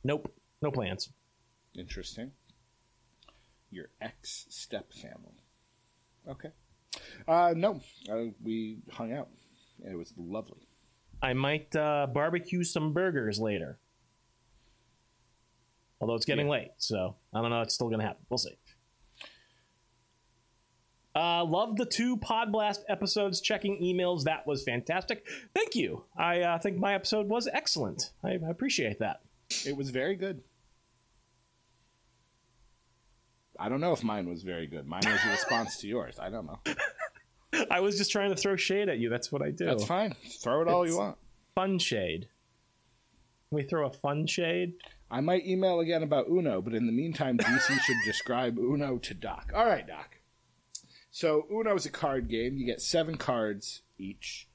Nope, 0.04 0.32
no 0.62 0.70
plans. 0.70 1.10
Interesting. 1.76 2.32
Your 3.70 3.86
ex 4.00 4.46
step 4.48 4.92
family. 4.92 5.44
Okay. 6.28 6.50
Uh, 7.28 7.54
no, 7.56 7.80
uh, 8.10 8.24
we 8.42 8.78
hung 8.90 9.12
out. 9.12 9.28
It 9.88 9.96
was 9.96 10.12
lovely. 10.16 10.66
I 11.22 11.34
might 11.34 11.74
uh, 11.76 12.06
barbecue 12.12 12.64
some 12.64 12.92
burgers 12.92 13.38
later. 13.38 13.78
Although 16.00 16.14
it's 16.14 16.24
getting 16.24 16.46
Yeah. 16.46 16.52
late, 16.52 16.70
so 16.78 17.16
I 17.32 17.40
don't 17.42 17.50
know. 17.50 17.60
It's 17.60 17.74
still 17.74 17.88
going 17.88 18.00
to 18.00 18.06
happen. 18.06 18.24
We'll 18.28 18.38
see. 18.38 18.56
Uh, 21.14 21.44
love 21.44 21.76
the 21.76 21.84
two 21.84 22.16
Pod 22.16 22.52
Blast 22.52 22.84
episodes. 22.88 23.40
Checking 23.40 23.80
emails. 23.82 24.24
That 24.24 24.46
was 24.46 24.62
fantastic. 24.64 25.26
Thank 25.54 25.74
you. 25.74 26.04
I 26.16 26.40
uh, 26.40 26.58
think 26.58 26.78
my 26.78 26.94
episode 26.94 27.28
was 27.28 27.48
excellent. 27.52 28.10
I, 28.24 28.30
I 28.30 28.48
appreciate 28.50 28.98
that. 29.00 29.20
It 29.66 29.76
was 29.76 29.90
very 29.90 30.16
good. 30.16 30.42
I 33.58 33.68
don't 33.68 33.80
know 33.80 33.92
if 33.92 34.02
mine 34.02 34.28
was 34.28 34.42
very 34.42 34.66
good. 34.66 34.86
Mine 34.86 35.02
was 35.04 35.20
a 35.26 35.30
response 35.30 35.78
to 35.78 35.86
yours. 35.88 36.18
I 36.18 36.30
don't 36.30 36.46
know. 36.46 36.60
I 37.70 37.80
was 37.80 37.98
just 37.98 38.10
trying 38.10 38.30
to 38.30 38.36
throw 38.36 38.56
shade 38.56 38.88
at 38.88 38.98
you. 38.98 39.10
That's 39.10 39.30
what 39.30 39.42
I 39.42 39.50
do. 39.50 39.66
That's 39.66 39.84
fine. 39.84 40.14
Throw 40.42 40.62
it 40.62 40.68
all 40.68 40.82
It's- 40.82 40.94
you 40.94 41.00
want. 41.00 41.16
Fun 41.54 41.78
shade. 41.78 42.28
Can 43.48 43.56
we 43.56 43.62
throw 43.64 43.86
a 43.86 43.90
fun 43.92 44.26
shade? 44.26 44.74
I 45.10 45.20
might 45.20 45.44
email 45.44 45.80
again 45.80 46.04
about 46.04 46.28
Uno, 46.28 46.62
but 46.62 46.72
in 46.74 46.86
the 46.86 46.92
meantime, 46.92 47.36
DC 47.36 47.80
should 47.84 47.96
describe 48.04 48.56
Uno 48.56 48.96
to 48.98 49.12
Doc. 49.14 49.52
All 49.54 49.66
right, 49.66 49.86
Doc. 49.86 50.20
So 51.10 51.46
Uno 51.52 51.74
is 51.74 51.84
a 51.84 51.90
card 51.90 52.28
game. 52.28 52.56
You 52.56 52.64
get 52.64 52.80
seven 52.80 53.16
cards 53.16 53.82
each, 53.98 54.48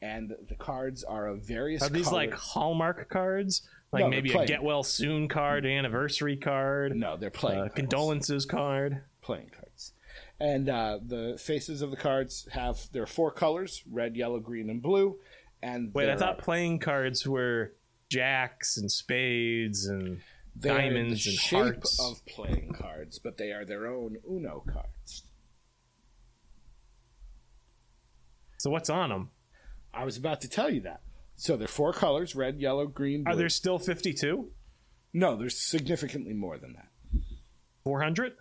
and 0.00 0.34
the 0.48 0.54
cards 0.54 1.04
are 1.04 1.26
of 1.28 1.42
various. 1.46 1.82
Are 1.82 1.90
these 1.90 2.08
colors. 2.08 2.30
like 2.30 2.32
Hallmark 2.34 3.10
cards? 3.10 3.68
Like 3.92 4.04
No, 4.04 4.10
maybe 4.10 4.32
a 4.32 4.44
get 4.46 4.62
well 4.62 4.82
soon 4.82 5.28
card, 5.28 5.64
an 5.64 5.72
anniversary 5.72 6.36
card, 6.36 6.94
No, 6.94 7.16
they're 7.16 7.30
playing 7.30 7.60
uh, 7.62 7.68
condolences 7.68 8.44
card. 8.44 9.02
playing 9.22 9.50
cards. 9.50 9.92
And 10.40 10.68
uh, 10.68 10.98
the 11.04 11.36
faces 11.40 11.80
of 11.82 11.90
the 11.90 11.96
cards 11.96 12.46
have 12.52 12.78
there 12.92 13.02
are 13.02 13.06
four 13.06 13.30
colors: 13.30 13.82
red, 13.90 14.16
yellow, 14.16 14.40
green, 14.40 14.68
and 14.70 14.82
blue. 14.82 15.18
And 15.62 15.92
Wait, 15.94 16.08
I 16.08 16.16
thought 16.16 16.38
playing 16.38 16.78
cards 16.80 17.26
were 17.26 17.72
jacks 18.10 18.76
and 18.76 18.90
spades 18.92 19.86
and 19.86 20.20
diamonds 20.58 21.24
the 21.24 21.30
and 21.30 21.38
shape 21.38 21.58
hearts. 21.64 22.00
of 22.00 22.24
playing 22.26 22.74
cards, 22.78 23.18
but 23.18 23.36
they 23.38 23.52
are 23.52 23.64
their 23.64 23.86
own 23.86 24.16
Uno 24.30 24.62
cards. 24.70 25.24
so 28.58 28.70
what's 28.70 28.90
on 28.90 29.10
them? 29.10 29.30
I 29.94 30.04
was 30.04 30.16
about 30.16 30.40
to 30.42 30.48
tell 30.48 30.68
you 30.70 30.80
that. 30.82 31.00
So 31.40 31.56
there 31.56 31.64
are 31.64 31.68
four 31.68 31.92
colors: 31.92 32.34
red, 32.34 32.60
yellow, 32.60 32.86
green, 32.86 33.24
blue. 33.24 33.32
Are 33.32 33.36
there 33.36 33.48
still 33.48 33.78
fifty-two? 33.78 34.50
No, 35.14 35.36
there's 35.36 35.56
significantly 35.56 36.34
more 36.34 36.58
than 36.58 36.74
that. 36.74 36.88
Four 37.84 38.02
hundred? 38.02 38.32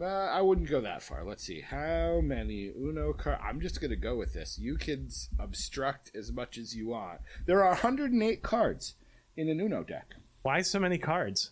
Uh, 0.00 0.04
I 0.04 0.40
wouldn't 0.42 0.70
go 0.70 0.80
that 0.82 1.02
far. 1.02 1.24
Let's 1.24 1.42
see. 1.44 1.60
How 1.60 2.20
many 2.22 2.68
Uno 2.68 3.12
cards? 3.12 3.42
I'm 3.44 3.60
just 3.60 3.80
going 3.80 3.90
to 3.90 3.96
go 3.96 4.14
with 4.16 4.32
this. 4.32 4.56
You 4.56 4.76
can 4.76 5.06
s- 5.06 5.28
obstruct 5.40 6.12
as 6.14 6.30
much 6.30 6.56
as 6.56 6.72
you 6.76 6.88
want. 6.88 7.18
There 7.46 7.64
are 7.64 7.70
108 7.70 8.40
cards 8.40 8.94
in 9.36 9.48
an 9.48 9.58
Uno 9.58 9.82
deck 9.82 10.14
Why 10.42 10.62
so 10.62 10.78
many 10.78 10.98
cards? 10.98 11.50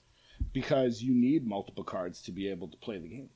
because 0.53 1.03
you 1.03 1.13
need 1.15 1.45
multiple 1.47 1.83
cards 1.83 2.23
to 2.23 2.31
be 2.31 2.49
able 2.49 2.69
to 2.69 2.77
play 2.77 2.99
the 2.99 3.09
game. 3.09 3.31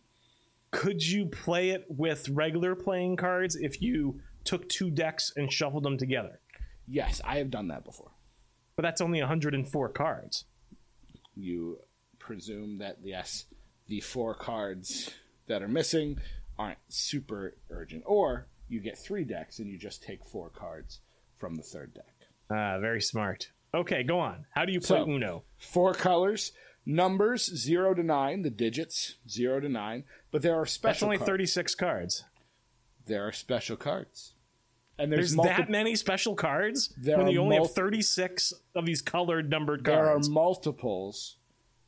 Could 0.71 1.03
you 1.05 1.27
play 1.27 1.71
it 1.71 1.87
with 1.89 2.29
regular 2.29 2.77
playing 2.77 3.17
cards 3.17 3.57
if 3.57 3.83
you 3.83 4.21
took 4.45 4.69
two 4.69 4.91
decks 4.91 5.33
and 5.35 5.51
shuffled 5.53 5.83
them 5.83 5.99
together? 5.99 6.40
Yes, 6.91 7.21
I 7.25 7.39
have 7.39 7.51
done 7.51 7.69
that 7.69 7.85
before. 7.85 8.11
But 8.77 8.83
that's 8.83 9.01
only 9.01 9.21
104 9.21 9.89
cards. 9.91 10.45
You 11.37 11.79
presume 12.19 12.79
that, 12.79 12.99
yes, 13.03 13.47
the 13.89 14.01
four 14.01 14.35
cards 14.35 15.11
that 15.47 15.63
are 15.63 15.69
missing 15.69 16.19
aren't 16.59 16.79
super 16.89 17.55
urgent. 17.71 18.03
Or 18.07 18.47
you 18.69 18.81
get 18.81 18.99
three 18.99 19.25
decks 19.25 19.59
and 19.59 19.69
you 19.71 19.79
just 19.79 20.03
take 20.03 20.25
four 20.25 20.51
cards 20.51 21.01
from 21.39 21.55
the 21.55 21.63
third 21.63 21.95
deck. 21.95 22.15
Ah, 22.51 22.79
very 22.81 23.01
smart. 23.01 23.51
Okay, 23.73 24.03
go 24.03 24.19
on. 24.19 24.47
How 24.51 24.65
do 24.65 24.73
you 24.73 24.81
play 24.81 24.99
So- 24.99 25.09
Uno? 25.09 25.45
Four 25.59 25.95
colors, 25.95 26.53
numbers 26.85 27.45
zero 27.57 27.95
to 27.95 28.03
nine, 28.03 28.43
the 28.43 28.51
digits 28.51 29.17
zero 29.29 29.61
to 29.61 29.69
nine, 29.69 30.05
but 30.33 30.43
there 30.43 30.57
are 30.57 30.63
That's 30.65 30.73
special 30.73 31.07
only 31.07 31.19
cards. 31.19 31.29
36 31.29 31.75
cards. 31.77 32.25
There 33.07 33.27
are 33.27 33.33
special 33.33 33.77
cards. 33.77 34.35
And 35.01 35.11
there's, 35.11 35.31
There's 35.31 35.37
multiple 35.37 35.65
that 35.65 35.71
many 35.71 35.97
special 35.97 36.35
cards 36.35 36.93
There 36.99 37.17
when 37.17 37.29
you 37.29 37.41
only 37.41 37.57
mul- 37.57 37.67
have 37.67 37.75
36 37.75 38.53
of 38.75 38.85
these 38.85 39.01
colored 39.01 39.49
numbered 39.49 39.83
cards. 39.85 39.97
there 39.97 40.07
are 40.15 40.33
multiples 40.45 41.37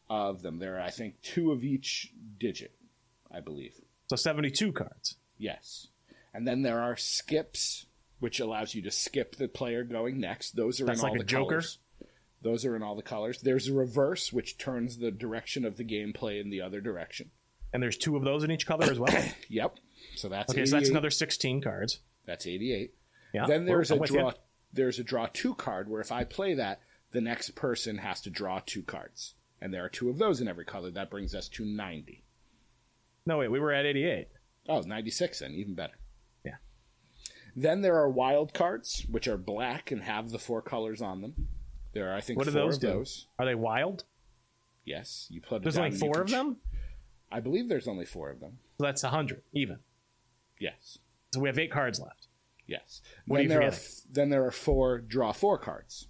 of 0.08 0.42
them. 0.42 0.58
There 0.58 0.76
are 0.78 0.80
I 0.80 0.90
think 0.90 1.20
two 1.22 1.52
of 1.52 1.62
each 1.62 2.12
digit, 2.38 2.72
I 3.30 3.40
believe. 3.40 3.74
so 4.08 4.16
72 4.16 4.72
cards. 4.72 5.16
Yes. 5.38 5.88
And 6.34 6.46
then 6.48 6.62
there 6.62 6.80
are 6.80 6.96
skips, 6.96 7.84
which 8.20 8.40
allows 8.40 8.74
you 8.74 8.80
to 8.82 8.90
skip 8.90 9.36
the 9.36 9.48
player 9.48 9.84
going 9.84 10.18
next. 10.18 10.56
Those 10.56 10.80
are 10.80 10.86
That's 10.86 11.00
in 11.00 11.04
all 11.06 11.10
like 11.12 11.20
the 11.20 11.26
Joker? 11.26 11.48
colors. 11.60 11.78
Those 12.40 12.64
are 12.64 12.74
in 12.74 12.82
all 12.82 12.96
the 12.96 13.02
colors. 13.02 13.40
There's 13.42 13.68
a 13.68 13.74
reverse, 13.74 14.32
which 14.32 14.58
turns 14.58 14.98
the 14.98 15.10
direction 15.10 15.64
of 15.64 15.76
the 15.76 15.84
gameplay 15.84 16.40
in 16.40 16.50
the 16.50 16.60
other 16.62 16.80
direction. 16.80 17.30
And 17.72 17.82
there's 17.82 17.96
two 17.96 18.16
of 18.16 18.24
those 18.24 18.42
in 18.42 18.50
each 18.50 18.66
color 18.66 18.90
as 18.90 18.98
well. 18.98 19.14
Yep. 19.48 19.76
So 20.16 20.28
that's 20.28 20.50
Okay, 20.52 20.64
so 20.66 20.76
that's 20.76 20.88
another 20.88 21.10
16 21.10 21.60
cards. 21.60 22.00
That's 22.26 22.46
88. 22.46 22.92
Yeah. 23.32 23.46
then 23.46 23.64
there's 23.64 23.90
a 23.90 23.98
draw 23.98 24.28
you. 24.28 24.34
there's 24.72 24.98
a 24.98 25.04
draw 25.04 25.26
two 25.32 25.54
card 25.54 25.88
where 25.88 26.00
if 26.00 26.12
I 26.12 26.24
play 26.24 26.54
that, 26.54 26.80
the 27.12 27.20
next 27.20 27.50
person 27.54 27.98
has 27.98 28.20
to 28.22 28.30
draw 28.30 28.60
two 28.64 28.82
cards. 28.82 29.34
And 29.60 29.72
there 29.72 29.84
are 29.84 29.88
two 29.88 30.08
of 30.10 30.18
those 30.18 30.40
in 30.40 30.48
every 30.48 30.64
color. 30.64 30.90
That 30.90 31.10
brings 31.10 31.34
us 31.34 31.48
to 31.50 31.64
90. 31.64 32.24
No, 33.26 33.38
wait, 33.38 33.48
we 33.50 33.60
were 33.60 33.72
at 33.72 33.86
88. 33.86 34.28
Oh, 34.68 34.80
96 34.80 35.38
then, 35.38 35.52
even 35.52 35.74
better. 35.74 35.94
Yeah. 36.44 36.56
Then 37.54 37.80
there 37.82 37.96
are 37.96 38.08
wild 38.10 38.54
cards, 38.54 39.06
which 39.08 39.28
are 39.28 39.36
black 39.36 39.90
and 39.92 40.02
have 40.02 40.30
the 40.30 40.38
four 40.38 40.62
colors 40.62 41.00
on 41.00 41.20
them. 41.20 41.48
There 41.92 42.10
are, 42.10 42.16
I 42.16 42.20
think, 42.20 42.38
What 42.38 42.46
four 42.46 42.54
those 42.54 42.76
of 42.76 42.80
do? 42.80 42.86
those. 42.88 43.26
Are 43.38 43.44
they 43.46 43.54
wild? 43.54 44.04
Yes, 44.84 45.28
you 45.30 45.40
put 45.40 45.62
There's 45.62 45.78
only 45.78 45.92
four 45.96 46.22
of 46.22 46.28
ch- 46.28 46.32
them? 46.32 46.56
I 47.30 47.38
believe 47.40 47.68
there's 47.68 47.86
only 47.86 48.04
four 48.04 48.30
of 48.30 48.40
them. 48.40 48.58
So 48.78 48.86
that's 48.86 49.02
100, 49.04 49.42
even. 49.52 49.78
Yes, 50.58 50.98
So 51.32 51.40
we 51.40 51.48
have 51.48 51.58
eight 51.58 51.70
cards 51.70 52.00
left. 52.00 52.21
Yes. 52.66 53.02
What 53.26 53.36
are 53.36 53.42
then 53.42 53.42
you 53.44 53.48
there 53.58 53.68
are 53.68 53.74
then 54.12 54.28
there 54.30 54.44
are 54.46 54.50
four 54.50 54.98
draw 54.98 55.32
four 55.32 55.58
cards. 55.58 56.08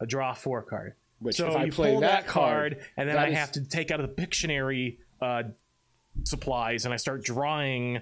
A 0.00 0.06
draw 0.06 0.34
four 0.34 0.62
card. 0.62 0.94
Which 1.20 1.36
so 1.36 1.48
if 1.48 1.56
I 1.56 1.70
play 1.70 1.98
that 2.00 2.26
card, 2.26 2.74
card, 2.78 2.86
and 2.96 3.08
then 3.08 3.16
I 3.16 3.28
is- 3.28 3.34
have 3.38 3.52
to 3.52 3.64
take 3.64 3.90
out 3.90 4.00
of 4.00 4.08
the 4.14 4.22
Pictionary 4.22 4.98
uh, 5.22 5.44
supplies, 6.24 6.84
and 6.84 6.92
I 6.92 6.96
start 6.96 7.24
drawing 7.24 8.00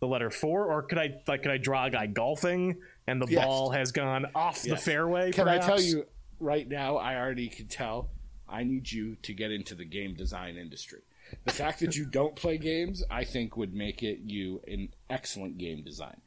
the 0.00 0.06
letter 0.06 0.30
four. 0.30 0.72
Or 0.72 0.82
could 0.82 0.98
I 0.98 1.14
like 1.26 1.42
could 1.42 1.50
I 1.52 1.58
draw 1.58 1.86
a 1.86 1.90
guy 1.90 2.06
golfing, 2.06 2.78
and 3.06 3.20
the 3.20 3.26
Yes. 3.28 3.44
ball 3.44 3.70
has 3.70 3.92
gone 3.92 4.26
off 4.34 4.62
the 4.62 4.76
fairway? 4.76 5.32
Can 5.32 5.48
I 5.48 5.58
tell 5.58 5.80
you 5.80 6.06
right 6.40 6.66
now? 6.68 6.96
I 6.96 7.16
already 7.16 7.48
can 7.48 7.68
tell. 7.68 8.10
I 8.48 8.64
need 8.64 8.90
you 8.90 9.16
to 9.22 9.32
get 9.32 9.50
into 9.50 9.74
the 9.74 9.84
game 9.84 10.14
design 10.14 10.56
industry. 10.56 11.00
The 11.44 11.52
fact 11.52 11.80
that 11.80 11.96
you 11.96 12.04
don't 12.04 12.36
play 12.36 12.58
games, 12.58 13.02
I 13.10 13.24
think, 13.24 13.56
would 13.56 13.72
make 13.72 14.02
it 14.02 14.18
you 14.24 14.60
an 14.68 14.90
excellent 15.08 15.56
game 15.56 15.82
design. 15.82 16.20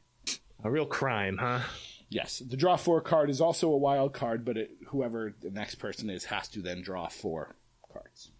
A 0.63 0.71
real 0.71 0.85
crime, 0.85 1.37
huh? 1.37 1.61
Yes, 2.09 2.39
the 2.39 2.57
draw 2.57 2.75
four 2.77 3.01
card 3.01 3.29
is 3.29 3.41
also 3.41 3.69
a 3.71 3.77
wild 3.77 4.13
card, 4.13 4.45
but 4.45 4.57
it, 4.57 4.71
whoever 4.87 5.33
the 5.41 5.49
next 5.49 5.75
person 5.75 6.09
is 6.09 6.25
has 6.25 6.47
to 6.49 6.61
then 6.61 6.81
draw 6.81 7.07
four 7.07 7.55
cards. 7.91 8.31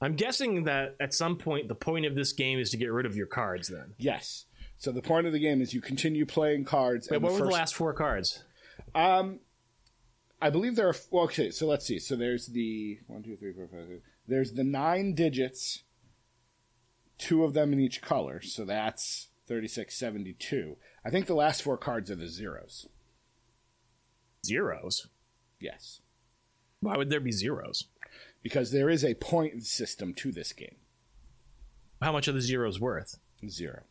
I'm 0.00 0.14
guessing 0.14 0.64
that 0.64 0.96
at 1.00 1.14
some 1.14 1.36
point 1.36 1.68
the 1.68 1.74
point 1.74 2.06
of 2.06 2.14
this 2.14 2.32
game 2.32 2.58
is 2.58 2.70
to 2.70 2.76
get 2.76 2.92
rid 2.92 3.06
of 3.06 3.16
your 3.16 3.26
cards. 3.26 3.68
Then, 3.68 3.94
Yes. 3.98 4.46
So 4.78 4.90
the 4.90 5.02
point 5.02 5.28
of 5.28 5.32
the 5.32 5.38
game 5.38 5.62
is 5.62 5.72
you 5.72 5.80
continue 5.80 6.26
playing 6.26 6.64
cards. 6.64 7.08
wait, 7.08 7.16
and 7.16 7.22
what 7.22 7.34
the 7.34 7.40
were 7.40 7.46
the 7.46 7.52
last 7.52 7.74
four 7.74 7.92
cards? 7.92 8.42
Um, 8.96 9.38
I 10.40 10.50
believe 10.50 10.74
there 10.74 10.88
are. 10.88 10.94
Well, 11.12 11.24
okay, 11.24 11.52
so 11.52 11.68
let's 11.68 11.86
see. 11.86 12.00
So 12.00 12.16
there's 12.16 12.48
the 12.48 12.98
one, 13.06 13.22
two, 13.22 13.36
three, 13.36 13.52
four, 13.52 13.68
five. 13.68 13.86
Six. 13.88 14.02
There's 14.26 14.52
the 14.54 14.64
nine 14.64 15.14
digits, 15.14 15.84
two 17.16 17.44
of 17.44 17.54
them 17.54 17.72
in 17.72 17.78
each 17.78 18.02
color. 18.02 18.40
So 18.42 18.64
that's 18.64 19.28
36, 19.46 19.96
72. 19.96 20.76
I 21.04 21.10
think 21.10 21.26
the 21.26 21.34
last 21.34 21.62
four 21.62 21.76
cards 21.76 22.10
are 22.10 22.16
the 22.16 22.28
zeros. 22.28 22.86
Zeros. 24.46 25.08
Yes, 25.60 26.00
Why 26.80 26.96
would 26.96 27.10
there 27.10 27.20
be 27.20 27.30
zeros? 27.32 27.84
because 28.42 28.72
there 28.72 28.90
is 28.90 29.04
a 29.04 29.14
point 29.14 29.64
system 29.64 30.12
to 30.14 30.32
this 30.32 30.52
game. 30.52 30.74
How 32.00 32.10
much 32.10 32.26
are 32.26 32.32
the 32.32 32.40
zeros 32.40 32.80
worth? 32.80 33.18
Zero, 33.48 33.84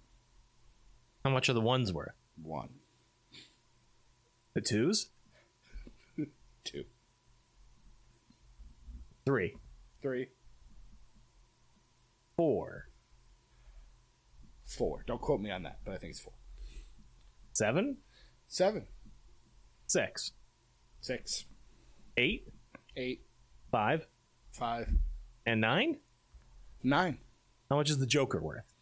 How 1.23 1.31
much 1.31 1.47
are 1.49 1.53
the 1.53 1.61
ones 1.61 1.93
worth? 1.93 2.11
one, 2.41 2.69
The 4.53 4.61
twos? 4.61 5.07
two, 6.65 6.83
Three. 9.25 9.55
three, 10.01 10.27
Four. 12.35 12.87
four. 14.65 15.03
Don't 15.07 15.21
quote 15.21 15.39
me 15.41 15.51
on 15.51 15.63
that, 15.63 15.79
but 15.85 15.93
I 15.93 15.97
think 15.97 16.11
it's 16.11 16.19
four. 16.19 16.33
Seven? 17.53 17.97
Seven, 18.47 18.85
Six. 19.87 20.31
six, 21.01 21.45
Eight? 22.17 22.47
eight, 22.97 23.25
Five? 23.71 24.07
five, 24.51 24.89
And 25.45 25.61
nine? 25.61 25.97
nine. 26.83 27.19
How 27.69 27.77
much 27.77 27.89
is 27.89 27.99
the 27.99 28.05
Joker 28.05 28.41
worth? 28.41 28.73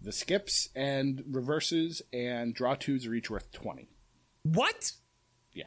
The 0.00 0.12
skips 0.12 0.68
and 0.74 1.22
reverses 1.28 2.02
and 2.12 2.54
draw 2.54 2.74
twos 2.74 3.06
are 3.06 3.14
each 3.14 3.28
worth 3.30 3.50
20. 3.52 3.88
What? 4.44 4.92
Yeah. 5.52 5.64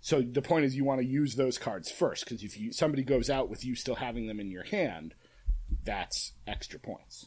So 0.00 0.22
the 0.22 0.42
point 0.42 0.64
is, 0.64 0.74
you 0.74 0.84
want 0.84 1.00
to 1.02 1.06
use 1.06 1.36
those 1.36 1.58
cards 1.58 1.90
first 1.90 2.24
because 2.24 2.42
if 2.42 2.58
you 2.58 2.72
somebody 2.72 3.02
goes 3.04 3.28
out 3.30 3.48
with 3.50 3.64
you 3.64 3.74
still 3.76 3.94
having 3.96 4.26
them 4.26 4.40
in 4.40 4.50
your 4.50 4.64
hand, 4.64 5.14
that's 5.84 6.32
extra 6.46 6.80
points. 6.80 7.26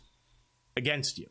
Against 0.75 1.17
you. 1.17 1.27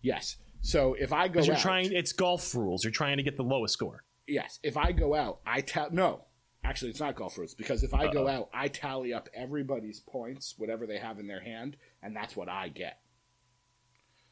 Yes. 0.00 0.36
So 0.62 0.94
if 0.94 1.12
I 1.12 1.28
go 1.28 1.42
you're 1.42 1.56
out, 1.56 1.60
trying, 1.60 1.92
it's 1.92 2.12
golf 2.12 2.54
rules. 2.54 2.84
You're 2.84 2.92
trying 2.92 3.18
to 3.18 3.22
get 3.22 3.36
the 3.36 3.42
lowest 3.42 3.74
score. 3.74 4.04
yes, 4.26 4.58
if 4.62 4.76
I 4.76 4.92
go 4.92 5.14
out, 5.14 5.40
I 5.44 5.60
tell 5.60 5.90
no. 5.90 6.24
Actually, 6.64 6.92
it's 6.92 7.00
not 7.00 7.16
golf 7.16 7.36
rules 7.36 7.54
because 7.54 7.82
if 7.82 7.92
I 7.92 8.12
go 8.12 8.28
out, 8.28 8.48
I 8.54 8.68
tally 8.68 9.12
up 9.12 9.28
everybody's 9.34 9.98
points, 9.98 10.54
whatever 10.56 10.86
they 10.86 10.98
have 10.98 11.18
in 11.18 11.26
their 11.26 11.40
hand, 11.40 11.76
and 12.02 12.14
that's 12.14 12.36
what 12.36 12.48
I 12.48 12.68
get. 12.68 13.00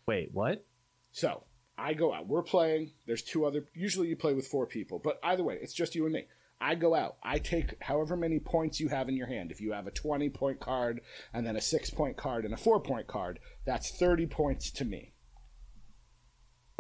Wait, 0.07 0.31
what? 0.33 0.65
So 1.11 1.43
I 1.77 1.95
go 1.95 2.15
out. 2.15 2.29
We're 2.29 2.43
playing. 2.43 2.93
There's 3.07 3.23
two 3.23 3.45
other. 3.45 3.67
Usually 3.75 4.07
you 4.07 4.17
play 4.17 4.33
with 4.35 4.47
four 4.47 4.67
people, 4.67 5.01
but 5.03 5.19
either 5.25 5.43
way, 5.43 5.59
it's 5.61 5.73
just 5.75 5.97
you 5.97 6.05
and 6.05 6.15
me. 6.15 6.27
I 6.61 6.77
go 6.77 6.95
out. 6.95 7.17
I 7.23 7.39
take 7.39 7.83
however 7.83 8.17
many 8.17 8.39
points 8.39 8.79
you 8.79 8.89
have 8.89 9.09
in 9.09 9.17
your 9.17 9.27
hand. 9.27 9.51
If 9.51 9.61
you 9.61 9.73
have 9.73 9.87
a 9.89 9.91
20 9.91 10.29
point 10.29 10.61
card 10.61 11.01
and 11.33 11.45
then 11.45 11.57
a 11.57 11.61
six 11.61 11.91
point 11.91 12.17
card 12.17 12.45
and 12.45 12.55
a 12.55 12.59
four 12.59 12.81
point 12.81 13.09
card, 13.09 13.41
that's 13.65 13.91
30 13.91 14.27
points 14.27 14.71
to 14.73 14.85
me. 14.85 15.15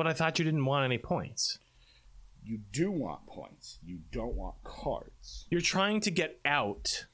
But 0.00 0.06
I 0.06 0.14
thought 0.14 0.38
you 0.38 0.46
didn't 0.46 0.64
want 0.64 0.86
any 0.86 0.96
points. 0.96 1.58
You 2.42 2.60
do 2.72 2.90
want 2.90 3.26
points. 3.26 3.78
You 3.84 3.98
don't 4.10 4.32
want 4.32 4.54
cards. 4.64 5.46
You're 5.50 5.60
trying 5.60 6.00
to 6.00 6.10
get 6.10 6.40
out 6.42 7.04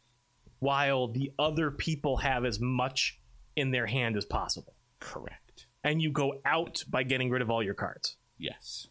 while 0.61 1.09
the 1.09 1.33
other 1.37 1.73
people 1.73 2.19
have 2.19 2.45
as 2.45 2.61
much 2.61 3.19
in 3.57 3.73
their 3.73 3.87
hand 3.87 4.17
as 4.17 4.25
possible. 4.25 4.77
Correct. 5.01 5.67
And 5.83 6.01
you 6.01 6.13
go 6.13 6.35
out 6.45 6.85
by 6.89 7.03
getting 7.03 7.29
rid 7.29 7.43
of 7.43 7.51
all 7.51 7.61
your 7.61 7.75
cards. 7.75 8.15
Yes. 8.39 8.87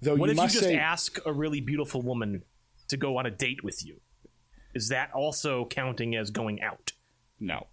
Though 0.00 0.14
What 0.14 0.30
if 0.30 0.36
you 0.36 0.42
just 0.42 0.60
say, 0.60 0.76
ask 0.76 1.18
a 1.26 1.32
really 1.32 1.60
beautiful 1.60 2.02
woman 2.02 2.44
to 2.86 2.96
go 2.96 3.16
on 3.16 3.26
a 3.26 3.30
date 3.32 3.64
with 3.64 3.84
you? 3.84 3.96
Is 4.72 4.90
that 4.90 5.12
also 5.12 5.64
counting 5.64 6.14
as 6.14 6.30
going 6.30 6.62
out? 6.62 6.92
no. 7.40 7.66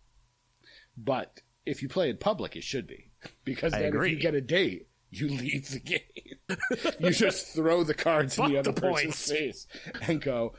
But 0.97 1.41
if 1.63 1.83
you 1.83 1.89
play 1.89 2.09
in 2.09 2.17
public, 2.17 2.55
it 2.55 2.63
should 2.63 2.87
be 2.87 3.11
because 3.45 3.71
then 3.71 3.95
if 3.95 4.09
you 4.09 4.19
get 4.19 4.33
a 4.33 4.41
date, 4.41 4.87
you 5.13 5.27
leave 5.29 5.69
the 5.69 5.79
game. 5.79 6.57
you 6.99 7.11
just 7.11 7.53
throw 7.55 7.83
the 7.83 7.93
cards 7.93 8.37
in 8.37 8.47
the 8.49 8.57
other 8.57 8.71
the 8.71 8.81
person's 8.81 9.31
face 9.31 9.67
and 10.07 10.21
go, 10.21 10.53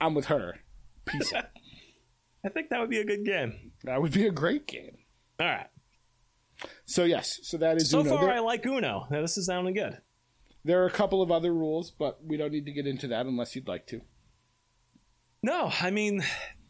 "I'm 0.00 0.14
with 0.14 0.26
her." 0.26 0.60
Peace 1.04 1.32
out. 1.32 1.46
I 2.44 2.48
think 2.48 2.70
that 2.70 2.80
would 2.80 2.90
be 2.90 3.00
a 3.00 3.04
good 3.04 3.24
game. 3.24 3.72
That 3.84 4.00
would 4.00 4.12
be 4.12 4.26
a 4.26 4.30
great 4.30 4.66
game. 4.66 4.96
All 5.40 5.46
right. 5.46 5.66
So 6.84 7.04
yes, 7.04 7.40
so 7.42 7.56
that 7.58 7.76
is 7.76 7.90
So 7.90 8.00
Uno. 8.00 8.10
far, 8.10 8.24
There, 8.26 8.34
I 8.34 8.38
like 8.38 8.64
Uno. 8.64 9.06
Now, 9.10 9.20
this 9.20 9.36
is 9.36 9.46
sounding 9.46 9.74
good. 9.74 9.98
there 10.64 10.82
are 10.82 10.86
a 10.86 10.90
couple 10.90 11.20
of 11.22 11.30
other 11.30 11.52
rules, 11.52 11.90
but 11.90 12.18
we 12.24 12.36
don't 12.36 12.52
need 12.52 12.64
to 12.66 12.72
get 12.72 12.86
into 12.86 13.08
that 13.08 13.26
unless 13.26 13.54
you'd 13.56 13.68
like 13.68 13.86
to. 13.88 14.00
No, 15.42 15.70
I 15.80 15.90
mean, 15.90 16.24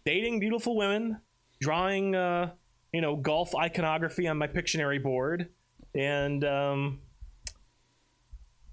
dating 0.05 0.41
beautiful 0.41 0.77
women, 0.77 1.21
drawing, 1.61 2.15
uh, 2.15 2.51
you 2.93 3.01
know, 3.01 3.17
golf 3.17 3.55
iconography 3.55 4.27
on 4.29 4.39
my 4.39 4.47
Pictionary 4.49 5.03
board, 5.03 5.49
and 5.95 6.43
um, 6.45 7.01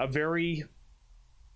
a 0.04 0.08
very, 0.08 0.66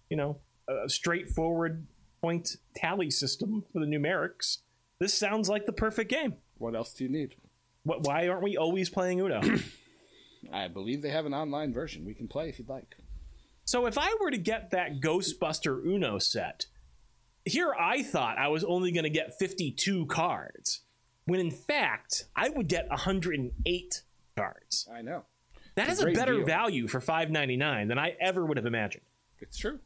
you 0.10 0.18
know, 0.18 0.40
a 0.70 0.90
straightforward 0.90 1.86
point 2.22 2.56
tally 2.76 3.12
system 3.12 3.64
for 3.74 3.80
the 3.80 3.86
numerics. 3.86 4.60
This 5.00 5.14
sounds 5.14 5.50
like 5.50 5.66
the 5.66 5.74
perfect 5.74 6.10
game. 6.10 6.36
What 6.58 6.76
else 6.76 6.94
do 6.94 7.04
you 7.04 7.10
need? 7.10 7.36
What, 7.84 8.04
why 8.04 8.28
aren't 8.28 8.44
we 8.44 8.58
always 8.58 8.90
playing 8.90 9.20
Uno? 9.20 9.42
I 10.52 10.70
believe 10.70 11.02
they 11.02 11.10
have 11.10 11.26
an 11.26 11.34
online 11.34 11.74
version. 11.74 12.06
We 12.06 12.14
can 12.14 12.28
play 12.28 12.50
if 12.50 12.58
you'd 12.58 12.70
like. 12.70 12.96
So 13.66 13.86
if 13.86 13.98
I 13.98 14.16
were 14.22 14.32
to 14.32 14.38
get 14.38 14.72
that 14.72 15.02
Ghostbuster 15.02 15.86
Uno 15.86 16.20
set, 16.20 16.68
here 17.44 17.74
I 17.78 18.02
thought 18.02 18.38
I 18.38 18.48
was 18.48 18.64
only 18.64 18.92
going 18.92 19.04
to 19.04 19.10
get 19.10 19.38
52 19.38 20.06
cards, 20.06 20.82
when 21.26 21.42
in 21.42 21.52
fact 21.52 22.26
I 22.34 22.50
would 22.50 22.70
get 22.70 22.90
108 22.90 24.04
cards. 24.38 24.88
I 24.94 25.02
know. 25.02 25.26
That 25.78 25.90
It's 25.90 26.02
a 26.02 26.08
better 26.12 26.38
deal. 26.38 26.46
value 26.46 26.88
for 26.88 27.00
5.99 27.00 27.88
than 27.88 28.00
I 28.00 28.16
ever 28.20 28.44
would 28.46 28.58
have 28.58 28.66
imagined. 28.66 29.04
It's 29.40 29.58
true. 29.58 29.80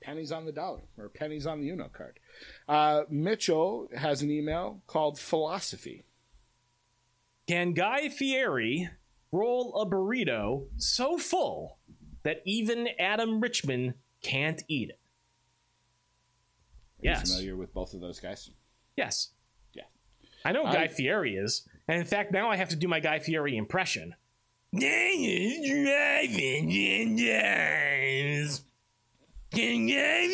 Pennies 0.00 0.32
on 0.32 0.46
the 0.46 0.52
dollar, 0.52 0.80
or 0.96 1.10
pennies 1.10 1.46
on 1.46 1.60
the 1.60 1.68
Uno 1.70 1.88
card. 1.88 2.18
Uh, 2.66 3.02
Mitchell 3.10 3.88
has 3.94 4.22
an 4.22 4.30
email 4.30 4.80
called 4.86 5.18
Philosophy. 5.18 6.04
Can 7.46 7.74
Guy 7.74 8.08
Fieri 8.08 8.88
roll 9.30 9.74
a 9.80 9.86
burrito 9.86 10.68
so 10.78 11.18
full 11.18 11.76
that 12.22 12.40
even 12.46 12.88
Adam 12.98 13.40
Richman 13.40 13.94
can't 14.22 14.62
eat 14.68 14.88
it? 14.90 14.98
Are 17.02 17.04
you 17.04 17.10
Yes. 17.10 17.30
familiar 17.30 17.56
with 17.56 17.74
both 17.74 17.92
of 17.92 18.00
those 18.00 18.20
guys? 18.20 18.50
Yes. 18.96 19.32
Yeah. 19.74 19.84
I 20.46 20.52
know 20.52 20.64
I- 20.64 20.72
Guy 20.72 20.88
Fieri 20.88 21.36
is. 21.36 21.68
And 21.88 21.98
in 22.00 22.06
fact, 22.06 22.32
now 22.32 22.48
I 22.50 22.56
have 22.56 22.70
to 22.70 22.76
do 22.76 22.88
my 22.88 23.00
Guy 23.00 23.18
Fieri 23.18 23.56
impression. 23.56 24.14
Can 29.52 29.86
get 29.86 30.28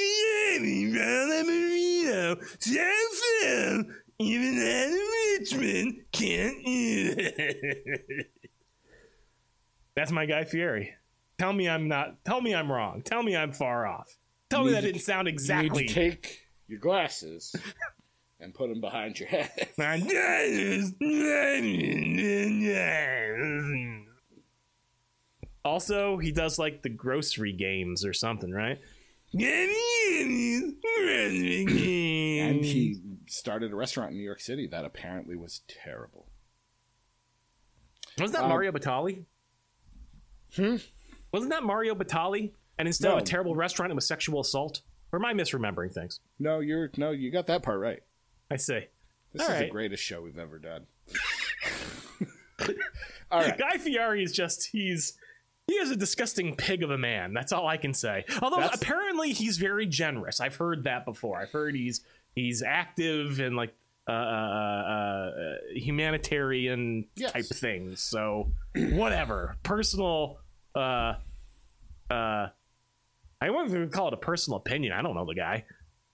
me 0.62 0.92
burrito, 0.92 2.42
so 2.58 3.84
even 4.18 4.58
Adam 4.58 4.98
Richman 5.38 6.04
can't 6.12 6.56
eat 6.64 7.14
it. 7.18 8.30
That's 9.94 10.10
my 10.10 10.26
Guy 10.26 10.44
Fieri. 10.44 10.94
Tell 11.38 11.52
me 11.52 11.68
I'm 11.68 11.88
not. 11.88 12.24
Tell 12.24 12.40
me 12.40 12.54
I'm 12.54 12.70
wrong. 12.72 13.02
Tell 13.02 13.22
me 13.22 13.36
I'm 13.36 13.52
far 13.52 13.86
off. 13.86 14.16
Tell 14.50 14.60
You 14.60 14.66
me 14.66 14.72
that 14.72 14.80
to- 14.82 14.86
didn't 14.88 15.02
sound 15.02 15.28
You 15.28 15.32
exactly. 15.34 15.82
need 15.82 15.88
to 15.88 15.94
take 15.94 16.40
your 16.66 16.78
glasses 16.80 17.54
and 18.40 18.54
put 18.54 18.68
them 18.70 18.80
behind 18.80 19.18
your 19.20 19.28
head. 19.28 19.68
Also, 25.64 26.18
he 26.18 26.32
does 26.32 26.58
like 26.58 26.82
the 26.82 26.88
grocery 26.88 27.52
games 27.52 28.04
or 28.04 28.12
something, 28.12 28.50
right? 28.50 28.80
and 29.34 29.70
he 32.64 33.00
started 33.28 33.72
a 33.72 33.76
restaurant 33.76 34.10
in 34.12 34.18
New 34.18 34.24
York 34.24 34.40
City 34.40 34.66
that 34.68 34.84
apparently 34.84 35.36
was 35.36 35.62
terrible. 35.68 36.26
wasn't 38.18 38.34
that 38.36 38.44
Um, 38.44 38.48
Mario 38.50 38.72
Batali? 38.72 39.24
Hmm? 40.56 40.76
Wasn't 41.32 41.50
that 41.50 41.62
Mario 41.62 41.94
Batali? 41.94 42.52
And 42.78 42.88
instead 42.88 43.12
of 43.12 43.18
a 43.18 43.22
terrible 43.22 43.54
restaurant, 43.54 43.92
it 43.92 43.94
was 43.94 44.06
sexual 44.06 44.40
assault. 44.40 44.80
Or 45.12 45.18
am 45.18 45.24
I 45.24 45.34
misremembering 45.34 45.92
things? 45.92 46.20
No, 46.38 46.60
you're 46.60 46.90
no, 46.96 47.10
you 47.10 47.30
got 47.30 47.46
that 47.46 47.62
part 47.62 47.80
right. 47.80 48.02
I 48.50 48.56
say. 48.56 48.88
This 49.32 49.46
All 49.48 49.54
is 49.54 49.60
the 49.60 49.68
greatest 49.68 50.02
show 50.02 50.20
we've 50.22 50.38
ever 50.38 50.58
done. 50.58 50.86
All 53.30 53.40
right. 53.40 53.56
Guy 53.56 53.78
Fieri 53.78 54.22
is 54.22 54.32
just 54.32 54.68
he's 54.72 55.14
he 55.66 55.74
is 55.74 55.90
a 55.90 55.96
disgusting 55.96 56.56
pig 56.56 56.82
of 56.82 56.90
a 56.90 56.98
man. 56.98 57.32
That's 57.32 57.52
all 57.52 57.66
I 57.68 57.76
can 57.76 57.94
say. 57.94 58.24
Although 58.42 58.56
That's- 58.60 58.80
apparently 58.80 59.32
he's 59.32 59.58
very 59.58 59.86
generous. 59.86 60.40
I've 60.40 60.56
heard 60.56 60.84
that 60.84 61.04
before. 61.04 61.38
I've 61.40 61.52
heard 61.52 61.74
he's 61.74 62.00
he's 62.34 62.62
active 62.62 63.38
and 63.40 63.56
like 63.56 63.74
uh, 64.08 64.12
uh, 64.12 65.30
uh, 65.30 65.54
humanitarian 65.74 67.06
Yes. 67.14 67.32
type 67.32 67.44
things. 67.46 68.00
So 68.02 68.50
whatever. 68.74 69.56
Personal. 69.62 70.38
Uh, 70.74 71.14
uh, 72.10 72.48
I 73.40 73.50
wouldn't 73.50 73.70
even 73.70 73.90
call 73.90 74.08
it 74.08 74.14
a 74.14 74.18
personal 74.18 74.56
opinion. 74.58 74.92
I 74.92 75.02
don't 75.02 75.14
know 75.14 75.24
the 75.26 75.34
guy, 75.34 75.64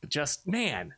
but 0.01 0.11
just 0.11 0.47
man, 0.47 0.95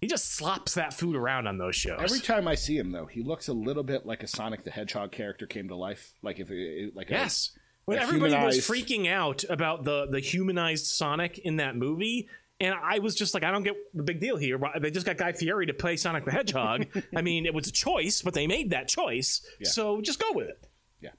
he 0.00 0.06
just 0.06 0.34
slops 0.34 0.74
that 0.74 0.94
food 0.94 1.16
around 1.16 1.46
on 1.46 1.58
those 1.58 1.76
shows. 1.76 2.00
Every 2.02 2.20
time 2.20 2.46
I 2.48 2.54
see 2.54 2.76
him, 2.76 2.90
though, 2.92 3.06
he 3.06 3.22
looks 3.22 3.48
a 3.48 3.52
little 3.52 3.82
bit 3.82 4.06
like 4.06 4.22
a 4.22 4.26
Sonic 4.26 4.64
the 4.64 4.70
Hedgehog 4.70 5.12
character 5.12 5.46
came 5.46 5.68
to 5.68 5.76
life. 5.76 6.12
Like 6.22 6.38
if 6.40 6.50
it, 6.50 6.94
like 6.96 7.10
a- 7.10 7.14
Yes. 7.14 7.50
When 7.90 7.98
everybody 7.98 8.34
was 8.44 8.58
freaking 8.58 9.08
out 9.10 9.44
about 9.48 9.84
the 9.84 10.06
the 10.06 10.20
humanized 10.20 10.86
Sonic 10.86 11.38
in 11.38 11.56
that 11.56 11.76
movie, 11.76 12.28
and 12.60 12.74
I 12.74 12.98
was 12.98 13.14
just 13.14 13.34
like, 13.34 13.42
I 13.42 13.50
don't 13.50 13.62
get 13.62 13.74
the 13.94 14.02
big 14.02 14.20
deal 14.20 14.36
here. 14.36 14.60
They 14.80 14.90
just 14.90 15.06
got 15.06 15.16
Guy 15.16 15.32
Fieri 15.32 15.66
to 15.66 15.74
play 15.74 15.96
Sonic 15.96 16.24
the 16.24 16.30
Hedgehog. 16.30 16.86
I 17.16 17.22
mean, 17.22 17.46
it 17.46 17.54
was 17.54 17.68
a 17.68 17.72
choice, 17.72 18.22
but 18.22 18.34
they 18.34 18.46
made 18.46 18.70
that 18.70 18.88
choice, 18.88 19.40
so 19.62 20.00
just 20.00 20.20
go 20.20 20.32
with 20.32 20.48
it. 20.48 20.66
yeah. 21.00 21.10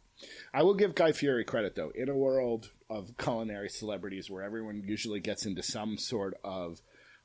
I 0.53 0.63
will 0.63 0.75
give 0.75 0.93
Guy 0.95 1.11
Fieri 1.13 1.43
credit 1.45 1.75
though. 1.75 1.91
In 1.95 2.09
a 2.09 2.15
world 2.15 2.69
of 2.89 3.17
culinary 3.17 3.69
celebrities 3.69 4.29
where 4.29 4.43
everyone 4.43 4.83
usually 4.85 5.19
gets 5.19 5.45
into 5.45 5.63
some 5.63 5.97
sort 5.97 6.35
of 6.43 6.81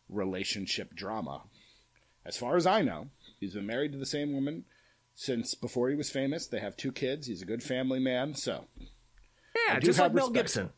relationship 0.09 0.95
drama, 0.95 1.43
as 2.25 2.37
far 2.37 2.57
as 2.57 2.67
I 2.67 2.83
know, 2.83 3.09
he's 3.41 3.55
been 3.55 3.67
married 3.67 3.93
to 3.93 3.99
the 3.99 4.07
same 4.07 4.33
woman 4.33 4.65
since 5.15 5.55
before 5.55 5.89
he 5.91 5.97
was 5.97 6.11
famous. 6.11 6.47
They 6.47 6.61
have 6.61 6.77
two 6.77 6.93
kids. 6.93 7.27
He's 7.27 7.43
a 7.43 7.47
good 7.47 7.63
family 7.63 7.99
man. 8.01 8.35
So 8.35 8.65
Yeah, 9.69 9.79
just 9.81 9.99
like 9.99 10.07
have 10.07 10.15
Mel. 10.15 10.31
Gibson. 10.31 10.71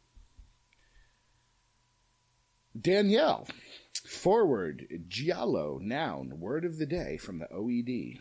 Danielle, 2.78 3.48
forward, 4.06 5.04
giallo, 5.08 5.78
noun, 5.82 6.38
word 6.38 6.64
of 6.64 6.78
the 6.78 6.86
day 6.86 7.16
from 7.16 7.38
the 7.38 7.46
OED. 7.46 8.20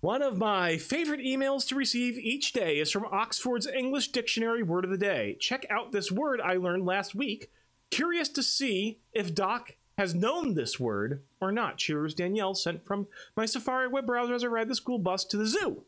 One 0.00 0.20
of 0.20 0.36
my 0.36 0.76
favorite 0.76 1.20
emails 1.20 1.66
to 1.68 1.74
receive 1.74 2.18
each 2.18 2.52
day 2.52 2.78
is 2.78 2.90
from 2.90 3.06
Oxford's 3.06 3.66
English 3.66 4.08
Dictionary 4.08 4.62
Word 4.62 4.84
of 4.84 4.90
the 4.90 4.98
Day. 4.98 5.38
Check 5.40 5.64
out 5.70 5.92
this 5.92 6.12
word 6.12 6.42
I 6.42 6.56
learned 6.56 6.84
last 6.84 7.14
week. 7.14 7.50
Curious 7.90 8.28
to 8.30 8.42
see 8.42 8.98
if 9.14 9.34
Doc 9.34 9.76
has 9.96 10.14
known 10.14 10.54
this 10.54 10.78
word 10.78 11.22
or 11.40 11.52
not. 11.52 11.78
Cheers, 11.78 12.12
Danielle, 12.12 12.54
sent 12.54 12.84
from 12.84 13.06
my 13.34 13.46
Safari 13.46 13.88
web 13.88 14.04
browser 14.04 14.34
as 14.34 14.44
I 14.44 14.48
ride 14.48 14.68
the 14.68 14.74
school 14.74 14.98
bus 14.98 15.24
to 15.24 15.38
the 15.38 15.46
zoo. 15.46 15.84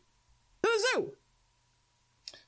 To 0.63 0.69
the 0.69 0.87
zoo! 0.95 1.11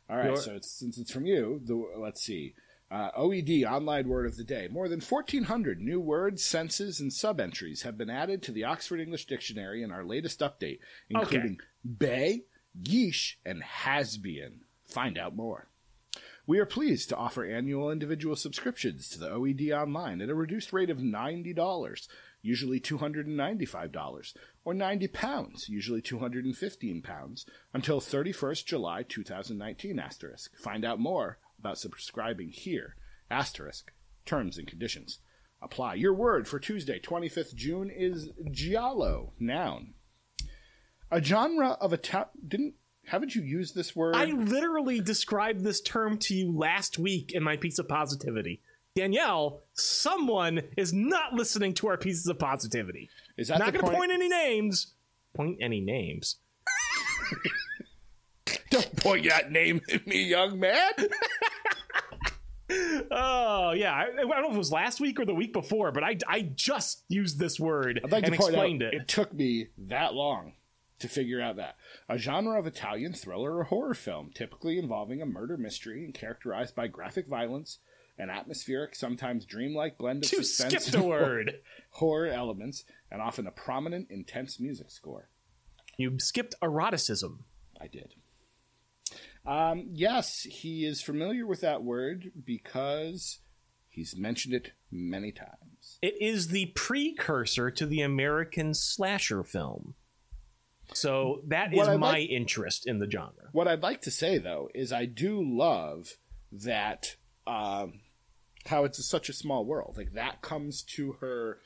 All 0.10 0.18
right, 0.18 0.38
so 0.38 0.56
it's, 0.56 0.72
since 0.72 0.98
it's 0.98 1.12
from 1.12 1.26
you, 1.26 1.62
the, 1.64 1.76
let's 1.98 2.22
see. 2.22 2.56
Uh, 2.92 3.12
OED, 3.12 3.64
online 3.66 4.08
word 4.08 4.26
of 4.26 4.36
the 4.36 4.44
day. 4.44 4.68
More 4.72 4.90
than 4.90 5.02
1,400 5.02 5.80
new 5.80 6.00
words, 6.00 6.44
senses, 6.44 7.00
and 7.00 7.14
sub-entries 7.14 7.84
have 7.84 7.98
been 7.98 8.10
added 8.10 8.42
to 8.44 8.52
the 8.52 8.64
Oxford 8.64 9.00
English 9.00 9.26
Dictionary 9.26 9.84
in 9.84 9.92
our 9.92 10.04
latest 10.04 10.40
update, 10.40 10.80
including 11.08 11.60
bay, 12.00 12.46
yeesh, 12.82 13.36
and 13.46 13.62
has-been. 13.62 14.62
Find 14.88 15.20
out 15.20 15.36
more. 15.36 15.68
We 16.48 16.58
are 16.58 16.66
pleased 16.66 17.10
to 17.10 17.16
offer 17.16 17.46
annual 17.46 17.92
individual 17.92 18.36
subscriptions 18.36 19.08
to 19.10 19.20
the 19.20 19.30
OED 19.30 19.72
Online 19.72 20.20
at 20.20 20.30
a 20.30 20.36
reduced 20.36 20.74
rate 20.74 20.90
of 20.90 20.98
$90, 20.98 22.08
usually 22.42 22.80
$295, 22.80 24.34
or 24.64 24.74
90 24.74 25.08
pounds, 25.08 25.70
usually 25.70 26.02
215 26.02 27.02
pounds, 27.02 27.46
until 27.74 28.00
31st 28.00 28.66
July 28.66 29.04
2019 29.04 30.00
asterisk. 30.00 30.58
Find 30.58 30.86
out 30.86 31.00
more 31.00 31.38
about 31.60 31.78
subscribing 31.78 32.50
here. 32.50 32.96
Asterisk. 33.30 33.92
Terms 34.26 34.58
and 34.58 34.68
conditions. 34.68 35.20
Apply. 35.62 35.96
Your 35.96 36.14
word 36.14 36.48
for 36.48 36.60
Tuesday, 36.60 37.00
25th 37.00 37.54
June 37.56 37.90
is 37.90 38.30
giallo, 38.52 39.34
noun. 39.40 39.94
A 41.12 41.22
genre 41.22 41.72
of 41.82 41.92
a 41.92 41.98
ta- 41.98 42.30
didn't 42.48 42.76
haven't 43.06 43.34
you 43.34 43.42
used 43.42 43.74
this 43.74 43.96
word? 43.96 44.16
I 44.16 44.26
literally 44.26 45.02
described 45.02 45.64
this 45.64 45.82
term 45.82 46.20
to 46.20 46.36
you 46.36 46.56
last 46.56 47.00
week 47.00 47.32
in 47.34 47.42
my 47.42 47.58
piece 47.58 47.80
of 47.80 47.88
positivity. 47.88 48.62
Danielle, 49.00 49.62
someone 49.74 50.62
is 50.76 50.92
not 50.92 51.34
listening 51.34 51.74
to 51.76 51.88
our 51.88 51.98
pieces 51.98 52.28
of 52.28 52.38
positivity. 52.38 53.10
Is 53.38 53.48
that 53.48 53.60
not 53.60 53.72
going 53.72 53.86
to 53.86 53.92
point? 53.92 54.12
any 54.12 54.28
names. 54.28 54.94
Point 55.34 55.58
any 55.62 55.80
names. 55.80 56.38
Don't 58.70 58.96
point 58.98 59.28
that 59.30 59.52
name 59.52 59.80
at 59.92 60.06
me, 60.06 60.26
young 60.26 60.60
man. 60.60 60.92
Oh 63.10 63.72
yeah, 63.72 63.96
I, 63.96 64.04
I 64.04 64.16
don't 64.16 64.30
know 64.30 64.50
if 64.50 64.54
it 64.54 64.58
was 64.60 64.72
last 64.72 65.02
week 65.02 65.20
or 65.20 65.26
the 65.26 65.34
week 65.34 65.54
before, 65.54 65.92
but 65.92 66.04
I, 66.04 66.18
I 66.28 66.42
just 66.54 67.04
used 67.08 67.40
this 67.40 67.60
word 67.60 68.00
I'd 68.04 68.12
like 68.12 68.26
and 68.26 68.34
to 68.36 68.40
point 68.40 68.56
out 68.56 68.70
it. 68.70 68.94
it. 68.94 69.08
took 69.08 69.34
me 69.34 69.70
that 69.88 70.14
long 70.14 70.54
to 71.00 71.08
figure 71.08 71.42
out 71.42 71.56
that 71.56 71.78
a 72.08 72.20
genre 72.20 72.60
of 72.60 72.68
Italian 72.68 73.14
thriller 73.14 73.58
or 73.58 73.64
horror 73.64 73.96
film, 73.96 74.30
typically 74.36 74.78
involving 74.78 75.20
a 75.20 75.26
murder 75.26 75.58
mystery 75.58 76.06
and 76.06 76.14
characterized 76.14 76.76
by 76.76 76.86
graphic 76.86 77.28
violence, 77.28 77.80
an 78.20 78.30
atmospheric, 78.30 78.94
sometimes 78.96 79.46
dreamlike 79.46 79.98
blend 79.98 80.24
of 80.26 80.32
You 80.32 80.44
suspense 80.44 80.94
and 80.94 81.06
word. 81.06 81.62
horror 81.92 82.28
elements, 82.28 82.84
and 83.10 83.22
often 83.22 83.48
a 83.48 83.52
prominent, 83.52 84.08
intense 84.12 84.60
music 84.60 84.92
score. 84.92 85.30
You 85.98 86.20
skipped 86.20 86.54
eroticism. 86.62 87.46
I 87.82 87.88
did. 87.88 88.14
Um, 89.46 89.88
yes, 89.92 90.42
he 90.42 90.86
is 90.86 91.02
familiar 91.02 91.48
with 91.48 91.62
that 91.62 91.82
word 91.84 92.32
because 92.46 93.40
he's 93.90 94.16
mentioned 94.16 94.54
it 94.54 94.74
many 94.92 95.32
times. 95.32 95.98
It 96.02 96.16
is 96.22 96.50
the 96.50 96.68
precursor 96.76 97.72
to 97.72 97.86
the 97.86 98.02
American 98.02 98.74
slasher 98.74 99.44
film. 99.44 99.96
So 100.94 101.42
that 101.48 101.72
is 101.72 101.78
What 101.78 101.90
I 101.90 101.98
my 101.98 102.12
like- 102.12 102.30
interest 102.30 102.86
in 102.88 103.00
the 103.00 103.10
genre. 103.10 103.50
What 103.54 103.68
I'd 103.68 103.82
like 103.84 104.02
to 104.02 104.12
say 104.12 104.38
though 104.40 104.70
is 104.76 104.92
I 104.92 105.06
do 105.06 105.42
love 105.42 106.18
that 106.52 107.16
um, 107.48 108.02
how 108.66 108.84
it's 108.84 109.04
such 109.06 109.30
a 109.30 109.34
small 109.34 109.66
world. 109.66 109.96
Like 109.98 110.14
that 110.14 110.42
comes 110.42 110.84
to 110.96 111.14
her 111.22 111.60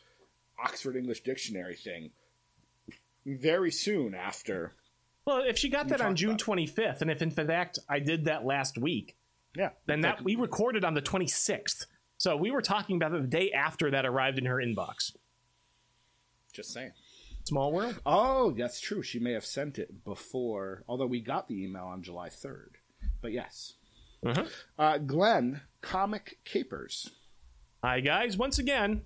Oxford 0.64 0.96
English 0.96 1.22
Dictionary 1.24 1.76
thing 1.76 2.12
very 3.26 3.72
soon 3.72 4.14
after. 4.14 4.74
Well, 5.26 5.44
if 5.46 5.58
she 5.58 5.70
got 5.70 5.88
that 5.89 6.02
on 6.02 6.16
June 6.16 6.38
25th, 6.38 7.02
and 7.02 7.10
if 7.10 7.22
in 7.22 7.32
fact 7.32 7.80
I 7.89 8.00
did 8.00 8.26
that 8.26 8.46
last 8.46 8.78
week, 8.78 9.16
Yeah, 9.56 9.70
then 9.86 10.02
that 10.02 10.24
we 10.24 10.36
recorded 10.36 10.84
on 10.84 10.94
the 10.94 11.02
26th. 11.02 11.86
So 12.18 12.36
we 12.38 12.52
were 12.52 12.62
talking 12.62 12.96
about 12.98 13.14
it 13.14 13.22
the 13.22 13.28
day 13.28 13.52
after 13.52 13.91
that 13.91 14.06
arrived 14.06 14.38
in 14.38 14.46
her 14.46 14.58
inbox. 14.58 15.16
just 16.54 16.72
saying. 16.74 16.91
Small 17.46 17.74
world. 17.74 18.00
Oh, 18.06 18.52
that's 18.52 18.80
true. 18.80 19.02
She 19.02 19.20
may 19.20 19.34
have 19.34 19.46
sent 19.46 19.78
it 19.78 20.06
before, 20.06 20.84
although 20.88 21.08
we 21.08 21.20
got 21.20 21.48
the 21.50 21.62
email 21.64 21.86
on 21.86 22.02
July 22.02 22.30
third. 22.30 22.78
But 23.22 23.34
yes, 23.34 23.74
Uh-huh. 24.26 24.45
uh, 24.80 24.97
Glenn 24.99 25.61
Comic 25.82 26.38
Capers. 26.45 27.09
Hi, 27.84 27.99
guys. 27.99 28.38
Once 28.38 28.59
again, 28.59 29.01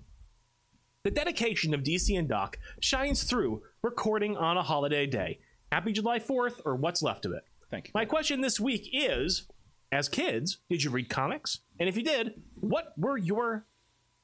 the 1.02 1.10
dedication 1.10 1.74
of 1.74 1.82
DC 1.82 2.16
and 2.16 2.28
Doc 2.28 2.58
shines 2.80 3.24
through 3.24 3.62
recording 3.82 4.36
on 4.36 4.56
a 4.56 4.62
holiday 4.62 5.06
day. 5.06 5.40
Happy 5.72 5.92
July 5.92 6.18
4th, 6.18 6.60
or 6.64 6.76
what's 6.76 7.02
left 7.02 7.26
of 7.26 7.32
it. 7.32 7.42
Thank 7.70 7.88
you. 7.88 7.92
My 7.94 8.04
question 8.04 8.40
this 8.40 8.58
week 8.60 8.88
is 8.92 9.46
as 9.90 10.08
kids, 10.08 10.58
did 10.70 10.82
you 10.82 10.90
read 10.90 11.08
comics? 11.08 11.60
And 11.78 11.88
if 11.88 11.96
you 11.96 12.02
did, 12.02 12.40
what 12.54 12.92
were 12.96 13.16
your 13.18 13.66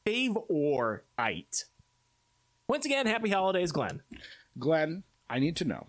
fave 0.06 0.42
or 0.48 1.04
it? 1.18 1.64
Once 2.68 2.86
again, 2.86 3.06
happy 3.06 3.30
holidays, 3.30 3.72
Glenn. 3.72 4.02
Glenn, 4.58 5.02
I 5.28 5.38
need 5.38 5.56
to 5.56 5.64
know 5.64 5.88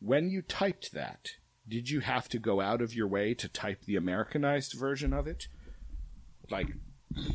when 0.00 0.30
you 0.30 0.42
typed 0.42 0.92
that, 0.92 1.32
did 1.70 1.88
you 1.88 2.00
have 2.00 2.28
to 2.30 2.38
go 2.38 2.60
out 2.60 2.82
of 2.82 2.94
your 2.94 3.06
way 3.06 3.32
to 3.34 3.48
type 3.48 3.84
the 3.84 3.96
Americanized 3.96 4.74
version 4.74 5.12
of 5.12 5.26
it? 5.26 5.46
Like, 6.50 6.66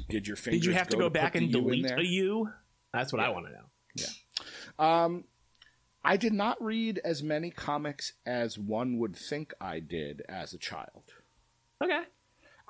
did 0.09 0.27
your 0.27 0.35
fingers 0.35 0.61
Did 0.61 0.67
you 0.67 0.73
have 0.73 0.89
to 0.89 0.97
go, 0.97 1.03
to 1.05 1.09
back 1.09 1.35
and 1.35 1.51
delete 1.51 1.89
a 1.89 2.05
U? 2.05 2.49
That's 2.93 3.13
what 3.13 3.21
I 3.21 3.29
want 3.29 3.47
to 3.47 3.53
know. 3.53 3.65
Yeah. 3.95 5.03
Um, 5.03 5.23
I 6.03 6.17
did 6.17 6.33
not 6.33 6.61
read 6.61 6.99
as 7.03 7.23
many 7.23 7.49
comics 7.49 8.13
as 8.25 8.59
one 8.59 8.99
would 8.99 9.15
think 9.15 9.53
I 9.59 9.79
did 9.79 10.21
as 10.27 10.53
a 10.53 10.57
child. 10.57 11.03
Okay. 11.81 12.03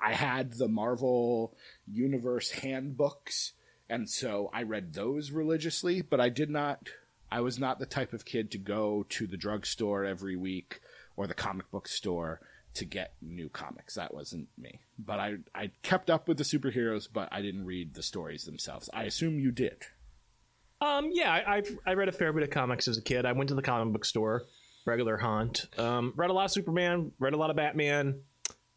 I 0.00 0.14
had 0.14 0.52
the 0.52 0.68
Marvel 0.68 1.56
Universe 1.86 2.50
handbooks, 2.50 3.54
and 3.90 4.08
so 4.08 4.50
I 4.54 4.62
read 4.62 4.94
those 4.94 5.32
religiously, 5.32 6.00
but 6.00 6.20
I 6.20 6.28
did 6.28 6.48
not. 6.48 6.88
I 7.30 7.40
was 7.40 7.58
not 7.58 7.80
the 7.80 7.86
type 7.86 8.12
of 8.12 8.24
kid 8.24 8.52
to 8.52 8.58
go 8.58 9.04
to 9.08 9.26
the 9.26 9.36
drugstore 9.36 10.04
every 10.04 10.36
week 10.36 10.80
or 11.16 11.26
the 11.26 11.34
comic 11.34 11.70
book 11.70 11.88
store 11.88 12.40
to 12.74 12.84
get 12.84 13.14
new 13.22 13.48
comics. 13.48 13.94
That 13.94 14.12
wasn't 14.12 14.48
me. 14.58 14.80
But 14.98 15.18
I, 15.18 15.36
I 15.54 15.70
kept 15.82 16.10
up 16.10 16.28
with 16.28 16.36
the 16.36 16.44
superheroes, 16.44 17.08
but 17.10 17.28
I 17.32 17.40
didn't 17.40 17.64
read 17.64 17.94
the 17.94 18.02
stories 18.02 18.44
themselves. 18.44 18.90
I 18.92 19.04
assume 19.04 19.38
you 19.38 19.50
did. 19.50 19.84
Um, 20.80 21.08
yeah, 21.10 21.32
I, 21.32 21.56
I've 21.56 21.78
I 21.86 21.94
read 21.94 22.08
a 22.08 22.12
fair 22.12 22.34
bit 22.34 22.42
of 22.42 22.50
comics 22.50 22.86
as 22.86 22.98
a 22.98 23.02
kid. 23.02 23.24
I 23.24 23.32
went 23.32 23.48
to 23.48 23.54
the 23.54 23.62
comic 23.62 23.94
book 23.94 24.04
store, 24.04 24.44
regular 24.84 25.16
haunt. 25.16 25.66
Um, 25.78 26.12
read 26.16 26.28
a 26.28 26.34
lot 26.34 26.44
of 26.44 26.50
Superman, 26.50 27.12
read 27.18 27.32
a 27.32 27.38
lot 27.38 27.48
of 27.48 27.56
Batman. 27.56 28.20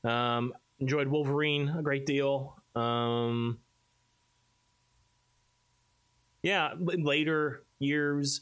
Um, 0.06 0.54
enjoyed 0.80 1.10
Wolverine 1.10 1.68
a 1.78 1.82
great 1.82 2.06
deal. 2.06 2.56
Um, 2.74 3.60
yeah, 6.42 6.72
later 6.80 7.66
years, 7.80 8.42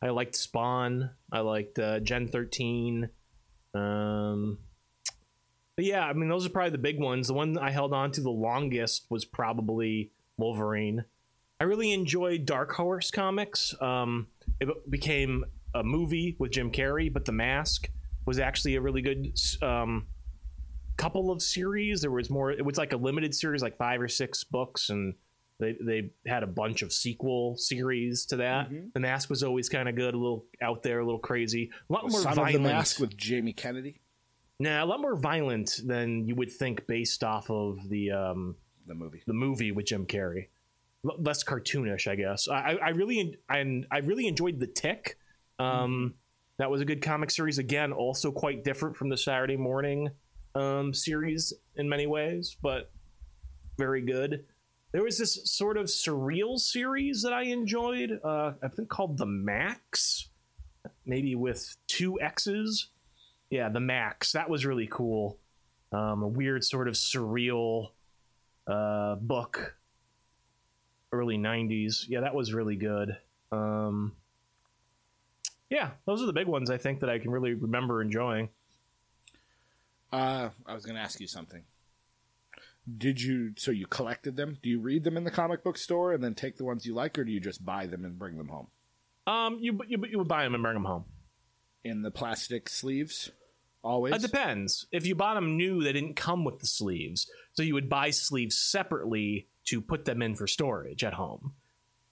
I 0.00 0.08
liked 0.08 0.34
Spawn. 0.34 1.10
I 1.30 1.40
liked 1.40 1.78
uh, 1.78 2.00
Gen 2.00 2.28
thirteen. 2.28 3.10
Um, 3.76 4.58
but 5.76 5.84
yeah, 5.84 6.06
I 6.06 6.12
mean 6.12 6.28
those 6.28 6.46
are 6.46 6.50
probably 6.50 6.70
the 6.70 6.78
big 6.78 6.98
ones. 6.98 7.28
The 7.28 7.34
one 7.34 7.58
I 7.58 7.70
held 7.70 7.92
on 7.92 8.10
to 8.12 8.20
the 8.20 8.30
longest 8.30 9.06
was 9.10 9.24
probably 9.24 10.10
Wolverine. 10.38 11.04
I 11.60 11.64
really 11.64 11.92
enjoyed 11.92 12.46
Dark 12.46 12.72
Horse 12.72 13.10
comics. 13.10 13.74
Um, 13.80 14.28
it 14.60 14.68
became 14.90 15.44
a 15.74 15.82
movie 15.82 16.36
with 16.38 16.52
Jim 16.52 16.70
Carrey, 16.70 17.12
but 17.12 17.24
The 17.24 17.32
Mask 17.32 17.90
was 18.26 18.38
actually 18.38 18.76
a 18.76 18.80
really 18.80 19.02
good 19.02 19.38
um, 19.62 20.06
couple 20.96 21.30
of 21.30 21.42
series. 21.42 22.00
There 22.00 22.10
was 22.10 22.30
more. 22.30 22.50
It 22.50 22.64
was 22.64 22.78
like 22.78 22.92
a 22.92 22.96
limited 22.96 23.34
series, 23.34 23.62
like 23.62 23.76
five 23.76 24.00
or 24.00 24.08
six 24.08 24.44
books, 24.44 24.90
and 24.90 25.14
they 25.58 25.76
they 25.80 26.10
had 26.26 26.42
a 26.42 26.46
bunch 26.46 26.82
of 26.82 26.92
sequel 26.92 27.56
series 27.56 28.26
to 28.26 28.36
that. 28.36 28.70
Mhm. 28.70 28.92
The 28.92 29.00
Mask 29.00 29.30
was 29.30 29.42
always 29.42 29.68
kind 29.68 29.88
of 29.88 29.94
good, 29.94 30.14
a 30.14 30.18
little 30.18 30.44
out 30.60 30.82
there, 30.82 31.00
a 31.00 31.04
little 31.04 31.18
crazy, 31.20 31.70
a 31.88 31.92
lot 31.92 32.02
more 32.10 32.20
Son 32.20 32.34
violent. 32.34 32.56
of 32.56 32.62
the 32.62 32.68
Mask 32.68 33.00
with 33.00 33.16
Jamie 33.16 33.52
Kennedy, 33.52 34.00
Nah, 34.58 34.82
a 34.82 34.86
lot 34.86 35.00
more 35.00 35.16
violent 35.16 35.80
than 35.84 36.26
you 36.26 36.34
would 36.34 36.50
think 36.50 36.86
based 36.86 37.22
off 37.24 37.50
of 37.50 37.88
the 37.88 38.10
um, 38.10 38.56
the 38.86 38.94
movie. 38.94 39.22
the 39.26 39.34
movie 39.34 39.72
with 39.72 39.86
Jim 39.86 40.06
Carrey. 40.06 40.48
L- 41.04 41.16
less 41.20 41.44
cartoonish, 41.44 42.06
I 42.08 42.16
guess. 42.16 42.48
I, 42.48 42.76
I- 42.82 42.88
really 42.90 43.38
and 43.50 43.86
I 43.90 43.98
really 43.98 44.26
enjoyed 44.26 44.58
the 44.60 44.66
Tick. 44.66 45.18
Um, 45.58 46.14
That 46.58 46.70
was 46.70 46.80
a 46.80 46.86
good 46.86 47.02
comic 47.02 47.30
series. 47.30 47.58
Again, 47.58 47.92
also 47.92 48.30
quite 48.32 48.64
different 48.64 48.96
from 48.96 49.10
the 49.10 49.16
Saturday 49.18 49.56
morning 49.58 50.08
um, 50.54 50.94
series 50.94 51.52
in 51.76 51.86
many 51.88 52.06
ways, 52.06 52.56
but 52.62 52.90
very 53.76 54.00
good. 54.00 54.46
There 54.96 55.04
was 55.04 55.18
this 55.18 55.38
sort 55.44 55.76
of 55.76 55.88
surreal 55.88 56.58
series 56.58 57.20
that 57.20 57.34
I 57.34 57.42
enjoyed. 57.42 58.18
Uh, 58.24 58.52
I 58.62 58.68
think 58.68 58.88
called 58.88 59.18
the 59.18 59.26
Maxx, 59.26 60.30
maybe 61.04 61.34
with 61.34 61.76
two 61.86 62.18
X's. 62.18 62.88
Yeah, 63.50 63.68
the 63.68 63.78
Maxx. 63.78 64.32
That 64.32 64.48
was 64.48 64.64
really 64.64 64.88
cool. 64.90 65.36
Um, 65.92 66.22
a 66.22 66.26
weird 66.26 66.64
sort 66.64 66.88
of 66.88 66.94
surreal 66.94 67.90
uh, 68.66 69.16
book 69.16 69.76
early 71.12 71.36
90s 71.36 72.06
yeah 72.08 72.20
that 72.20 72.34
was 72.34 72.54
really 72.54 72.74
good 72.74 73.16
um 73.52 74.12
yeah 75.68 75.90
those 76.06 76.22
are 76.22 76.26
the 76.26 76.32
big 76.32 76.46
ones 76.46 76.68
i 76.68 76.76
think 76.76 77.00
that 77.00 77.08
i 77.08 77.18
can 77.18 77.30
really 77.30 77.52
remember 77.52 78.00
enjoying 78.00 78.48
Uh, 80.10 80.48
I 80.66 80.74
was 80.74 80.86
going 80.86 80.96
to 80.96 81.02
ask 81.02 81.20
you 81.20 81.26
something. 81.26 81.62
Did 82.98 83.20
you 83.20 83.52
so 83.56 83.70
you 83.72 83.86
collected 83.86 84.36
them? 84.36 84.58
Do 84.62 84.68
you 84.70 84.80
read 84.80 85.02
them 85.04 85.16
in 85.16 85.24
the 85.24 85.30
comic 85.30 85.64
book 85.64 85.76
store 85.76 86.12
and 86.12 86.22
then 86.22 86.34
take 86.34 86.56
the 86.56 86.64
ones 86.64 86.86
you 86.86 86.94
like, 86.94 87.18
or 87.18 87.24
do 87.24 87.32
you 87.32 87.40
just 87.40 87.64
buy 87.64 87.86
them 87.86 88.04
and 88.04 88.18
bring 88.18 88.36
them 88.38 88.48
home 88.48 88.68
um 89.28 89.58
you, 89.60 89.76
you, 89.88 90.00
you 90.08 90.18
would 90.18 90.28
buy 90.28 90.44
them 90.44 90.54
and 90.54 90.62
bring 90.62 90.74
them 90.74 90.84
home 90.84 91.04
in 91.82 92.02
the 92.02 92.10
plastic 92.12 92.68
sleeves? 92.68 93.30
Always. 93.82 94.14
it 94.14 94.20
depends 94.22 94.86
if 94.90 95.06
you 95.06 95.14
bought 95.14 95.34
them 95.34 95.56
new 95.56 95.82
they 95.82 95.92
didn't 95.92 96.14
come 96.16 96.44
with 96.44 96.58
the 96.58 96.66
sleeves 96.66 97.30
so 97.52 97.62
you 97.62 97.74
would 97.74 97.88
buy 97.88 98.10
sleeves 98.10 98.56
separately 98.56 99.46
to 99.66 99.80
put 99.80 100.04
them 100.04 100.22
in 100.22 100.34
for 100.34 100.48
storage 100.48 101.04
at 101.04 101.14
home 101.14 101.52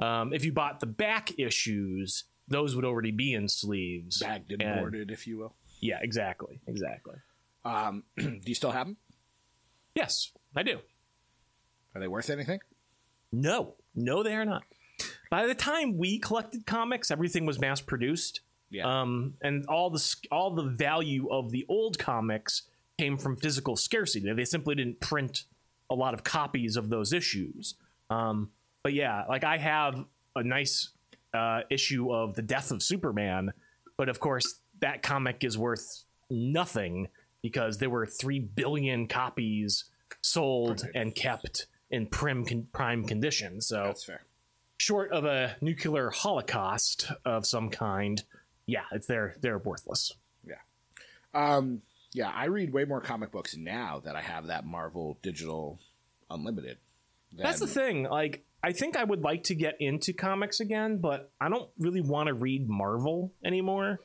um, 0.01 0.33
if 0.33 0.45
you 0.45 0.53
bought 0.53 0.79
the 0.79 0.87
back 0.87 1.37
issues 1.37 2.25
those 2.47 2.77
would 2.77 2.85
already 2.85 3.11
be 3.11 3.33
in 3.33 3.49
sleeves 3.49 4.21
bagged 4.21 4.53
and 4.53 4.63
And- 4.63 4.79
boarded, 4.81 5.11
if 5.11 5.27
you 5.27 5.39
will. 5.39 5.57
yeah 5.81 5.99
exactly 6.01 6.61
exactly 6.69 7.17
Um, 7.65 8.05
do 8.17 8.41
you 8.45 8.55
still 8.55 8.71
have 8.71 8.87
them? 8.87 8.97
yes 9.97 10.31
i 10.57 10.63
do 10.63 10.79
Are 11.95 12.01
they 12.01 12.09
worth 12.09 12.31
anything? 12.31 12.61
No, 13.33 13.75
no, 13.95 14.23
they 14.23 14.35
are 14.35 14.45
not. 14.45 14.63
By 15.31 15.47
the 15.47 15.55
time 15.55 15.99
we 15.99 16.19
collected 16.19 16.67
comics, 16.67 17.11
everything 17.11 17.47
was 17.47 17.59
mass 17.59 17.81
produced. 17.81 18.41
Yeah. 18.71 18.85
Um, 18.87 19.35
and 19.43 19.67
all 19.67 19.91
the 19.91 20.17
all 20.31 20.55
the 20.55 20.63
value 20.63 21.29
of 21.31 21.51
the 21.51 21.67
old 21.69 21.99
comics 21.99 22.63
came 22.99 23.17
from 23.17 23.37
physical 23.37 23.77
scarcity. 23.77 24.33
They 24.33 24.45
simply 24.45 24.77
didn't 24.77 25.01
print 25.01 25.45
a 25.91 25.95
lot 25.95 26.15
of 26.15 26.25
copies 26.25 26.77
of 26.77 26.89
those 26.89 27.13
issues. 27.13 27.75
Um, 28.11 28.51
but 28.83 28.95
yeah, 28.95 29.25
like 29.29 29.45
I 29.45 29.59
have 29.59 30.05
a 30.37 30.43
nice 30.43 30.91
uh, 31.33 31.63
issue 31.71 32.13
of 32.13 32.35
the 32.35 32.43
Death 32.43 32.71
of 32.71 32.83
Superman, 32.83 33.53
but 33.97 34.09
of 34.09 34.21
course 34.21 34.61
that 34.81 35.03
comic 35.03 35.43
is 35.45 35.59
worth 35.59 36.05
nothing 36.31 37.09
because 37.43 37.79
there 37.79 37.91
were 37.91 38.07
three 38.07 38.39
billion 38.39 39.07
copies 39.07 39.85
sold 40.21 40.87
and 40.95 41.15
kept 41.15 41.67
in 41.91 42.07
prim 42.07 42.45
con- 42.45 42.69
prime 42.73 43.05
condition. 43.05 43.61
So 43.61 43.85
That's 43.85 44.05
fair. 44.05 44.23
short 44.79 45.13
of 45.13 45.25
a 45.25 45.57
nuclear 45.61 46.11
holocaust 46.11 47.11
of 47.25 47.47
some 47.47 47.71
kind, 47.71 48.23
yeah, 48.67 48.85
it's 48.93 49.07
they're 49.07 49.37
they're 49.41 49.59
worthless. 49.59 50.13
Yeah. 50.47 50.57
Um, 51.35 51.83
yeah, 52.13 52.31
I 52.31 52.47
read 52.47 52.73
way 52.73 52.85
more 52.85 53.01
comic 53.01 53.33
books 53.33 53.57
now 53.57 54.01
that 54.05 54.17
I 54.17 54.21
have 54.21 54.47
that 54.47 54.65
Marvel 54.65 55.19
Digital 55.23 55.79
Unlimited. 56.31 56.79
That's 57.37 57.59
the 57.59 57.67
thing. 57.67 58.05
Like, 58.05 58.45
I 58.63 58.73
think 58.73 58.97
I 58.97 59.03
would 59.03 59.23
like 59.23 59.45
to 59.45 59.57
get 59.57 59.77
into 59.81 60.13
comics 60.13 60.61
again, 60.61 60.99
but 60.99 61.33
I 61.41 61.49
don't 61.49 61.69
really 61.79 62.01
want 62.01 62.29
to 62.29 62.35
read 62.35 62.69
Marvel 62.69 63.33
anymore. 63.45 63.99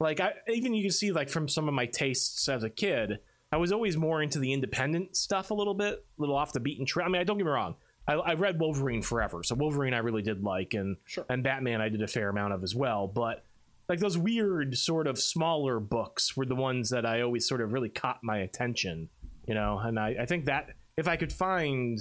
Like, 0.00 0.18
I 0.18 0.32
even 0.48 0.74
you 0.74 0.82
can 0.82 0.90
see 0.90 1.12
like 1.12 1.30
from 1.30 1.48
some 1.48 1.68
of 1.68 1.74
my 1.74 1.86
tastes 1.86 2.48
as 2.48 2.64
a 2.64 2.70
kid, 2.70 3.20
I 3.52 3.58
was 3.58 3.72
always 3.72 3.96
more 3.96 4.22
into 4.22 4.38
the 4.38 4.52
independent 4.52 5.16
stuff 5.16 5.50
a 5.50 5.54
little 5.54 5.74
bit, 5.74 6.04
a 6.18 6.20
little 6.20 6.36
off 6.36 6.52
the 6.52 6.60
beaten 6.60 6.84
track. 6.84 7.06
I 7.06 7.10
mean, 7.10 7.20
I 7.20 7.24
don't 7.24 7.38
get 7.38 7.44
me 7.44 7.50
wrong. 7.52 7.76
I, 8.08 8.14
I 8.14 8.34
read 8.34 8.60
Wolverine 8.60 9.02
forever, 9.02 9.42
so 9.42 9.54
Wolverine 9.54 9.94
I 9.94 9.98
really 9.98 10.22
did 10.22 10.42
like, 10.42 10.74
and 10.74 10.96
Sure. 11.06 11.24
and 11.28 11.42
Batman 11.42 11.80
I 11.80 11.88
did 11.88 12.02
a 12.02 12.06
fair 12.08 12.28
amount 12.28 12.52
of 12.52 12.62
as 12.62 12.74
well. 12.74 13.06
But 13.06 13.44
like 13.88 14.00
those 14.00 14.18
weird 14.18 14.76
sort 14.76 15.06
of 15.06 15.18
smaller 15.18 15.78
books 15.80 16.36
were 16.36 16.46
the 16.46 16.54
ones 16.56 16.90
that 16.90 17.06
I 17.06 17.22
always 17.22 17.48
sort 17.48 17.60
of 17.60 17.72
really 17.72 17.88
caught 17.88 18.18
my 18.22 18.38
attention, 18.38 19.08
you 19.46 19.54
know. 19.54 19.78
And 19.78 19.98
I, 19.98 20.16
I 20.20 20.26
think 20.26 20.46
that 20.46 20.70
if 20.96 21.08
I 21.08 21.16
could 21.16 21.32
find 21.32 22.00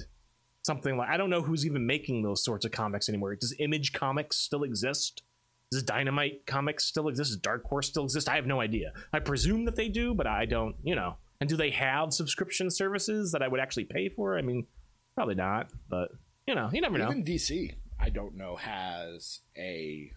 something 0.64 0.98
like 0.98 1.10
I 1.10 1.18
don't 1.18 1.30
know 1.30 1.41
who's 1.43 1.66
even 1.66 1.86
making 1.86 2.24
those 2.24 2.43
sorts 2.43 2.66
of 2.66 2.72
comics 2.72 3.08
anymore. 3.08 3.36
Does 3.36 3.56
Image 3.60 3.93
Comics 3.93 4.38
still 4.38 4.64
exist? 4.64 5.22
Does 5.72 5.84
Dynamite 5.84 6.46
Comics 6.48 6.86
still 6.86 7.08
exist? 7.08 7.30
Does 7.32 7.38
Dark 7.38 7.64
Horse 7.66 7.88
still 7.88 8.04
exist? 8.04 8.28
I 8.30 8.36
have 8.36 8.48
no 8.48 8.62
idea. 8.62 8.93
I 9.14 9.20
presume 9.20 9.66
that 9.66 9.76
they 9.76 9.89
do, 9.89 10.14
but 10.16 10.26
I 10.28 10.46
don't, 10.46 10.76
you 10.84 10.96
know. 10.96 11.18
And 11.42 11.50
do 11.50 11.58
they 11.58 11.72
have 11.72 12.14
subscription 12.14 12.70
services 12.70 13.32
that 13.34 13.42
I 13.42 13.48
would 13.48 13.60
actually 13.60 13.86
pay 13.86 14.10
for? 14.10 14.38
I 14.38 14.42
mean, 14.42 14.66
probably 15.16 15.36
not, 15.36 15.72
but 15.90 16.10
you 16.48 16.56
know, 16.56 16.70
you 16.72 16.82
never 16.82 16.98
know. 16.98 17.10
Even 17.10 17.24
DC, 17.24 17.74
I 18.00 18.10
don't 18.10 18.36
know, 18.36 18.56
has 18.56 19.42
a 19.58 20.12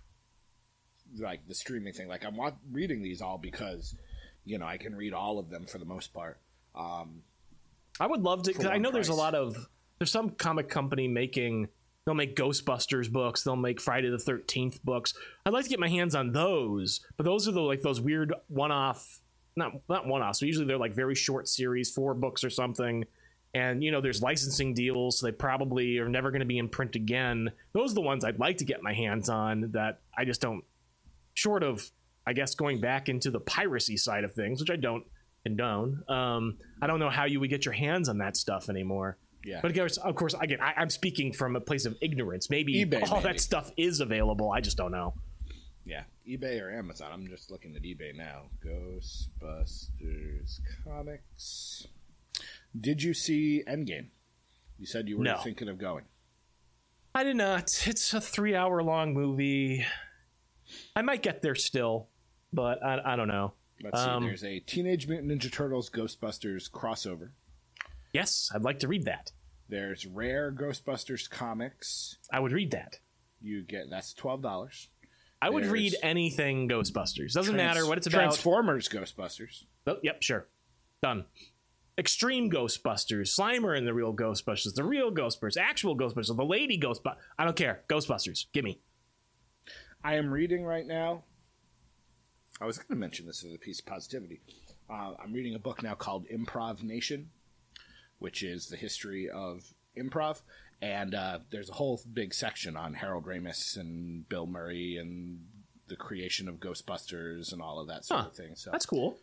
like 1.18 1.46
the 1.46 1.54
streaming 1.54 1.92
thing. 1.92 2.08
Like 2.08 2.24
I'm 2.24 2.38
reading 2.70 3.02
these 3.02 3.22
all 3.22 3.38
because 3.38 3.96
you 4.44 4.58
know 4.58 4.66
I 4.66 4.76
can 4.76 4.94
read 4.94 5.12
all 5.12 5.38
of 5.38 5.50
them 5.50 5.66
for 5.66 5.78
the 5.78 5.84
most 5.84 6.12
part. 6.12 6.40
Um, 6.74 7.22
I 8.00 8.06
would 8.06 8.22
love 8.22 8.42
to 8.44 8.52
because 8.52 8.66
I 8.66 8.74
one 8.74 8.82
know 8.82 8.90
there's 8.90 9.08
a 9.08 9.14
lot 9.14 9.34
of 9.34 9.68
there's 9.98 10.10
some 10.10 10.30
comic 10.30 10.68
company 10.68 11.08
making 11.08 11.68
they'll 12.04 12.14
make 12.14 12.36
Ghostbusters 12.36 13.10
books, 13.10 13.42
they'll 13.42 13.56
make 13.56 13.80
Friday 13.80 14.10
the 14.10 14.18
Thirteenth 14.18 14.82
books. 14.84 15.14
I'd 15.44 15.52
like 15.52 15.64
to 15.64 15.70
get 15.70 15.80
my 15.80 15.88
hands 15.88 16.14
on 16.14 16.32
those, 16.32 17.00
but 17.16 17.24
those 17.24 17.48
are 17.48 17.52
the 17.52 17.60
like 17.60 17.82
those 17.82 18.00
weird 18.00 18.34
one-off 18.48 19.20
not 19.58 19.72
not 19.88 20.06
one 20.06 20.22
off. 20.22 20.36
So 20.36 20.46
usually 20.46 20.66
they're 20.66 20.78
like 20.78 20.94
very 20.94 21.14
short 21.14 21.48
series, 21.48 21.90
four 21.90 22.14
books 22.14 22.44
or 22.44 22.50
something. 22.50 23.04
And 23.54 23.82
you 23.82 23.90
know, 23.90 24.00
there's 24.00 24.22
licensing 24.22 24.74
deals, 24.74 25.18
so 25.18 25.26
they 25.26 25.32
probably 25.32 25.98
are 25.98 26.08
never 26.08 26.30
going 26.30 26.40
to 26.40 26.46
be 26.46 26.58
in 26.58 26.68
print 26.68 26.96
again. 26.96 27.50
Those 27.72 27.92
are 27.92 27.94
the 27.94 28.00
ones 28.02 28.24
I'd 28.24 28.38
like 28.38 28.58
to 28.58 28.64
get 28.64 28.82
my 28.82 28.92
hands 28.92 29.28
on. 29.28 29.72
That 29.72 30.00
I 30.16 30.24
just 30.24 30.40
don't. 30.40 30.64
Short 31.34 31.62
of, 31.62 31.88
I 32.26 32.32
guess, 32.32 32.54
going 32.56 32.80
back 32.80 33.08
into 33.08 33.30
the 33.30 33.40
piracy 33.40 33.96
side 33.96 34.24
of 34.24 34.32
things, 34.32 34.60
which 34.60 34.70
I 34.70 34.76
don't 34.76 35.04
condone. 35.44 36.02
Um, 36.08 36.58
I 36.82 36.86
don't 36.86 36.98
know 36.98 37.10
how 37.10 37.24
you 37.24 37.40
would 37.40 37.50
get 37.50 37.64
your 37.64 37.74
hands 37.74 38.08
on 38.08 38.18
that 38.18 38.36
stuff 38.36 38.68
anymore. 38.68 39.16
Yeah. 39.44 39.60
But 39.62 39.70
of 39.70 39.76
course, 39.76 39.96
of 39.96 40.14
course, 40.14 40.34
again, 40.34 40.60
I, 40.60 40.74
I'm 40.76 40.90
speaking 40.90 41.32
from 41.32 41.56
a 41.56 41.60
place 41.60 41.86
of 41.86 41.96
ignorance. 42.02 42.50
Maybe 42.50 42.84
eBay, 42.84 43.08
all 43.08 43.18
maybe. 43.18 43.32
that 43.32 43.40
stuff 43.40 43.70
is 43.76 44.00
available. 44.00 44.50
I 44.50 44.60
just 44.60 44.76
don't 44.76 44.92
know. 44.92 45.14
Yeah, 45.88 46.02
eBay 46.28 46.60
or 46.60 46.70
Amazon. 46.70 47.10
I'm 47.12 47.26
just 47.28 47.50
looking 47.50 47.74
at 47.74 47.82
eBay 47.82 48.14
now. 48.14 48.50
Ghostbusters 48.62 50.60
comics. 50.84 51.86
Did 52.78 53.02
you 53.02 53.14
see 53.14 53.62
Endgame? 53.66 54.08
You 54.78 54.84
said 54.84 55.08
you 55.08 55.16
were 55.16 55.24
No. 55.24 55.38
thinking 55.38 55.66
of 55.68 55.78
going. 55.78 56.04
I 57.14 57.24
did 57.24 57.36
not. 57.36 57.86
It's 57.86 58.12
a 58.12 58.20
three 58.20 58.54
hour 58.54 58.82
long 58.82 59.14
movie. 59.14 59.84
I 60.94 61.00
might 61.00 61.22
get 61.22 61.40
there 61.40 61.54
still, 61.54 62.08
but 62.52 62.82
I, 62.84 63.14
I 63.14 63.16
don't 63.16 63.28
know. 63.28 63.54
Let's 63.82 63.98
Um, 63.98 64.24
see. 64.24 64.28
There's 64.28 64.44
a 64.44 64.60
Teenage 64.60 65.08
Mutant 65.08 65.32
Ninja 65.32 65.50
Turtles 65.50 65.88
Ghostbusters 65.88 66.70
crossover. 66.70 67.30
Yes, 68.12 68.50
I'd 68.54 68.62
like 68.62 68.80
to 68.80 68.88
read 68.88 69.04
that. 69.06 69.32
There's 69.70 70.06
Rare 70.06 70.52
Ghostbusters 70.52 71.30
comics. 71.30 72.18
I 72.30 72.40
would 72.40 72.52
read 72.52 72.72
that. 72.72 72.98
You 73.40 73.62
get 73.62 73.88
that's 73.88 74.12
twelve 74.12 74.42
dollars. 74.42 74.88
I 75.40 75.50
would 75.50 75.62
There's- 75.64 75.72
read 75.72 75.96
anything 76.02 76.68
Ghostbusters. 76.68 77.32
Doesn't 77.32 77.54
matter 77.56 77.86
what 77.86 77.98
it's 77.98 78.06
about. 78.06 78.22
Transformers 78.22 78.88
Ghostbusters. 78.88 79.64
Oh, 79.86 79.98
yep, 80.02 80.22
sure. 80.22 80.48
Done. 81.02 81.24
Extreme 81.96 82.50
Ghostbusters, 82.50 83.28
Slimer 83.36 83.76
and 83.76 83.86
the 83.86 83.94
real 83.94 84.14
Ghostbusters, 84.14 84.74
the 84.74 84.84
real 84.84 85.10
Ghostbusters, 85.12 85.56
actual 85.56 85.96
Ghostbusters, 85.96 86.36
the 86.36 86.44
lady 86.44 86.78
Ghostbusters. 86.78 87.16
I 87.38 87.44
don't 87.44 87.56
care. 87.56 87.82
Ghostbusters. 87.88 88.46
Give 88.52 88.64
me. 88.64 88.80
I 90.04 90.14
am 90.14 90.30
reading 90.30 90.64
right 90.64 90.86
now. 90.86 91.24
I 92.60 92.66
was 92.66 92.76
going 92.78 92.88
to 92.88 92.96
mention 92.96 93.26
this 93.26 93.44
as 93.44 93.52
a 93.52 93.58
piece 93.58 93.78
of 93.80 93.86
positivity. 93.86 94.40
Uh, 94.90 95.14
I'm 95.22 95.32
reading 95.32 95.54
a 95.54 95.58
book 95.58 95.82
now 95.82 95.94
called 95.94 96.26
Improv 96.28 96.82
Nation, 96.82 97.30
which 98.18 98.42
is 98.42 98.68
the 98.68 98.76
history 98.76 99.28
of 99.28 99.62
improv. 99.96 100.40
And 100.80 101.14
uh, 101.14 101.40
there's 101.50 101.68
a 101.70 101.74
whole 101.74 102.00
big 102.12 102.32
section 102.32 102.76
on 102.76 102.94
Harold 102.94 103.24
Ramis 103.26 103.76
and 103.76 104.28
Bill 104.28 104.46
Murray 104.46 104.96
and 104.96 105.40
the 105.88 105.96
creation 105.96 106.48
of 106.48 106.56
Ghostbusters 106.56 107.52
and 107.52 107.60
all 107.60 107.80
of 107.80 107.88
that 107.88 108.04
sort 108.04 108.20
Huh. 108.20 108.26
of 108.28 108.34
thing. 108.36 108.54
So 108.54 108.70
That's 108.70 108.86
cool. 108.86 109.18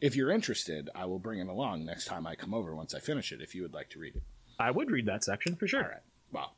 if 0.00 0.14
you're 0.16 0.30
interested, 0.30 0.90
I 0.94 1.06
will 1.06 1.18
bring 1.18 1.38
it 1.38 1.46
along 1.48 1.86
next 1.86 2.04
time 2.06 2.26
I 2.26 2.34
come 2.34 2.52
over 2.52 2.74
once 2.74 2.94
I 2.94 2.98
finish 3.00 3.32
it 3.32 3.40
if 3.40 3.54
you 3.54 3.62
would 3.62 3.72
like 3.72 3.88
to 3.90 3.98
read 3.98 4.16
it. 4.16 4.22
I 4.58 4.70
would 4.70 4.90
read 4.90 5.06
that 5.06 5.24
section 5.24 5.56
for 5.56 5.66
sure. 5.68 5.82
All 5.82 5.88
right. 5.88 6.02
Well, 6.32 6.56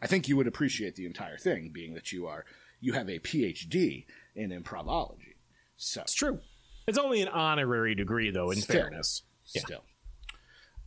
I 0.00 0.06
think 0.06 0.26
you 0.28 0.36
would 0.36 0.46
appreciate 0.46 0.94
the 0.96 1.04
entire 1.06 1.36
thing, 1.36 1.70
being 1.70 1.94
that 1.94 2.12
you 2.12 2.26
are 2.26 2.44
you 2.80 2.94
have 2.94 3.08
a 3.08 3.18
PhD 3.18 4.06
in 4.34 4.50
improvology. 4.50 5.34
So 5.76 6.00
It's 6.02 6.14
true. 6.14 6.40
It's 6.88 6.98
only 6.98 7.20
an 7.22 7.28
honorary 7.28 7.94
degree, 7.94 8.30
though, 8.30 8.50
in 8.50 8.60
Still. 8.60 8.74
fairness. 8.74 9.22
Yeah. 9.54 9.62
still. 9.62 9.84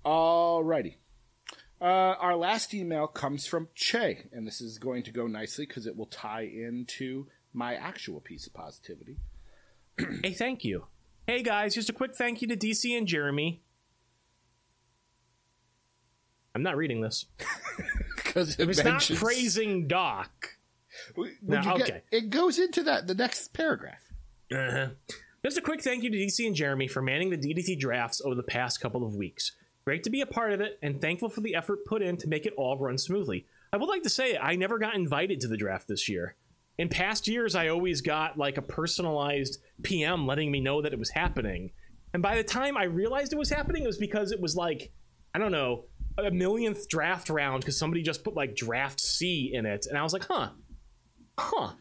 Alrighty. 0.04 0.96
Uh, 1.82 1.84
our 2.20 2.36
last 2.36 2.74
email 2.74 3.06
comes 3.08 3.46
from 3.46 3.68
Che, 3.76 4.28
and 4.32 4.48
this 4.48 4.62
is 4.62 4.78
going 4.80 5.04
to 5.04 5.12
go 5.12 5.28
nicely 5.28 5.66
because 5.66 5.86
it 5.86 5.96
will 5.96 6.06
tie 6.06 6.44
into 6.44 7.28
my 7.54 7.76
actual 7.76 8.20
piece 8.22 8.48
of 8.48 8.54
positivity. 8.54 9.18
Hey, 10.24 10.34
thank 10.34 10.64
you. 10.66 10.86
Hey, 11.26 11.42
guys, 11.42 11.74
just 11.74 11.90
a 11.90 11.94
quick 11.94 12.16
thank 12.16 12.42
you 12.42 12.48
to 12.50 12.58
DC 12.58 12.98
and 12.98 13.08
Jeremy. 13.08 13.62
I'm 16.54 16.64
not 16.64 16.78
reading 16.78 17.02
this. 17.02 17.26
Because 18.16 18.58
It's 18.60 18.84
not 18.84 19.10
praising 19.16 19.88
Doc. 19.88 20.58
No, 21.42 21.58
you 21.58 21.64
get- 21.64 21.82
okay. 21.82 22.02
it 22.12 22.30
goes 22.30 22.60
into 22.60 22.84
that 22.84 23.08
the 23.08 23.14
next 23.16 23.54
paragraph. 23.54 24.02
Uh-huh. 24.52 24.88
Just 25.44 25.58
a 25.58 25.62
quick 25.62 25.82
thank 25.82 26.04
you 26.04 26.10
to 26.10 26.18
DC 26.18 26.46
and 26.46 26.54
Jeremy 26.56 26.88
for 26.90 27.02
manning 27.02 27.30
the 27.30 27.38
DDT 27.38 27.80
drafts 27.80 28.22
over 28.26 28.36
the 28.36 28.44
past 28.44 28.82
couple 28.82 29.06
of 29.06 29.16
weeks. 29.16 29.54
Great 29.86 30.04
to 30.04 30.10
be 30.10 30.22
a 30.22 30.26
part 30.26 30.52
of 30.52 30.62
it, 30.62 30.80
and 30.82 31.00
thankful 31.00 31.30
for 31.30 31.42
the 31.42 31.54
effort 31.54 31.86
put 31.86 32.02
in 32.02 32.18
to 32.18 32.28
make 32.28 32.48
it 32.48 32.56
all 32.58 32.76
run 32.78 32.98
smoothly. 32.98 33.46
I 33.72 33.78
would 33.78 33.88
like 33.88 34.02
to 34.04 34.10
say 34.10 34.36
I 34.36 34.56
never 34.56 34.80
got 34.80 34.96
invited 34.96 35.42
to 35.42 35.48
the 35.48 35.58
draft 35.58 35.88
this 35.88 36.10
year. 36.10 36.36
In 36.80 36.90
past 36.90 37.28
years, 37.28 37.54
I 37.54 37.68
always 37.68 38.02
got 38.02 38.36
like 38.36 38.58
a 38.58 38.64
personalized 38.64 39.60
PM 39.84 40.26
letting 40.26 40.52
me 40.52 40.60
know 40.60 40.82
that 40.82 40.92
it 40.92 40.98
was 40.98 41.12
happening. 41.12 41.72
And 42.14 42.24
by 42.24 42.36
the 42.36 42.44
time 42.44 42.78
I 42.78 42.86
realized 42.86 43.32
it 43.32 43.38
was 43.38 43.52
happening, 43.52 43.84
it 43.84 43.88
was 43.88 44.00
because 44.00 44.32
it 44.32 44.42
was 44.42 44.56
like, 44.56 44.92
I 45.36 45.40
don't 45.40 45.52
know, 45.52 45.86
a 46.18 46.32
millionth 46.32 46.90
draft 46.90 47.30
round 47.30 47.62
because 47.62 47.78
somebody 47.78 48.02
just 48.02 48.24
put 48.24 48.36
like 48.36 48.56
draft 48.56 49.00
C 49.00 49.52
in 49.54 49.68
it. 49.68 49.86
And 49.88 50.00
I 50.00 50.04
was 50.04 50.14
like, 50.14 50.26
huh, 50.26 50.50
huh. 51.38 51.74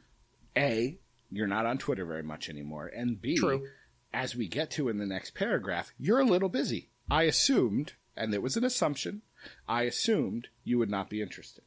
A, 0.59 0.99
you're 1.31 1.47
not 1.47 1.65
on 1.65 1.79
Twitter 1.79 2.05
very 2.05 2.23
much 2.23 2.49
anymore, 2.51 2.87
and 2.95 3.21
B, 3.21 3.37
True. 3.37 3.67
as 4.13 4.37
we 4.37 4.47
get 4.47 4.71
to 4.73 4.89
in 4.89 4.99
the 4.99 5.07
next 5.07 5.35
paragraph, 5.35 5.93
you're 5.99 6.21
a 6.21 6.25
little 6.25 6.49
busy. 6.49 6.91
I 7.11 7.25
assumed, 7.25 7.95
and 8.17 8.33
it 8.35 8.43
was 8.43 8.57
an 8.57 8.65
assumption, 8.65 9.23
I 9.69 9.83
assumed 9.83 10.49
you 10.65 10.79
would 10.79 10.91
not 10.91 11.11
be 11.11 11.21
interested. 11.21 11.65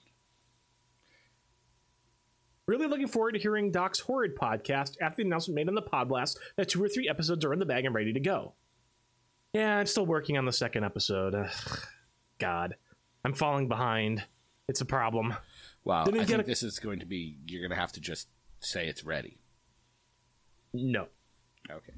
Really 2.68 2.88
looking 2.88 3.08
forward 3.08 3.32
to 3.34 3.40
hearing 3.40 3.72
Doc's 3.72 4.00
Horrid 4.02 4.36
podcast 4.36 4.98
after 5.00 5.18
the 5.18 5.28
announcement 5.28 5.56
made 5.56 5.70
on 5.70 5.76
the 5.76 5.82
Pod 5.82 6.10
Podblast 6.10 6.38
that 6.58 6.68
two 6.68 6.84
or 6.84 6.90
three 6.90 7.08
episodes 7.08 7.46
are 7.46 7.54
in 7.54 7.60
the 7.60 7.66
bag 7.66 7.86
and 7.86 7.96
ready 7.96 8.12
to 8.14 8.20
go. 8.20 8.54
Yeah, 9.54 9.78
I'm 9.78 9.86
still 9.86 10.06
working 10.06 10.38
on 10.38 10.46
the 10.46 10.52
second 10.52 10.84
episode. 10.84 11.34
Ugh, 11.34 11.80
God, 12.40 12.76
I'm 13.24 13.34
falling 13.34 13.70
behind. 13.70 14.24
It's 14.68 14.82
a 14.82 14.86
problem. 14.86 15.34
Well, 15.86 16.04
Didn't 16.04 16.20
I 16.20 16.26
think 16.26 16.42
a- 16.42 16.46
this 16.46 16.62
is 16.64 16.80
going 16.80 17.00
to 17.00 17.06
be, 17.06 17.38
you're 17.46 17.62
going 17.62 17.72
to 17.72 17.80
have 17.80 17.94
to 17.94 18.02
just 18.02 18.28
say 18.60 18.88
it's 18.88 19.06
ready. 19.06 19.38
No. 20.74 21.08
Okay. 21.72 21.94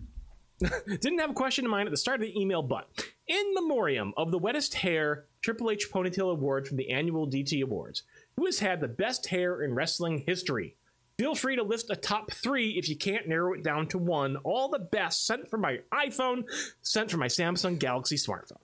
Didn't 0.88 1.20
have 1.20 1.30
a 1.30 1.34
question 1.34 1.66
in 1.66 1.72
mind 1.72 1.88
at 1.88 1.92
the 1.92 1.98
start 1.98 2.22
of 2.22 2.28
the 2.28 2.40
email, 2.40 2.62
but 2.62 2.90
in 3.28 3.54
memoriam 3.54 4.14
of 4.18 4.32
the 4.32 4.40
wettest 4.40 4.74
hair 4.74 5.26
Triple 5.42 5.72
H 5.72 5.90
Ponytail 5.92 6.32
Award 6.32 6.68
from 6.68 6.78
the 6.78 6.90
annual 6.90 7.28
DT 7.30 7.62
Awards, 7.64 8.04
who 8.36 8.46
has 8.46 8.60
had 8.60 8.82
the 8.82 8.88
best 8.88 9.28
hair 9.28 9.64
in 9.64 9.74
wrestling 9.74 10.24
history? 10.28 10.76
Feel 11.18 11.36
free 11.36 11.56
to 11.58 11.64
list 11.64 11.90
a 11.90 11.96
top 11.96 12.32
three 12.32 12.72
if 12.72 12.88
you 12.88 12.96
can't 12.96 13.28
narrow 13.28 13.54
it 13.54 13.64
down 13.64 13.88
to 13.88 13.98
one. 13.98 14.38
All 14.38 14.70
the 14.70 14.80
best 14.80 15.26
sent 15.26 15.50
from 15.50 15.62
my 15.62 15.80
iPhone, 15.94 16.44
sent 16.82 17.12
from 17.12 17.20
my 17.20 17.28
Samsung 17.28 17.78
Galaxy 17.78 18.16
smartphone. 18.16 18.62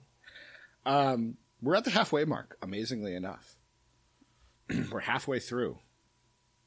Um, 0.86 1.36
we're 1.60 1.74
at 1.76 1.84
the 1.84 1.90
halfway 1.90 2.24
mark, 2.24 2.56
amazingly 2.62 3.14
enough. 3.14 3.56
we're 4.90 5.00
halfway 5.00 5.38
through 5.38 5.78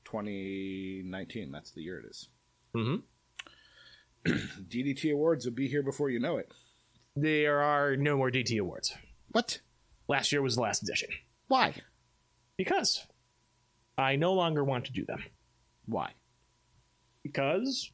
2019. 0.06 1.52
That's 1.52 1.72
the 1.72 1.82
year 1.82 2.00
it 2.00 2.06
is. 2.06 2.30
Mhm. 2.76 3.02
DDT 4.26 5.14
Awards 5.14 5.46
will 5.46 5.54
be 5.54 5.68
here 5.68 5.84
before 5.84 6.10
you 6.10 6.20
know 6.20 6.38
it. 6.38 6.52
There 7.16 7.62
are 7.62 7.96
no 7.96 8.18
more 8.18 8.32
DT 8.32 8.60
Awards. 8.60 8.94
What? 9.32 9.60
Last 10.08 10.32
year 10.32 10.42
was 10.42 10.56
the 10.56 10.62
last 10.62 10.84
edition. 10.84 11.10
Why? 11.48 11.74
Because 12.58 13.06
I 13.98 14.16
no 14.16 14.34
longer 14.34 14.64
want 14.64 14.86
to 14.86 14.92
do 14.92 15.06
them. 15.06 15.24
Why? 15.86 16.14
Because 17.24 17.92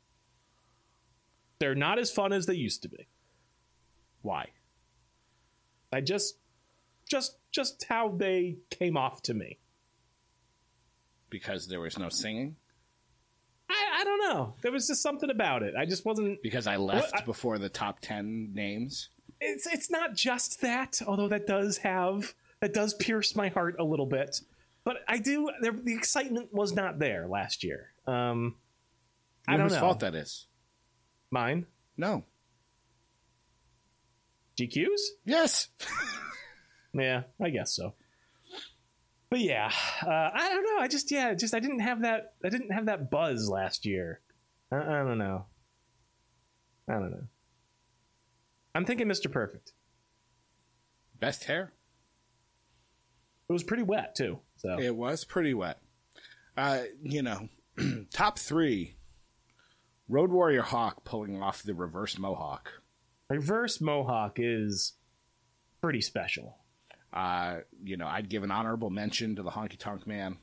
they're 1.60 1.76
not 1.76 2.00
as 2.00 2.12
fun 2.12 2.34
as 2.34 2.46
they 2.46 2.54
used 2.54 2.84
to 2.84 2.90
be. 2.90 3.08
Why? 4.22 4.50
I 5.92 6.02
just 6.02 6.38
just 7.10 7.38
just 7.52 7.86
how 7.88 8.10
they 8.10 8.58
came 8.70 8.98
off 8.98 9.22
to 9.24 9.34
me. 9.34 9.60
Because 11.30 11.68
there 11.68 11.80
was 11.80 11.98
no 11.98 12.10
singing? 12.10 12.56
Don't 14.18 14.30
know. 14.36 14.54
There 14.62 14.72
was 14.72 14.88
just 14.88 15.02
something 15.02 15.30
about 15.30 15.64
it. 15.64 15.74
I 15.78 15.86
just 15.86 16.06
wasn't 16.06 16.42
Because 16.42 16.68
I 16.68 16.76
left 16.78 17.12
Well, 17.14 17.22
I- 17.22 17.26
before 17.26 17.58
the 17.58 17.70
top 17.70 18.00
10 18.02 18.54
names? 18.54 19.10
it's 19.42 19.68
it's 19.68 19.90
not 19.92 20.14
just 20.16 20.62
that, 20.62 21.02
although 21.06 21.28
that 21.28 21.46
does 21.48 21.78
have 21.80 22.34
that 22.62 22.74
does 22.74 22.94
pierce 22.94 23.36
my 23.36 23.50
heart 23.50 23.76
a 23.80 23.84
little 23.84 24.06
bit. 24.06 24.40
But 24.86 24.98
I 25.08 25.18
do 25.18 25.50
there, 25.62 25.72
the 25.74 25.94
excitement 25.94 26.54
was 26.54 26.74
not 26.74 27.00
there 27.00 27.28
last 27.28 27.64
year. 27.64 27.92
Um 28.08 28.56
I 29.48 29.52
You 29.54 29.58
don't 29.58 29.66
whose 29.68 29.74
know. 29.74 29.80
fault 29.82 30.00
that 30.00 30.16
is? 30.16 30.48
Mine? 31.32 31.66
No. 31.98 32.24
GQ's? 34.58 35.12
Yes. 35.26 35.68
Yeah, 36.98 37.24
I 37.42 37.50
guess 37.50 37.74
so. 37.76 37.94
But 39.30 39.40
yeah, 39.40 39.72
uh, 40.06 40.30
I 40.34 40.50
don't 40.50 40.64
know. 40.64 40.84
I 40.84 40.88
just 40.88 41.12
yeah, 41.12 41.34
just 41.34 41.54
I 41.56 41.60
didn't 41.60 41.80
have 41.80 42.02
that. 42.02 42.34
I 42.44 42.50
didn't 42.50 42.72
have 42.72 42.86
that 42.86 43.10
buzz 43.10 43.50
last 43.50 43.86
year. 43.86 44.22
I, 44.72 44.78
I 44.78 45.04
don't 45.04 45.18
know. 45.18 45.46
I 46.88 46.94
don't 46.94 47.12
know. 47.12 47.28
I'm 48.76 48.86
thinking 48.86 49.08
Mr. 49.08 49.32
Perfect. 49.32 49.72
Best 51.20 51.46
hair? 51.46 51.74
It 53.50 53.54
was 53.54 53.64
pretty 53.64 53.84
wet 53.84 54.16
too. 54.16 54.40
So 54.58 54.80
It 54.80 54.96
was 54.96 55.24
pretty 55.24 55.54
wet. 55.54 55.80
Uh, 56.58 56.82
you 57.02 57.22
know, 57.22 57.50
top 58.14 58.38
three 58.40 58.96
Road 60.08 60.32
Warrior 60.32 60.62
Hawk 60.62 61.04
pulling 61.04 61.42
off 61.42 61.64
the 61.64 61.74
reverse 61.74 62.18
mohawk. 62.18 62.70
Reverse 63.30 63.82
Mohawk 63.82 64.38
is 64.38 64.94
pretty 65.82 66.02
special. 66.02 66.58
Uh, 67.16 67.60
you 67.84 67.98
know, 67.98 68.08
I'd 68.08 68.30
give 68.30 68.44
an 68.44 68.52
honorable 68.52 68.90
mention 68.90 69.38
to 69.38 69.44
the 69.44 69.50
Honky 69.50 69.78
Tonk 69.78 70.06
Man. 70.06 70.38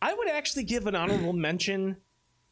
I 0.00 0.14
would 0.14 0.28
actually 0.28 0.64
give 0.64 0.86
an 0.86 0.94
honorable 0.94 1.32
mention 1.34 1.96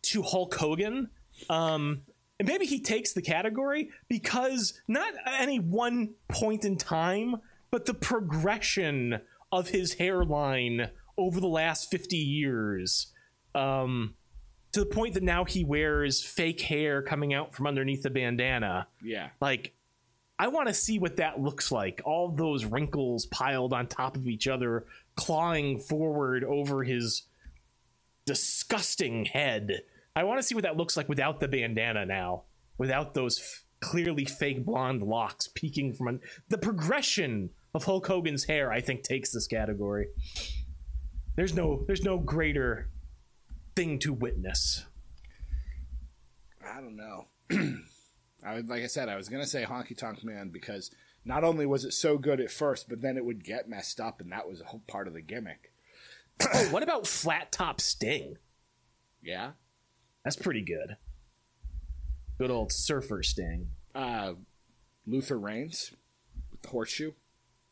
to 0.02 0.22
Hulk 0.22 0.54
Hogan. 0.54 1.10
Um, 1.48 2.02
and 2.38 2.48
maybe 2.48 2.66
he 2.66 2.80
takes 2.80 3.12
the 3.12 3.22
category 3.22 3.90
because 4.08 4.80
not 4.86 5.14
any 5.38 5.58
one 5.58 6.14
point 6.28 6.64
in 6.64 6.76
time, 6.76 7.36
but 7.70 7.86
the 7.86 7.94
progression 7.94 9.20
of 9.50 9.68
his 9.68 9.94
hairline 9.94 10.90
over 11.16 11.40
the 11.40 11.48
last 11.48 11.90
50 11.90 12.16
years. 12.16 13.12
Um, 13.54 14.14
to 14.72 14.80
the 14.80 14.86
point 14.86 15.14
that 15.14 15.22
now 15.22 15.44
he 15.44 15.64
wears 15.64 16.24
fake 16.24 16.60
hair 16.60 17.00
coming 17.00 17.32
out 17.32 17.54
from 17.54 17.66
underneath 17.68 18.02
the 18.02 18.10
bandana. 18.10 18.88
Yeah. 19.02 19.28
Like, 19.40 19.72
I 20.38 20.48
want 20.48 20.68
to 20.68 20.74
see 20.74 20.98
what 20.98 21.16
that 21.16 21.40
looks 21.40 21.70
like. 21.70 22.02
All 22.04 22.28
those 22.28 22.64
wrinkles 22.64 23.26
piled 23.26 23.72
on 23.72 23.86
top 23.86 24.16
of 24.16 24.26
each 24.26 24.48
other, 24.48 24.84
clawing 25.16 25.78
forward 25.78 26.42
over 26.42 26.82
his 26.82 27.22
disgusting 28.26 29.26
head. 29.26 29.82
I 30.16 30.24
want 30.24 30.38
to 30.38 30.42
see 30.42 30.54
what 30.54 30.64
that 30.64 30.76
looks 30.76 30.96
like 30.96 31.08
without 31.08 31.40
the 31.40 31.48
bandana 31.48 32.04
now, 32.04 32.42
without 32.78 33.14
those 33.14 33.38
f- 33.38 33.64
clearly 33.80 34.24
fake 34.24 34.64
blonde 34.64 35.02
locks 35.02 35.48
peeking 35.54 35.92
from 35.92 36.08
un- 36.08 36.20
the 36.48 36.58
progression 36.58 37.50
of 37.74 37.84
Hulk 37.84 38.06
Hogan's 38.06 38.44
hair. 38.44 38.72
I 38.72 38.80
think 38.80 39.02
takes 39.02 39.30
this 39.30 39.46
category. 39.46 40.08
There's 41.36 41.54
no, 41.54 41.84
there's 41.86 42.02
no 42.02 42.18
greater 42.18 42.88
thing 43.76 43.98
to 44.00 44.12
witness. 44.12 44.84
I 46.64 46.80
don't 46.80 46.96
know. 46.96 47.26
I 48.44 48.54
would, 48.54 48.68
like 48.68 48.82
I 48.82 48.86
said, 48.88 49.08
I 49.08 49.16
was 49.16 49.28
gonna 49.28 49.46
say 49.46 49.64
Honky 49.64 49.96
Tonk 49.96 50.22
Man 50.24 50.50
because 50.50 50.90
not 51.24 51.44
only 51.44 51.64
was 51.66 51.84
it 51.84 51.92
so 51.92 52.18
good 52.18 52.40
at 52.40 52.50
first, 52.50 52.88
but 52.88 53.00
then 53.00 53.16
it 53.16 53.24
would 53.24 53.44
get 53.44 53.68
messed 53.68 53.98
up, 54.00 54.20
and 54.20 54.30
that 54.32 54.48
was 54.48 54.60
a 54.60 54.64
whole 54.64 54.82
part 54.86 55.08
of 55.08 55.14
the 55.14 55.22
gimmick. 55.22 55.72
oh, 56.52 56.68
what 56.70 56.82
about 56.82 57.06
Flat 57.06 57.50
Top 57.52 57.80
Sting? 57.80 58.36
Yeah. 59.22 59.52
That's 60.24 60.36
pretty 60.36 60.62
good. 60.62 60.96
Good 62.38 62.50
old 62.50 62.72
surfer 62.72 63.22
Sting. 63.22 63.68
Uh, 63.94 64.34
Luther 65.06 65.38
Reigns 65.38 65.92
with 66.50 66.62
the 66.62 66.68
horseshoe. 66.68 67.12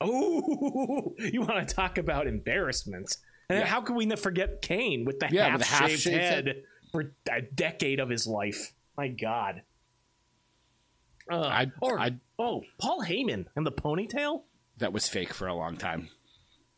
Oh, 0.00 1.14
you 1.18 1.40
want 1.42 1.66
to 1.68 1.74
talk 1.74 1.98
about 1.98 2.26
embarrassment? 2.26 3.16
And 3.50 3.58
Yeah. 3.60 3.66
how 3.66 3.80
can 3.80 3.96
we 3.96 4.08
forget 4.16 4.62
Kane 4.62 5.04
with 5.04 5.18
the 5.20 5.28
Yeah, 5.30 5.48
half-shaved 5.50 5.70
half-shaved 5.90 6.16
head, 6.16 6.46
head. 6.46 6.62
for 6.92 7.12
a 7.30 7.42
decade 7.42 8.00
of 8.00 8.08
his 8.08 8.26
life? 8.26 8.72
My 8.96 9.08
God. 9.08 9.62
Uh, 11.30 11.40
I'd- 11.40 11.72
or 11.80 11.98
I'd- 11.98 12.18
oh, 12.38 12.64
Paul 12.78 13.02
Heyman 13.04 13.46
and 13.56 13.64
the 13.66 13.72
ponytail. 13.72 14.42
That 14.78 14.92
was 14.92 15.08
fake 15.08 15.32
for 15.32 15.46
a 15.46 15.54
long 15.54 15.76
time. 15.76 16.08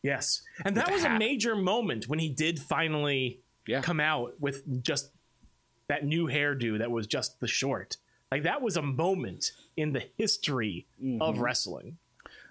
Yes, 0.03 0.43
and 0.65 0.77
that 0.77 0.87
the 0.87 0.93
was 0.93 1.05
a 1.05 1.19
major 1.19 1.57
moment 1.57 2.09
when 2.09 2.19
he 2.19 2.29
did 2.29 2.59
finally 2.61 3.41
Yeah. 3.67 3.81
come 3.81 4.01
out 4.01 4.39
with 4.41 4.83
just 4.83 5.11
that 5.89 6.05
new 6.05 6.27
hairdo 6.27 6.79
that 6.79 6.91
was 6.91 7.07
just 7.07 7.41
the 7.41 7.47
short. 7.49 7.97
Like 8.31 8.43
that 8.43 8.61
was 8.61 8.77
a 8.77 8.83
moment 8.83 9.53
in 9.77 9.93
the 9.93 10.05
history 10.19 10.87
of 11.21 11.39
wrestling. 11.39 11.97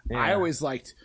Mm-hmm. 0.10 0.16
I 0.16 0.34
always 0.34 0.62
liked 0.62 0.96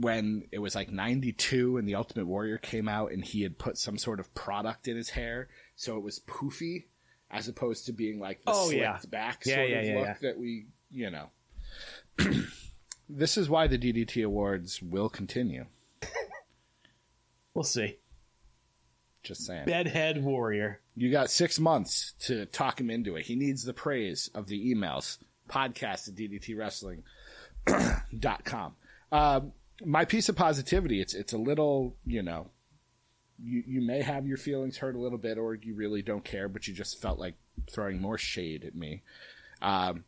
when 0.00 0.48
it 0.50 0.58
was 0.58 0.74
like 0.74 0.90
92 0.90 1.76
and 1.76 1.86
the 1.86 1.94
Ultimate 1.94 2.26
Warrior 2.26 2.58
came 2.58 2.88
out 2.88 3.12
and 3.12 3.24
he 3.24 3.42
had 3.42 3.58
put 3.58 3.78
some 3.78 3.96
sort 3.98 4.18
of 4.18 4.34
product 4.34 4.88
in 4.88 4.96
his 4.96 5.10
hair. 5.10 5.48
So 5.76 5.96
it 5.96 6.02
was 6.02 6.20
poofy 6.20 6.84
as 7.30 7.48
opposed 7.48 7.86
to 7.86 7.92
being 7.92 8.18
like 8.20 8.38
the 8.44 8.52
Oh, 8.52 8.66
slicked 8.66 8.80
yeah. 8.80 8.98
back 9.10 9.42
Yeah, 9.44 9.56
sort 9.56 9.70
yeah, 9.70 9.76
of 9.78 9.84
yeah, 9.86 9.98
look 9.98 10.18
that 10.20 10.38
we, 10.38 10.66
you 10.90 11.10
know. 11.10 11.30
this 13.08 13.36
is 13.36 13.48
why 13.50 13.66
the 13.66 13.78
DDT 13.78 14.24
Awards 14.24 14.80
will 14.82 15.08
continue. 15.08 15.66
we'll 17.54 17.64
see. 17.64 17.98
Just 19.22 19.46
saying. 19.46 19.64
Bedhead 19.64 20.22
Warrior. 20.22 20.80
You 20.96 21.10
got 21.10 21.30
six 21.30 21.58
months 21.58 22.12
to 22.20 22.44
talk 22.46 22.78
him 22.78 22.90
into 22.90 23.16
it. 23.16 23.24
He 23.24 23.34
needs 23.36 23.64
the 23.64 23.72
praise 23.72 24.30
of 24.34 24.46
the 24.46 24.74
emails. 24.74 25.18
Podcast 25.48 26.08
at 26.08 26.14
DDTWrestling.com. 26.14 28.74
Um, 29.12 29.52
my 29.84 30.04
piece 30.04 30.28
of 30.28 30.34
positivity, 30.34 31.00
it's 31.00 31.14
it's 31.14 31.32
a 31.32 31.38
little, 31.38 31.94
you 32.04 32.20
know, 32.20 32.50
you, 33.44 33.62
you 33.66 33.80
may 33.80 34.02
have 34.02 34.26
your 34.26 34.36
feelings 34.36 34.78
hurt 34.78 34.96
a 34.96 34.98
little 34.98 35.18
bit 35.18 35.38
or 35.38 35.54
you 35.54 35.74
really 35.74 36.02
don't 36.02 36.24
care, 36.24 36.48
but 36.48 36.66
you 36.66 36.74
just 36.74 37.00
felt 37.00 37.18
like 37.18 37.34
throwing 37.70 38.00
more 38.00 38.18
shade 38.18 38.64
at 38.64 38.74
me. 38.74 39.02
Um, 39.60 40.04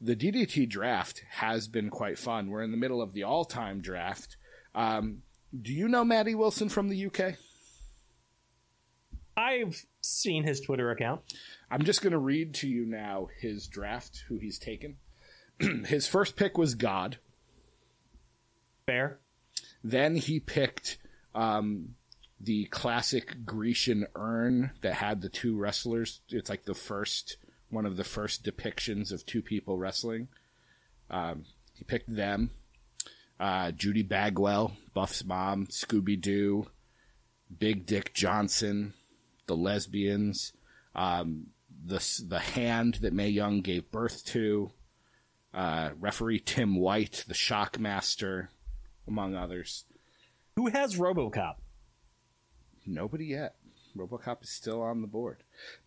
the 0.00 0.16
DDT 0.16 0.68
draft 0.68 1.24
has 1.30 1.68
been 1.68 1.90
quite 1.90 2.18
fun. 2.18 2.50
We're 2.50 2.62
in 2.62 2.70
the 2.70 2.76
middle 2.76 3.02
of 3.02 3.12
the 3.12 3.24
all 3.24 3.44
time 3.44 3.80
draft. 3.80 4.36
Um, 4.74 5.22
do 5.60 5.72
you 5.72 5.88
know 5.88 6.04
Maddie 6.04 6.34
Wilson 6.34 6.68
from 6.68 6.88
the 6.88 7.06
UK? 7.06 7.34
I've 9.36 9.84
seen 10.00 10.44
his 10.44 10.60
Twitter 10.60 10.90
account. 10.90 11.22
I'm 11.70 11.84
just 11.84 12.02
going 12.02 12.12
to 12.12 12.18
read 12.18 12.54
to 12.54 12.68
you 12.68 12.84
now 12.84 13.28
his 13.40 13.66
draft, 13.66 14.24
who 14.28 14.38
he's 14.38 14.58
taken. 14.58 14.96
his 15.86 16.06
first 16.06 16.36
pick 16.36 16.58
was 16.58 16.74
God. 16.74 17.18
Fair. 18.86 19.18
Then 19.82 20.16
he 20.16 20.40
picked 20.40 20.98
um, 21.34 21.94
the 22.40 22.64
classic 22.66 23.44
Grecian 23.44 24.06
urn 24.16 24.70
that 24.80 24.94
had 24.94 25.20
the 25.20 25.28
two 25.28 25.56
wrestlers. 25.56 26.20
It's 26.30 26.48
like 26.48 26.64
the 26.64 26.74
first 26.74 27.36
one 27.68 27.86
of 27.86 27.96
the 27.96 28.04
first 28.04 28.44
depictions 28.44 29.12
of 29.12 29.24
two 29.24 29.42
people 29.42 29.78
wrestling. 29.78 30.28
Um, 31.10 31.44
he 31.74 31.84
picked 31.84 32.14
them. 32.14 32.50
Uh, 33.38 33.70
Judy 33.70 34.02
Bagwell, 34.02 34.76
Buff's 34.92 35.24
mom, 35.24 35.66
Scooby 35.66 36.20
Doo, 36.20 36.66
Big 37.56 37.86
Dick 37.86 38.12
Johnson, 38.12 38.92
the 39.46 39.56
lesbians, 39.56 40.52
um, 40.94 41.46
the 41.84 42.22
the 42.28 42.38
hand 42.38 42.96
that 42.96 43.14
Mae 43.14 43.28
Young 43.28 43.62
gave 43.62 43.90
birth 43.90 44.24
to, 44.26 44.72
uh, 45.54 45.90
referee 45.98 46.40
Tim 46.40 46.76
White, 46.76 47.24
the 47.28 47.34
Shockmaster, 47.34 48.48
among 49.08 49.34
others. 49.34 49.84
Who 50.56 50.66
has 50.66 50.96
RoboCop? 50.96 51.56
Nobody 52.86 53.26
yet. 53.26 53.56
RoboCop 53.96 54.42
is 54.42 54.50
still 54.50 54.82
on 54.82 55.00
the 55.00 55.08
board. 55.08 55.42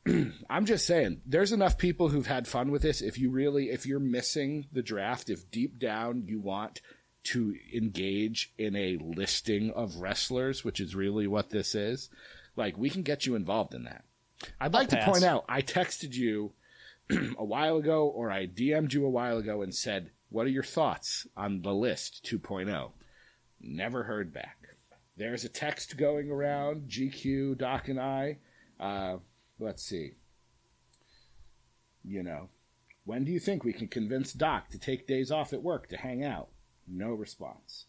I'm 0.50 0.66
just 0.66 0.86
saying, 0.86 1.22
there's 1.26 1.52
enough 1.52 1.78
people 1.78 2.10
who've 2.10 2.28
had 2.28 2.48
fun 2.48 2.70
with 2.72 2.82
this. 2.82 3.02
If 3.02 3.18
you 3.18 3.30
really, 3.30 3.70
if 3.70 3.86
you're 3.86 4.00
missing 4.00 4.68
the 4.72 4.82
draft, 4.82 5.30
if 5.30 5.50
deep 5.52 5.80
down 5.80 6.24
you 6.28 6.40
want 6.40 6.82
to 7.26 7.56
engage 7.74 8.52
in 8.58 8.76
a 8.76 8.98
listing 8.98 9.72
of 9.72 9.98
wrestlers, 9.98 10.64
which 10.64 10.80
is 10.80 10.96
really 10.96 11.28
what 11.28 11.50
this 11.50 11.74
is, 11.76 12.10
like 12.56 12.78
we 12.78 12.90
can 12.90 13.04
get 13.04 13.26
you 13.26 13.36
involved 13.36 13.74
in 13.74 13.84
that. 13.86 14.04
I'd 14.60 14.74
like 14.74 14.90
to 14.90 15.04
point 15.06 15.24
out, 15.24 15.46
I 15.48 15.62
texted 15.62 16.14
you 16.14 16.54
a 17.38 17.46
while 17.46 17.78
ago, 17.78 18.08
or 18.08 18.30
I 18.30 18.48
DM'd 18.48 18.94
you 18.94 19.06
a 19.06 19.10
while 19.10 19.38
ago 19.38 19.62
and 19.62 19.74
said, 19.74 20.12
"What 20.30 20.46
are 20.46 20.52
your 20.52 20.64
thoughts 20.64 21.28
on 21.38 21.62
the 21.62 21.74
list 21.74 22.26
2.0?" 22.30 22.92
Never 23.62 24.04
heard 24.04 24.34
back. 24.34 24.63
There's 25.16 25.44
a 25.44 25.50
text 25.50 25.96
going 25.98 26.32
around, 26.32 26.90
GQ, 26.90 27.58
Doc, 27.58 27.88
and 27.88 28.00
I. 28.00 28.38
Uh, 28.80 29.18
let's 29.60 29.84
see. 29.84 30.14
You 32.04 32.24
know, 32.24 32.50
when 33.06 33.24
do 33.24 33.32
you 33.32 33.40
think 33.40 33.64
we 33.64 33.74
can 33.74 33.88
convince 33.88 34.34
Doc 34.34 34.70
to 34.70 34.80
take 34.80 35.08
days 35.08 35.32
off 35.32 35.54
at 35.54 35.62
work 35.62 35.88
to 35.90 35.98
hang 35.98 36.24
out? 36.24 36.50
No 36.88 37.10
response. 37.10 37.86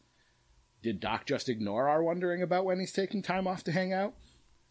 Did 0.82 1.00
Doc 1.00 1.24
just 1.24 1.48
ignore 1.48 1.88
our 1.88 2.02
wondering 2.02 2.42
about 2.42 2.66
when 2.66 2.78
he's 2.78 2.92
taking 2.92 3.22
time 3.22 3.46
off 3.46 3.64
to 3.64 3.72
hang 3.72 3.92
out? 3.92 4.14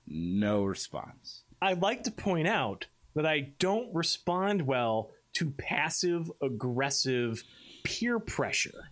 No 0.06 0.64
response. 0.64 1.43
I'd 1.62 1.82
like 1.82 2.04
to 2.04 2.12
point 2.12 2.47
out 2.47 2.86
that 3.16 3.26
I 3.26 3.54
don't 3.58 3.93
respond 3.93 4.68
well 4.68 5.12
to 5.34 5.49
passive 5.51 6.32
aggressive 6.41 7.43
peer 7.84 8.20
pressure. 8.20 8.89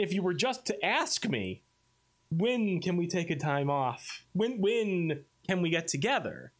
If 0.00 0.14
you 0.14 0.22
were 0.22 0.32
just 0.32 0.64
to 0.64 0.82
ask 0.82 1.28
me, 1.28 1.60
when 2.30 2.80
can 2.80 2.96
we 2.96 3.06
take 3.06 3.28
a 3.28 3.36
time 3.36 3.68
off? 3.68 4.24
When 4.32 4.58
when 4.58 5.24
can 5.46 5.60
we 5.60 5.68
get 5.68 5.88
together? 5.88 6.52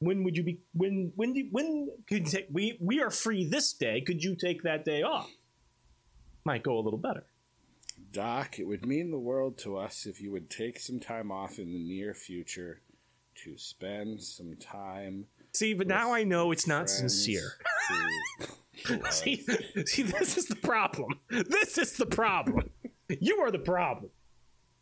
When 0.00 0.22
would 0.24 0.36
you 0.36 0.42
be 0.42 0.60
when 0.74 1.12
when 1.16 1.32
do, 1.32 1.48
when 1.50 1.88
could 2.06 2.26
you 2.26 2.30
take 2.30 2.48
we 2.52 2.76
we 2.78 3.00
are 3.00 3.08
free 3.08 3.48
this 3.48 3.72
day, 3.72 4.02
could 4.02 4.22
you 4.22 4.36
take 4.36 4.64
that 4.64 4.84
day 4.84 5.02
off? 5.02 5.30
Might 6.44 6.62
go 6.62 6.78
a 6.78 6.80
little 6.80 6.98
better. 6.98 7.24
Doc, 8.12 8.58
it 8.58 8.64
would 8.64 8.84
mean 8.84 9.10
the 9.10 9.18
world 9.18 9.56
to 9.58 9.78
us 9.78 10.04
if 10.04 10.20
you 10.20 10.30
would 10.30 10.50
take 10.50 10.78
some 10.78 11.00
time 11.00 11.32
off 11.32 11.58
in 11.58 11.72
the 11.72 11.78
near 11.78 12.12
future 12.12 12.82
to 13.44 13.56
spend 13.56 14.20
some 14.20 14.56
time. 14.56 15.24
See, 15.54 15.72
but 15.72 15.86
now 15.86 16.12
I 16.12 16.24
know 16.24 16.52
it's 16.52 16.66
not 16.66 16.90
sincere. 16.90 17.54
to. 17.88 18.48
See, 19.10 19.46
see, 19.84 20.02
this 20.02 20.36
is 20.38 20.46
the 20.46 20.56
problem. 20.56 21.20
This 21.28 21.78
is 21.78 21.94
the 21.94 22.06
problem. 22.06 22.70
You 23.08 23.38
are 23.40 23.50
the 23.50 23.58
problem. 23.58 24.10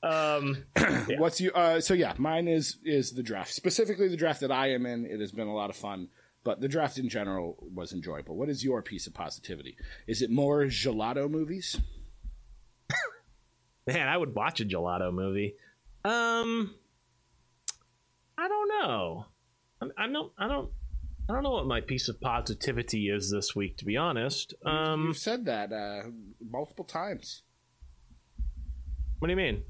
Um, 0.03 0.65
What's 1.19 1.41
you? 1.41 1.51
Uh, 1.53 1.81
so 1.81 1.95
yeah, 1.95 2.15
mine 2.19 2.47
is 2.47 2.79
is 2.85 3.13
the 3.13 3.23
draft 3.23 3.53
specifically 3.53 4.09
the 4.09 4.17
draft 4.17 4.41
that 4.41 4.53
I 4.53 4.73
am 4.73 4.87
in. 4.87 5.07
It 5.07 5.21
has 5.21 5.33
been 5.33 5.49
a 5.49 5.55
lot 5.55 5.71
of 5.71 5.77
fun, 5.77 6.09
but 6.45 6.61
the 6.61 6.69
draft 6.69 6.99
in 6.99 7.09
general 7.09 7.57
was 7.75 7.93
enjoyable. 7.93 8.37
What 8.37 8.49
is 8.49 8.63
your 8.63 8.83
piece 8.83 9.07
of 9.07 9.15
positivity? 9.15 9.77
Is 10.07 10.23
it 10.23 10.31
more 10.31 10.65
gelato 10.65 11.29
movies? 11.29 11.81
Man, 13.87 14.07
I 14.07 14.17
would 14.17 14.35
watch 14.35 14.61
a 14.61 14.65
gelato 14.65 15.13
movie. 15.13 15.57
Um, 16.05 16.75
I 18.37 18.47
don't 18.49 18.69
know. 18.69 19.27
I, 19.83 20.05
I 20.05 20.07
don't. 20.07 20.33
I 20.39 20.49
don't. 20.49 20.71
I 21.29 21.35
don't 21.35 21.43
know 21.43 21.51
what 21.51 21.67
my 21.67 21.81
piece 21.83 22.09
of 22.09 22.21
positivity 22.21 23.11
is 23.11 23.31
this 23.31 23.55
week. 23.55 23.77
To 23.79 23.85
be 23.85 23.97
honest, 23.97 24.55
um, 24.65 25.07
You've 25.09 25.19
said 25.19 25.45
that 25.45 25.73
uh, 25.73 26.05
multiple 26.51 26.85
times. 26.87 27.43
what 29.19 29.29
do 29.29 29.33
you 29.33 29.37
mean? 29.37 29.63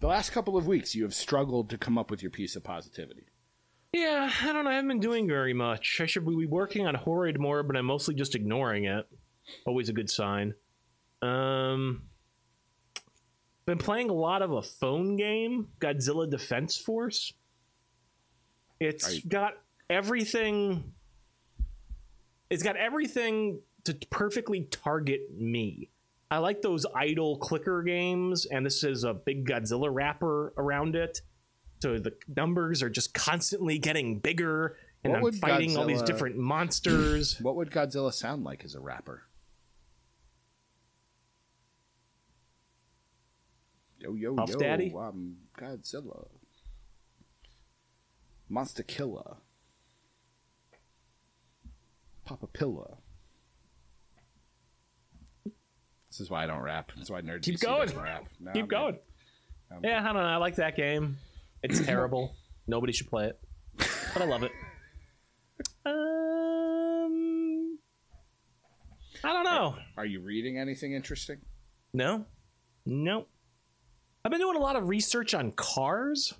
The 0.00 0.08
last 0.08 0.30
couple 0.32 0.56
of 0.56 0.66
weeks, 0.66 0.94
you 0.94 1.04
have 1.04 1.14
struggled 1.14 1.70
to 1.70 1.78
come 1.78 1.96
up 1.96 2.10
with 2.10 2.22
your 2.22 2.30
piece 2.30 2.56
of 2.56 2.64
positivity. 2.64 3.26
Yeah, 3.92 4.28
I 4.42 4.52
don't 4.52 4.64
know. 4.64 4.70
I 4.70 4.74
haven't 4.74 4.88
been 4.88 5.00
doing 5.00 5.28
very 5.28 5.54
much. 5.54 6.00
I 6.02 6.06
should 6.06 6.26
be 6.26 6.46
working 6.46 6.86
on 6.86 6.96
Horrid 6.96 7.38
more, 7.38 7.62
but 7.62 7.76
I'm 7.76 7.86
mostly 7.86 8.14
just 8.16 8.34
ignoring 8.34 8.84
it. 8.84 9.06
Always 9.66 9.88
a 9.88 9.92
good 9.92 10.10
sign. 10.10 10.54
Um, 11.22 12.02
been 13.66 13.78
playing 13.78 14.10
a 14.10 14.14
lot 14.14 14.42
of 14.42 14.50
a 14.50 14.62
phone 14.62 15.16
game, 15.16 15.68
Godzilla 15.78 16.28
Defense 16.28 16.76
Force. 16.76 17.32
It's 18.80 19.22
you- 19.22 19.30
got 19.30 19.54
everything. 19.88 20.92
It's 22.50 22.62
got 22.62 22.76
everything 22.76 23.60
to 23.84 23.94
perfectly 24.10 24.68
target 24.70 25.36
me. 25.36 25.90
I 26.30 26.38
like 26.38 26.62
those 26.62 26.86
idle 26.94 27.38
clicker 27.38 27.82
games, 27.82 28.46
and 28.46 28.64
this 28.64 28.82
is 28.82 29.04
a 29.04 29.14
big 29.14 29.46
Godzilla 29.46 29.88
wrapper 29.92 30.52
around 30.56 30.96
it. 30.96 31.20
So 31.82 31.98
the 31.98 32.14
numbers 32.34 32.82
are 32.82 32.88
just 32.88 33.12
constantly 33.14 33.78
getting 33.78 34.18
bigger, 34.18 34.76
and 35.04 35.12
What 35.12 35.34
I'm 35.34 35.38
fighting 35.38 35.76
all 35.76 35.86
these 35.86 36.02
different 36.02 36.36
monsters. 36.36 37.38
What 37.42 37.56
would 37.56 37.70
Godzilla 37.70 38.12
sound 38.12 38.42
like 38.44 38.64
as 38.64 38.74
a 38.74 38.80
rapper? 38.80 39.22
Yo 43.98 44.14
yo 44.14 44.34
Puff 44.34 44.50
yo! 44.50 44.56
Daddy? 44.56 44.94
I'm 44.98 45.36
Godzilla, 45.58 46.26
Monster 48.48 48.82
Killer, 48.82 49.36
Papa 52.24 52.46
Pilla. 52.46 52.96
This 56.10 56.20
is 56.20 56.30
why 56.30 56.44
I 56.44 56.46
don't 56.46 56.60
rap. 56.62 56.92
That's 56.96 57.10
why 57.10 57.20
Nerd 57.22 57.42
Keep 57.42 57.56
DC 57.58 57.62
going. 57.62 57.90
rap. 57.98 58.24
No, 58.40 58.52
Keep 58.52 58.62
I'm 58.64 58.68
going. 58.68 58.92
good. 58.94 59.00
I'm 59.76 59.84
Yeah, 59.84 60.00
I 60.00 60.12
don't 60.12 60.22
know. 60.22 60.28
I 60.28 60.36
like 60.36 60.56
that 60.56 60.76
game. 60.76 61.16
It's 61.62 61.80
terrible. 61.86 62.34
Nobody 62.66 62.92
should 62.92 63.08
play 63.08 63.26
it, 63.26 63.38
but 64.12 64.22
I 64.22 64.24
love 64.26 64.42
it. 64.42 64.52
Um, 65.86 67.78
I 69.22 69.32
don't 69.34 69.44
know. 69.44 69.76
Are 69.98 70.06
you 70.06 70.20
reading 70.20 70.58
anything 70.58 70.94
interesting? 70.94 71.38
No, 71.92 72.24
no. 72.86 73.26
I've 74.24 74.30
been 74.32 74.40
doing 74.40 74.56
a 74.56 74.60
lot 74.60 74.76
of 74.76 74.88
research 74.88 75.34
on 75.34 75.52
cars. 75.52 76.32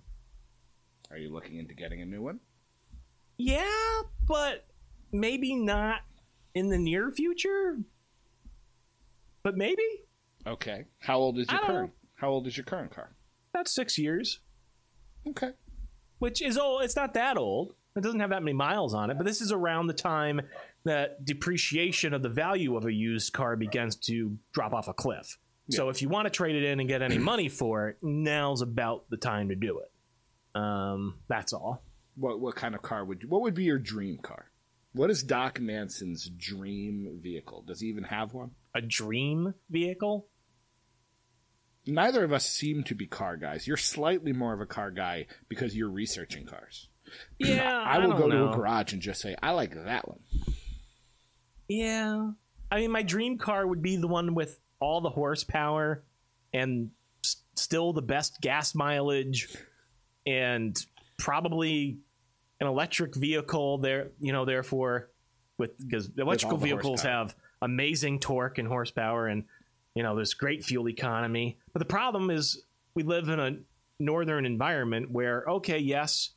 Are 1.10 1.18
you 1.18 1.30
looking 1.30 1.58
into 1.58 1.74
getting 1.74 2.00
a 2.00 2.06
new 2.06 2.22
one? 2.22 2.40
Yeah, 3.36 3.70
but 4.26 4.66
maybe 5.14 5.54
not 5.54 6.00
in 6.54 6.68
the 6.68 6.78
near 6.78 7.10
future. 7.10 7.78
But 9.42 9.56
maybe 9.56 9.82
Okay. 10.46 10.84
How 10.98 11.16
old 11.18 11.38
is 11.38 11.50
your 11.50 11.60
current? 11.60 11.92
How 12.16 12.28
old 12.28 12.46
is 12.46 12.56
your 12.56 12.64
current 12.64 12.90
car? 12.94 13.14
about 13.54 13.68
six 13.68 13.96
years. 13.96 14.40
Okay. 15.28 15.52
which 16.18 16.42
is 16.42 16.58
old. 16.58 16.82
It's 16.82 16.96
not 16.96 17.14
that 17.14 17.36
old. 17.38 17.74
It 17.96 18.02
doesn't 18.02 18.18
have 18.18 18.30
that 18.30 18.42
many 18.42 18.52
miles 18.52 18.92
on 18.94 19.10
it, 19.10 19.16
but 19.16 19.24
this 19.24 19.40
is 19.40 19.52
around 19.52 19.86
the 19.86 19.94
time 19.94 20.40
that 20.84 21.24
depreciation 21.24 22.12
of 22.12 22.22
the 22.22 22.28
value 22.28 22.76
of 22.76 22.84
a 22.84 22.92
used 22.92 23.32
car 23.32 23.54
begins 23.56 23.94
to 23.96 24.36
drop 24.52 24.72
off 24.72 24.88
a 24.88 24.92
cliff. 24.92 25.38
So 25.70 25.88
if 25.88 26.02
you 26.02 26.08
want 26.08 26.26
to 26.26 26.30
trade 26.30 26.56
it 26.56 26.64
in 26.64 26.80
and 26.80 26.88
get 26.88 27.00
any 27.00 27.16
money 27.32 27.48
for 27.48 27.88
it, 27.90 27.98
now's 28.02 28.60
about 28.60 29.08
the 29.08 29.16
time 29.16 29.48
to 29.50 29.54
do 29.54 29.78
it. 29.78 30.60
Um, 30.60 31.20
that's 31.28 31.52
all. 31.52 31.82
What 32.16 32.40
what 32.40 32.56
kind 32.56 32.74
of 32.74 32.82
car 32.82 33.04
would 33.04 33.22
you? 33.22 33.28
What 33.28 33.42
would 33.42 33.54
be 33.54 33.64
your 33.64 33.78
dream 33.78 34.18
car? 34.18 34.50
What 34.94 35.10
is 35.10 35.22
Doc 35.22 35.60
Manson's 35.60 36.28
dream 36.30 37.18
vehicle? 37.22 37.62
Does 37.66 37.80
he 37.80 37.88
even 37.88 38.04
have 38.04 38.32
one? 38.32 38.52
A 38.74 38.80
dream 38.80 39.52
vehicle? 39.68 40.28
Neither 41.86 42.24
of 42.24 42.32
us 42.32 42.46
seem 42.46 42.84
to 42.84 42.94
be 42.94 43.06
car 43.06 43.36
guys. 43.36 43.66
You're 43.66 43.76
slightly 43.76 44.32
more 44.32 44.54
of 44.54 44.60
a 44.60 44.66
car 44.66 44.90
guy 44.90 45.26
because 45.48 45.76
you're 45.76 45.90
researching 45.90 46.46
cars. 46.46 46.88
Yeah, 47.38 47.76
I 47.78 47.98
will 47.98 48.10
don't 48.12 48.18
go 48.20 48.26
know. 48.28 48.46
to 48.46 48.52
a 48.52 48.56
garage 48.56 48.92
and 48.94 49.02
just 49.02 49.20
say, 49.20 49.36
"I 49.42 49.50
like 49.50 49.74
that 49.84 50.08
one." 50.08 50.20
Yeah. 51.68 52.30
I 52.70 52.76
mean, 52.80 52.90
my 52.90 53.02
dream 53.02 53.36
car 53.38 53.66
would 53.66 53.82
be 53.82 53.96
the 53.96 54.08
one 54.08 54.34
with 54.34 54.58
all 54.80 55.00
the 55.00 55.10
horsepower 55.10 56.02
and 56.52 56.90
s- 57.24 57.42
still 57.56 57.92
the 57.92 58.02
best 58.02 58.40
gas 58.40 58.74
mileage 58.74 59.54
and 60.26 60.76
probably 61.18 61.98
an 62.60 62.66
electric 62.66 63.14
vehicle 63.14 63.78
there, 63.78 64.10
you 64.20 64.32
know, 64.32 64.44
therefore 64.44 65.10
with 65.58 65.76
because 65.78 66.10
electrical 66.16 66.58
the 66.58 66.64
vehicles 66.64 67.02
horsepower. 67.02 67.12
have 67.12 67.36
amazing 67.62 68.20
torque 68.20 68.58
and 68.58 68.68
horsepower 68.68 69.28
and 69.28 69.44
you 69.94 70.02
know, 70.02 70.16
there's 70.16 70.34
great 70.34 70.64
fuel 70.64 70.88
economy. 70.88 71.58
But 71.72 71.78
the 71.78 71.84
problem 71.84 72.30
is 72.30 72.64
we 72.94 73.04
live 73.04 73.28
in 73.28 73.38
a 73.38 73.56
northern 74.00 74.44
environment 74.44 75.10
where 75.10 75.44
okay, 75.48 75.78
yes, 75.78 76.30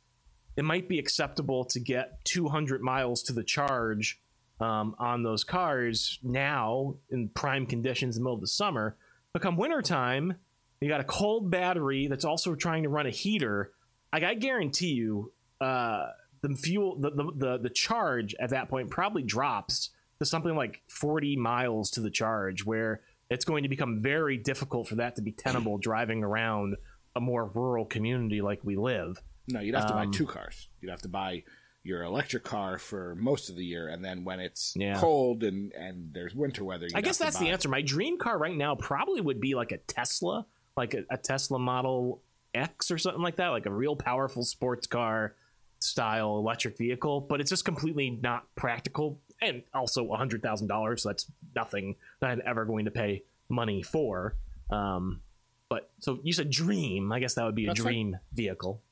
it 0.56 0.64
might 0.64 0.88
be 0.88 0.98
acceptable 0.98 1.64
to 1.66 1.80
get 1.80 2.24
200 2.24 2.80
miles 2.80 3.22
to 3.24 3.32
the 3.32 3.44
charge 3.44 4.20
um, 4.60 4.94
on 4.98 5.22
those 5.22 5.44
cars 5.44 6.18
now 6.22 6.96
in 7.10 7.28
prime 7.28 7.66
conditions 7.66 8.16
in 8.16 8.22
the 8.22 8.24
middle 8.24 8.34
of 8.34 8.40
the 8.40 8.48
summer. 8.48 8.96
But 9.32 9.42
come 9.42 9.56
wintertime, 9.56 10.34
you 10.80 10.88
got 10.88 11.00
a 11.00 11.04
cold 11.04 11.50
battery 11.50 12.06
that's 12.06 12.24
also 12.24 12.54
trying 12.54 12.84
to 12.84 12.88
run 12.88 13.06
a 13.06 13.10
heater. 13.10 13.72
Like 14.12 14.22
I 14.22 14.34
guarantee 14.34 14.92
you, 14.92 15.32
uh, 15.60 16.06
the 16.42 16.54
fuel, 16.54 16.96
the, 16.98 17.10
the 17.10 17.32
the 17.34 17.58
the 17.58 17.70
charge 17.70 18.34
at 18.40 18.50
that 18.50 18.68
point 18.68 18.90
probably 18.90 19.22
drops 19.22 19.90
to 20.20 20.24
something 20.26 20.54
like 20.56 20.82
40 20.88 21.36
miles 21.36 21.90
to 21.92 22.00
the 22.00 22.10
charge, 22.10 22.64
where 22.64 23.00
it's 23.30 23.44
going 23.44 23.62
to 23.62 23.68
become 23.68 24.00
very 24.02 24.36
difficult 24.36 24.88
for 24.88 24.96
that 24.96 25.16
to 25.16 25.22
be 25.22 25.32
tenable 25.32 25.78
driving 25.82 26.22
around 26.24 26.76
a 27.16 27.20
more 27.20 27.46
rural 27.54 27.84
community 27.84 28.40
like 28.40 28.60
we 28.64 28.76
live. 28.76 29.20
No, 29.48 29.60
you'd 29.60 29.74
have 29.74 29.86
to 29.86 29.94
Um, 29.96 30.10
buy 30.10 30.16
two 30.16 30.26
cars. 30.26 30.68
You'd 30.80 30.90
have 30.90 31.02
to 31.02 31.08
buy 31.08 31.42
your 31.84 32.02
electric 32.02 32.44
car 32.44 32.78
for 32.78 33.14
most 33.14 33.48
of 33.48 33.56
the 33.56 33.64
year, 33.64 33.88
and 33.88 34.04
then 34.04 34.22
when 34.24 34.40
it's 34.40 34.74
Yeah. 34.76 34.98
cold 34.98 35.42
and 35.42 35.72
and 35.72 36.12
there's 36.12 36.34
winter 36.34 36.64
weather, 36.64 36.86
you'd 36.86 36.96
I 36.96 37.00
guess 37.00 37.18
that's 37.18 37.38
the 37.38 37.48
answer. 37.48 37.68
My 37.68 37.82
dream 37.82 38.18
car 38.18 38.38
right 38.38 38.56
now 38.56 38.74
probably 38.74 39.20
would 39.20 39.40
be 39.40 39.54
like 39.54 39.72
a 39.72 39.78
Tesla, 39.78 40.46
like 40.76 40.94
a, 40.94 41.04
a 41.10 41.16
Tesla 41.16 41.58
Model 41.58 42.22
X 42.54 42.90
or 42.90 42.98
something 42.98 43.22
like 43.22 43.36
that, 43.36 43.48
like 43.48 43.66
a 43.66 43.72
real 43.72 43.96
powerful 43.96 44.44
sports 44.44 44.86
car 44.86 45.34
style 45.80 46.38
electric 46.38 46.76
vehicle. 46.76 47.20
But 47.20 47.40
it's 47.40 47.50
just 47.50 47.64
completely 47.64 48.10
not 48.22 48.44
practical, 48.56 49.20
and 49.40 49.62
also 49.74 50.10
a 50.12 50.16
hundred 50.16 50.42
thousand 50.42 50.68
dollars. 50.68 51.02
So 51.02 51.10
that's 51.10 51.30
nothing 51.54 51.96
that 52.20 52.30
I'm 52.30 52.42
ever 52.46 52.64
going 52.64 52.84
to 52.86 52.90
pay 52.90 53.22
money 53.48 53.82
for. 53.82 54.36
Um, 54.70 55.20
but 55.68 55.90
so 56.00 56.18
you 56.22 56.32
said 56.32 56.50
dream. 56.50 57.12
I 57.12 57.20
guess 57.20 57.34
that 57.34 57.44
would 57.44 57.54
be 57.54 57.64
a 57.64 57.68
That's 57.68 57.80
fine. 57.80 57.92
dream 57.92 58.18
vehicle. 58.32 58.82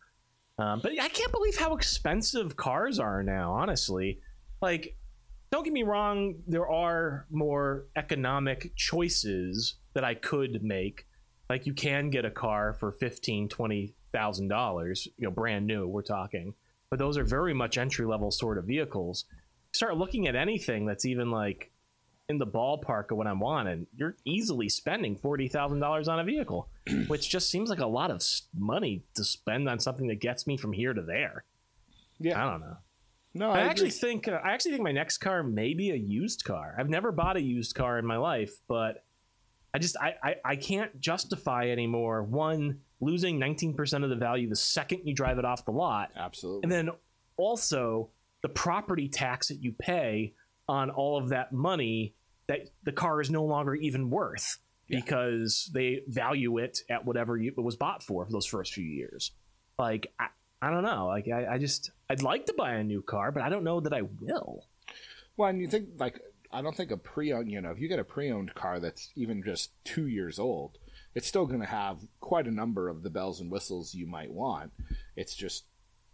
Um, 0.58 0.80
but 0.82 0.92
I 0.98 1.08
can't 1.08 1.32
believe 1.32 1.56
how 1.58 1.74
expensive 1.74 2.56
cars 2.56 2.98
are 2.98 3.22
now. 3.22 3.52
Honestly, 3.52 4.20
like 4.62 4.96
don't 5.52 5.64
get 5.64 5.72
me 5.72 5.82
wrong 5.82 6.34
there 6.46 6.68
are 6.68 7.26
more 7.30 7.86
economic 7.96 8.72
choices 8.74 9.76
that 9.94 10.04
i 10.04 10.14
could 10.14 10.62
make 10.62 11.06
like 11.48 11.66
you 11.66 11.72
can 11.72 12.10
get 12.10 12.24
a 12.24 12.30
car 12.30 12.72
for 12.72 12.90
15 12.92 13.48
20000 13.48 14.48
dollars 14.48 15.06
you 15.16 15.24
know 15.24 15.30
brand 15.30 15.66
new 15.66 15.86
we're 15.86 16.02
talking 16.02 16.54
but 16.90 16.98
those 16.98 17.18
are 17.18 17.24
very 17.24 17.54
much 17.54 17.78
entry 17.78 18.06
level 18.06 18.30
sort 18.30 18.58
of 18.58 18.64
vehicles 18.64 19.24
start 19.72 19.96
looking 19.96 20.26
at 20.26 20.36
anything 20.36 20.86
that's 20.86 21.04
even 21.04 21.30
like 21.30 21.70
in 22.28 22.38
the 22.38 22.46
ballpark 22.46 23.10
of 23.10 23.16
what 23.16 23.26
i'm 23.26 23.40
wanting 23.40 23.86
you're 23.94 24.16
easily 24.24 24.68
spending 24.68 25.16
$40000 25.16 26.08
on 26.08 26.20
a 26.20 26.24
vehicle 26.24 26.68
which 27.06 27.28
just 27.28 27.50
seems 27.50 27.70
like 27.70 27.80
a 27.80 27.86
lot 27.86 28.10
of 28.10 28.22
money 28.54 29.04
to 29.14 29.24
spend 29.24 29.68
on 29.68 29.78
something 29.78 30.08
that 30.08 30.20
gets 30.20 30.46
me 30.46 30.56
from 30.56 30.72
here 30.72 30.92
to 30.92 31.02
there 31.02 31.44
Yeah, 32.18 32.42
i 32.42 32.50
don't 32.50 32.60
know 32.60 32.76
no, 33.36 33.50
I, 33.50 33.58
I, 33.58 33.62
actually 33.64 33.90
think 33.90 34.28
uh, 34.28 34.40
I 34.42 34.52
actually 34.52 34.72
think 34.72 34.82
my 34.82 34.92
next 34.92 35.18
car 35.18 35.42
may 35.42 35.74
be 35.74 35.90
a 35.90 35.94
used 35.94 36.44
car. 36.44 36.74
I've 36.78 36.88
never 36.88 37.12
bought 37.12 37.36
a 37.36 37.42
used 37.42 37.74
car 37.74 37.98
in 37.98 38.06
my 38.06 38.16
life, 38.16 38.52
but 38.66 39.04
I 39.74 39.78
just 39.78 39.96
I 39.98 40.14
I, 40.22 40.34
I 40.42 40.56
can't 40.56 40.98
justify 40.98 41.68
anymore. 41.68 42.22
One 42.22 42.80
losing 43.00 43.38
nineteen 43.38 43.74
percent 43.74 44.04
of 44.04 44.10
the 44.10 44.16
value 44.16 44.48
the 44.48 44.56
second 44.56 45.02
you 45.04 45.14
drive 45.14 45.38
it 45.38 45.44
off 45.44 45.64
the 45.64 45.70
lot, 45.72 46.10
absolutely. 46.16 46.60
and 46.62 46.72
then 46.72 46.90
also 47.36 48.10
the 48.42 48.48
property 48.48 49.08
tax 49.08 49.48
that 49.48 49.62
you 49.62 49.72
pay 49.72 50.32
on 50.68 50.90
all 50.90 51.16
of 51.18 51.28
that 51.30 51.52
money 51.52 52.14
that 52.48 52.68
the 52.84 52.92
car 52.92 53.20
is 53.20 53.30
no 53.30 53.44
longer 53.44 53.74
even 53.74 54.08
worth 54.10 54.58
Yeah. 54.88 55.00
because 55.00 55.70
they 55.74 56.02
value 56.06 56.58
it 56.58 56.78
at 56.88 57.04
whatever 57.04 57.36
you, 57.36 57.52
it 57.56 57.60
was 57.60 57.76
bought 57.76 58.02
for 58.02 58.24
for 58.24 58.30
those 58.32 58.46
first 58.46 58.72
few 58.72 58.84
years. 58.84 59.32
Like 59.78 60.12
I, 60.18 60.28
I 60.62 60.70
don't 60.70 60.84
know. 60.84 61.06
Like 61.08 61.26
I, 61.28 61.54
I 61.54 61.58
just 61.58 61.90
I'd 62.08 62.22
like 62.22 62.46
to 62.46 62.54
buy 62.54 62.74
a 62.74 62.84
new 62.84 63.02
car, 63.02 63.32
but 63.32 63.42
I 63.42 63.48
don't 63.48 63.64
know 63.64 63.80
that 63.80 63.92
I 63.92 64.02
will. 64.02 64.66
Well, 65.36 65.50
and 65.50 65.60
you 65.60 65.66
think 65.68 65.88
like 65.98 66.20
I 66.52 66.62
don't 66.62 66.76
think 66.76 66.92
a 66.92 66.96
pre-owned, 66.96 67.50
you 67.50 67.60
know, 67.60 67.70
if 67.72 67.80
you 67.80 67.88
get 67.88 67.98
a 67.98 68.04
pre-owned 68.04 68.54
car 68.54 68.78
that's 68.80 69.10
even 69.16 69.42
just 69.42 69.72
two 69.84 70.06
years 70.06 70.38
old, 70.38 70.78
it's 71.16 71.26
still 71.26 71.46
going 71.46 71.60
to 71.60 71.66
have 71.66 71.98
quite 72.20 72.46
a 72.46 72.50
number 72.50 72.90
of 72.90 73.02
the 73.02 73.08
bells 73.08 73.40
and 73.40 73.50
whistles 73.50 73.94
you 73.94 74.06
might 74.06 74.30
want. 74.30 74.70
It's 75.16 75.34
just 75.34 75.64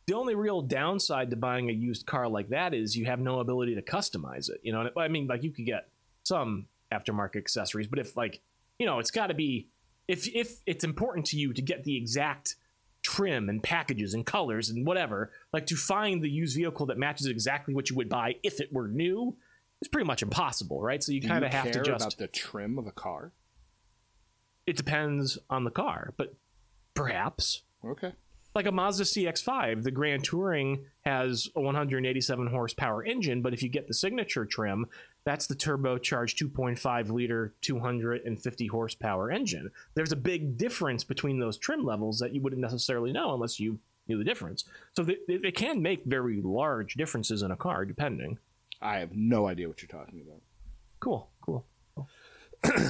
the 0.07 0.14
only 0.14 0.36
real 0.36 0.62
downside 0.62 1.30
to 1.30 1.36
buying 1.36 1.68
a 1.68 1.72
used 1.72 2.07
car 2.07 2.28
like 2.28 2.50
that 2.50 2.72
is 2.72 2.96
you 2.96 3.07
have 3.07 3.18
no 3.18 3.40
ability 3.40 3.74
to 3.74 3.82
customize 3.82 4.48
it. 4.48 4.61
You 4.62 4.72
know, 4.72 4.88
I 4.96 5.09
mean, 5.09 5.26
like 5.26 5.42
you 5.42 5.50
could 5.50 5.66
get 5.66 5.88
some 6.22 6.66
aftermarket 6.92 7.36
accessories, 7.36 7.88
but 7.88 7.98
if 7.98 8.16
like 8.16 8.40
you 8.78 8.86
know, 8.86 9.00
it's 9.00 9.11
got 9.11 9.26
to 9.26 9.34
be 9.34 9.68
if 10.07 10.28
if 10.34 10.61
it's 10.66 10.84
important 10.84 11.26
to 11.26 11.36
you 11.36 11.53
to 11.53 11.62
get 11.62 11.82
the 11.82 11.96
exact 11.96 12.55
trim 13.03 13.48
and 13.48 13.61
packages 13.61 14.14
and 14.14 14.24
colors 14.24 14.70
and 14.70 14.86
whatever, 14.86 15.32
like 15.53 15.66
to 15.66 15.76
find 15.76 16.22
the 16.22 16.30
used 16.30 16.57
vehicle 16.57 16.86
that 16.86 16.96
matches 16.96 17.26
exactly 17.26 17.74
what 17.74 17.90
you 17.90 17.96
would 17.96 18.09
buy 18.09 18.36
if 18.44 18.61
it 18.61 18.72
were 18.72 18.86
new, 18.86 19.36
it's 19.80 19.88
pretty 19.88 20.07
much 20.07 20.22
impossible, 20.22 20.80
right? 20.80 21.03
So 21.03 21.11
you 21.11 21.20
kind 21.20 21.44
of 21.44 21.53
have 21.53 21.72
to 21.72 21.82
just 21.82 22.05
about 22.05 22.18
the 22.18 22.28
trim 22.28 22.78
of 22.78 22.86
a 22.86 22.92
car. 22.92 23.32
It 24.66 24.76
depends 24.76 25.38
on 25.50 25.64
the 25.64 25.70
car, 25.70 26.14
but 26.16 26.34
perhaps 26.94 27.62
okay. 27.84 28.12
Like 28.54 28.66
a 28.66 28.72
Mazda 28.72 29.04
CX-5, 29.04 29.82
the 29.82 29.90
Grand 29.90 30.24
Touring 30.24 30.84
has 31.06 31.48
a 31.56 31.60
187 31.60 32.48
horsepower 32.48 33.02
engine, 33.02 33.40
but 33.40 33.54
if 33.54 33.62
you 33.62 33.70
get 33.70 33.88
the 33.88 33.94
signature 33.94 34.44
trim, 34.44 34.86
that's 35.24 35.46
the 35.46 35.54
turbocharged 35.54 36.36
2.5 36.52 37.10
liter, 37.10 37.54
250 37.62 38.66
horsepower 38.66 39.30
engine. 39.30 39.70
There's 39.94 40.12
a 40.12 40.16
big 40.16 40.58
difference 40.58 41.02
between 41.02 41.38
those 41.38 41.56
trim 41.56 41.86
levels 41.86 42.18
that 42.18 42.34
you 42.34 42.42
wouldn't 42.42 42.60
necessarily 42.60 43.10
know 43.10 43.32
unless 43.32 43.58
you 43.58 43.78
knew 44.06 44.18
the 44.18 44.24
difference. 44.24 44.64
So 44.94 45.02
they, 45.02 45.16
they 45.26 45.52
can 45.52 45.80
make 45.80 46.04
very 46.04 46.42
large 46.42 46.94
differences 46.94 47.42
in 47.42 47.52
a 47.52 47.56
car, 47.56 47.86
depending. 47.86 48.38
I 48.82 48.98
have 48.98 49.14
no 49.14 49.46
idea 49.46 49.68
what 49.68 49.80
you're 49.80 49.88
talking 49.88 50.20
about. 50.20 50.42
Cool, 51.00 51.30
cool. 51.40 51.64
cool. 51.94 52.08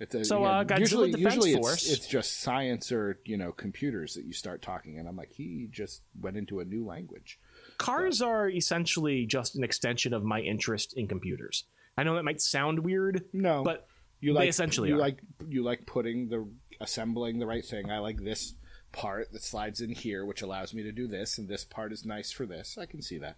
It's 0.00 0.14
a, 0.14 0.24
so 0.24 0.44
uh, 0.46 0.64
usually, 0.78 1.10
usually 1.10 1.52
it's, 1.52 1.90
it's, 1.90 2.06
just 2.06 2.40
science 2.40 2.90
or 2.90 3.20
you 3.26 3.36
know 3.36 3.52
computers 3.52 4.14
that 4.14 4.24
you 4.24 4.32
start 4.32 4.62
talking, 4.62 4.98
and 4.98 5.06
I'm 5.06 5.14
like, 5.14 5.30
he 5.30 5.68
just 5.70 6.00
went 6.18 6.38
into 6.38 6.60
a 6.60 6.64
new 6.64 6.86
language. 6.86 7.38
Cars 7.76 8.20
but. 8.20 8.28
are 8.28 8.48
essentially 8.48 9.26
just 9.26 9.56
an 9.56 9.62
extension 9.62 10.14
of 10.14 10.24
my 10.24 10.40
interest 10.40 10.94
in 10.96 11.06
computers. 11.06 11.64
I 11.98 12.04
know 12.04 12.14
that 12.14 12.24
might 12.24 12.40
sound 12.40 12.78
weird, 12.78 13.26
no, 13.34 13.62
but 13.62 13.88
you 14.20 14.32
like 14.32 14.48
essentially 14.48 14.88
you 14.88 14.94
are. 14.94 14.98
like 14.98 15.20
you 15.46 15.62
like 15.62 15.84
putting 15.84 16.30
the 16.30 16.48
assembling 16.80 17.38
the 17.38 17.46
right 17.46 17.64
thing. 17.64 17.90
I 17.90 17.98
like 17.98 18.24
this 18.24 18.54
part 18.92 19.30
that 19.32 19.42
slides 19.42 19.82
in 19.82 19.90
here, 19.90 20.24
which 20.24 20.40
allows 20.40 20.72
me 20.72 20.82
to 20.84 20.92
do 20.92 21.08
this, 21.08 21.36
and 21.36 21.46
this 21.46 21.66
part 21.66 21.92
is 21.92 22.06
nice 22.06 22.32
for 22.32 22.46
this. 22.46 22.78
I 22.78 22.86
can 22.86 23.02
see 23.02 23.18
that. 23.18 23.36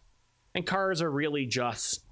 And 0.54 0.64
cars 0.64 1.02
are 1.02 1.10
really 1.10 1.44
just 1.44 2.04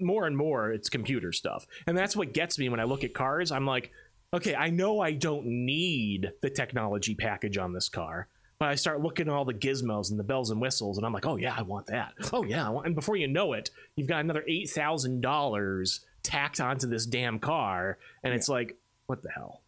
more 0.00 0.26
and 0.26 0.36
more 0.36 0.72
it's 0.72 0.88
computer 0.88 1.32
stuff. 1.32 1.66
And 1.86 1.96
that's 1.96 2.16
what 2.16 2.32
gets 2.32 2.58
me 2.58 2.68
when 2.68 2.80
I 2.80 2.84
look 2.84 3.04
at 3.04 3.14
cars. 3.14 3.52
I'm 3.52 3.66
like, 3.66 3.92
okay, 4.32 4.54
I 4.54 4.70
know 4.70 5.00
I 5.00 5.12
don't 5.12 5.46
need 5.46 6.32
the 6.42 6.50
technology 6.50 7.14
package 7.14 7.58
on 7.58 7.72
this 7.72 7.88
car. 7.88 8.28
But 8.58 8.68
I 8.68 8.76
start 8.76 9.02
looking 9.02 9.26
at 9.26 9.34
all 9.34 9.44
the 9.44 9.52
gizmos 9.52 10.10
and 10.10 10.18
the 10.18 10.24
bells 10.24 10.50
and 10.50 10.60
whistles, 10.60 10.96
and 10.96 11.04
I'm 11.04 11.12
like, 11.12 11.26
oh 11.26 11.36
yeah, 11.36 11.54
I 11.56 11.62
want 11.62 11.86
that. 11.88 12.12
Oh 12.32 12.44
yeah, 12.44 12.70
and 12.84 12.94
before 12.94 13.16
you 13.16 13.26
know 13.26 13.52
it, 13.52 13.70
you've 13.96 14.08
got 14.08 14.20
another 14.20 14.44
eight 14.46 14.70
thousand 14.70 15.22
dollars 15.22 16.04
tacked 16.22 16.60
onto 16.60 16.86
this 16.86 17.04
damn 17.04 17.40
car, 17.40 17.98
and 18.22 18.32
yeah. 18.32 18.36
it's 18.36 18.48
like, 18.48 18.76
what 19.06 19.22
the 19.22 19.30
hell? 19.30 19.62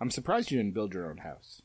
I'm 0.00 0.10
surprised 0.10 0.50
you 0.50 0.58
didn't 0.58 0.74
build 0.74 0.94
your 0.94 1.10
own 1.10 1.18
house. 1.18 1.60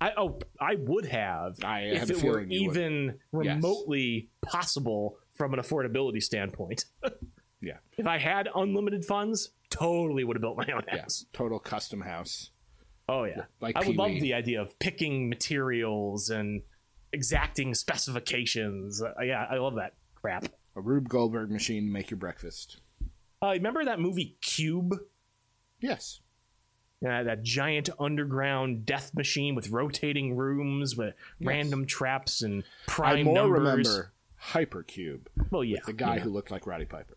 I 0.00 0.12
oh 0.16 0.38
I 0.60 0.74
would 0.76 1.06
have 1.06 1.62
I 1.64 1.82
if 1.82 2.10
it 2.10 2.22
were 2.22 2.42
even 2.42 3.18
would. 3.32 3.46
remotely 3.46 4.28
yes. 4.42 4.52
possible 4.52 5.18
from 5.34 5.54
an 5.54 5.60
affordability 5.60 6.22
standpoint. 6.22 6.86
yeah. 7.60 7.78
If 7.96 8.06
I 8.06 8.18
had 8.18 8.48
unlimited 8.54 9.04
funds, 9.04 9.50
totally 9.70 10.24
would 10.24 10.36
have 10.36 10.42
built 10.42 10.56
my 10.56 10.72
own 10.72 10.84
house. 10.88 11.26
Yeah. 11.26 11.38
Total 11.38 11.58
custom 11.58 12.00
house. 12.00 12.50
Oh 13.08 13.24
yeah. 13.24 13.42
Like 13.60 13.76
I 13.76 13.80
would 13.80 13.96
Pee-wee. 13.96 13.98
love 13.98 14.20
the 14.20 14.34
idea 14.34 14.62
of 14.62 14.78
picking 14.78 15.28
materials 15.28 16.30
and 16.30 16.62
exacting 17.12 17.74
specifications. 17.74 19.02
Uh, 19.02 19.12
yeah, 19.22 19.46
I 19.50 19.56
love 19.56 19.74
that 19.76 19.94
crap. 20.14 20.46
A 20.76 20.80
Rube 20.80 21.08
Goldberg 21.08 21.50
machine 21.50 21.86
to 21.86 21.90
make 21.90 22.10
your 22.10 22.18
breakfast. 22.18 22.80
Uh, 23.42 23.50
remember 23.50 23.84
that 23.84 24.00
movie 24.00 24.36
Cube? 24.40 24.94
Yes. 25.80 26.20
Yeah, 27.02 27.22
that 27.24 27.42
giant 27.42 27.90
underground 27.98 28.86
death 28.86 29.12
machine 29.14 29.54
with 29.54 29.68
rotating 29.68 30.36
rooms 30.36 30.96
with 30.96 31.14
yes. 31.38 31.46
random 31.46 31.84
traps 31.84 32.40
and 32.40 32.64
prime 32.86 33.18
I 33.18 33.22
more 33.24 33.34
numbers. 33.34 33.58
remember 33.58 34.12
Hypercube. 34.52 35.26
Well, 35.50 35.64
yeah, 35.64 35.80
the 35.86 35.92
guy 35.92 36.16
yeah. 36.16 36.22
who 36.22 36.30
looked 36.30 36.50
like 36.50 36.66
Roddy 36.66 36.84
Piper. 36.84 37.16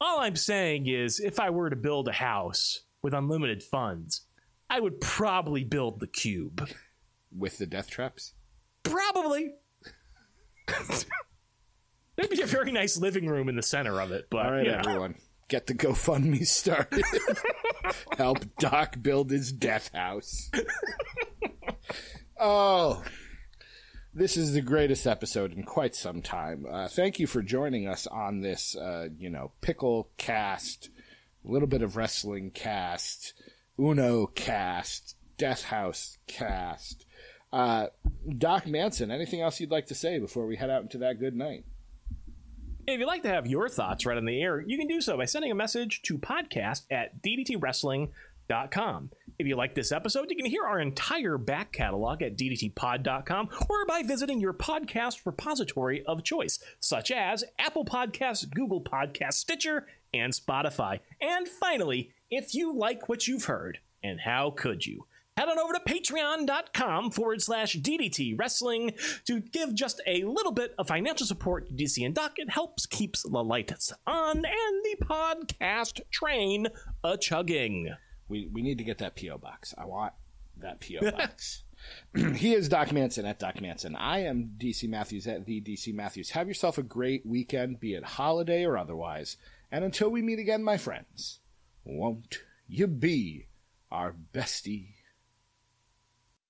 All 0.00 0.20
I'm 0.20 0.36
saying 0.36 0.86
is, 0.86 1.20
if 1.20 1.38
I 1.38 1.50
were 1.50 1.70
to 1.70 1.76
build 1.76 2.08
a 2.08 2.12
house 2.12 2.80
with 3.02 3.14
unlimited 3.14 3.62
funds, 3.62 4.22
I 4.68 4.80
would 4.80 5.00
probably 5.00 5.64
build 5.64 6.00
the 6.00 6.06
cube 6.06 6.68
with 7.36 7.58
the 7.58 7.66
death 7.66 7.90
traps. 7.90 8.34
Probably. 8.82 9.54
There'd 12.16 12.30
be 12.30 12.42
a 12.42 12.46
very 12.46 12.72
nice 12.72 12.96
living 12.96 13.26
room 13.26 13.48
in 13.48 13.56
the 13.56 13.62
center 13.62 14.00
of 14.00 14.12
it, 14.12 14.26
but 14.30 14.46
all 14.46 14.52
right, 14.52 14.66
everyone, 14.66 15.16
get 15.48 15.66
the 15.66 15.74
GoFundMe 15.74 16.46
started. 16.46 17.04
Help 18.16 18.44
Doc 18.58 18.96
build 19.02 19.30
his 19.30 19.52
death 19.52 19.90
house. 19.94 20.50
oh, 22.40 23.02
this 24.14 24.36
is 24.36 24.52
the 24.52 24.60
greatest 24.60 25.06
episode 25.06 25.52
in 25.52 25.62
quite 25.62 25.94
some 25.94 26.20
time. 26.20 26.66
Uh, 26.70 26.88
thank 26.88 27.18
you 27.18 27.26
for 27.26 27.42
joining 27.42 27.88
us 27.88 28.06
on 28.06 28.40
this, 28.40 28.76
uh, 28.76 29.08
you 29.18 29.30
know, 29.30 29.52
pickle 29.60 30.10
cast, 30.18 30.90
little 31.44 31.68
bit 31.68 31.82
of 31.82 31.96
wrestling 31.96 32.50
cast, 32.50 33.32
Uno 33.78 34.26
cast, 34.26 35.16
Death 35.38 35.62
House 35.62 36.18
cast. 36.26 37.06
Uh, 37.52 37.86
Doc 38.38 38.66
Manson, 38.66 39.10
anything 39.10 39.40
else 39.40 39.60
you'd 39.60 39.70
like 39.70 39.86
to 39.86 39.94
say 39.94 40.18
before 40.18 40.46
we 40.46 40.56
head 40.56 40.70
out 40.70 40.82
into 40.82 40.98
that 40.98 41.18
good 41.18 41.34
night? 41.34 41.64
If 42.86 42.98
you'd 42.98 43.06
like 43.06 43.22
to 43.22 43.28
have 43.28 43.46
your 43.46 43.68
thoughts 43.68 44.04
right 44.04 44.16
on 44.16 44.24
the 44.24 44.42
air, 44.42 44.60
you 44.60 44.76
can 44.76 44.88
do 44.88 45.00
so 45.00 45.16
by 45.16 45.24
sending 45.24 45.50
a 45.50 45.54
message 45.54 46.02
to 46.02 46.18
podcast 46.18 46.82
at 46.90 47.22
ddtwrestling.com. 47.22 49.10
If 49.38 49.46
you 49.46 49.56
like 49.56 49.74
this 49.74 49.92
episode, 49.92 50.30
you 50.30 50.36
can 50.36 50.46
hear 50.46 50.64
our 50.64 50.80
entire 50.80 51.38
back 51.38 51.72
catalog 51.72 52.22
at 52.22 52.36
ddtpod.com 52.36 53.48
or 53.68 53.86
by 53.86 54.02
visiting 54.02 54.40
your 54.40 54.52
podcast 54.52 55.24
repository 55.24 56.04
of 56.04 56.22
choice, 56.22 56.58
such 56.80 57.10
as 57.10 57.44
Apple 57.58 57.84
Podcasts, 57.84 58.48
Google 58.48 58.82
Podcasts, 58.82 59.34
Stitcher, 59.34 59.86
and 60.14 60.32
Spotify. 60.32 61.00
And 61.20 61.48
finally, 61.48 62.10
if 62.30 62.54
you 62.54 62.76
like 62.76 63.08
what 63.08 63.26
you've 63.26 63.44
heard, 63.44 63.78
and 64.02 64.20
how 64.20 64.50
could 64.50 64.84
you? 64.86 65.06
Head 65.36 65.48
on 65.48 65.58
over 65.58 65.72
to 65.72 65.80
patreon.com 65.80 67.10
forward 67.10 67.40
slash 67.40 67.76
DDT 67.76 68.38
Wrestling 68.38 68.92
to 69.26 69.40
give 69.40 69.74
just 69.74 70.02
a 70.06 70.24
little 70.24 70.52
bit 70.52 70.74
of 70.78 70.88
financial 70.88 71.26
support 71.26 71.68
to 71.68 71.72
DC 71.72 72.04
and 72.04 72.14
Doc. 72.14 72.32
It 72.36 72.50
helps 72.50 72.84
keeps 72.84 73.22
the 73.22 73.42
lights 73.42 73.94
on 74.06 74.36
and 74.36 74.44
the 74.44 74.96
podcast 75.02 76.02
train 76.10 76.68
a 77.02 77.16
chugging. 77.16 77.94
We 78.28 78.48
we 78.52 78.62
need 78.62 78.78
to 78.78 78.84
get 78.84 78.98
that 78.98 79.16
PO 79.16 79.38
box. 79.38 79.74
I 79.76 79.86
want 79.86 80.12
that 80.58 80.80
PO 80.80 81.10
box. 81.10 81.64
he 82.36 82.54
is 82.54 82.68
Doc 82.68 82.92
Manson 82.92 83.26
at 83.26 83.38
Doc 83.38 83.60
Manson. 83.60 83.96
I 83.96 84.20
am 84.20 84.52
DC 84.58 84.88
Matthews 84.88 85.26
at 85.26 85.46
the 85.46 85.60
DC 85.60 85.92
Matthews. 85.92 86.30
Have 86.30 86.48
yourself 86.48 86.78
a 86.78 86.82
great 86.82 87.26
weekend, 87.26 87.80
be 87.80 87.94
it 87.94 88.04
holiday 88.04 88.64
or 88.64 88.78
otherwise. 88.78 89.36
And 89.70 89.84
until 89.84 90.10
we 90.10 90.22
meet 90.22 90.38
again, 90.38 90.62
my 90.62 90.76
friends, 90.76 91.40
won't 91.84 92.42
you 92.68 92.86
be 92.86 93.46
our 93.90 94.14
bestie? 94.32 94.91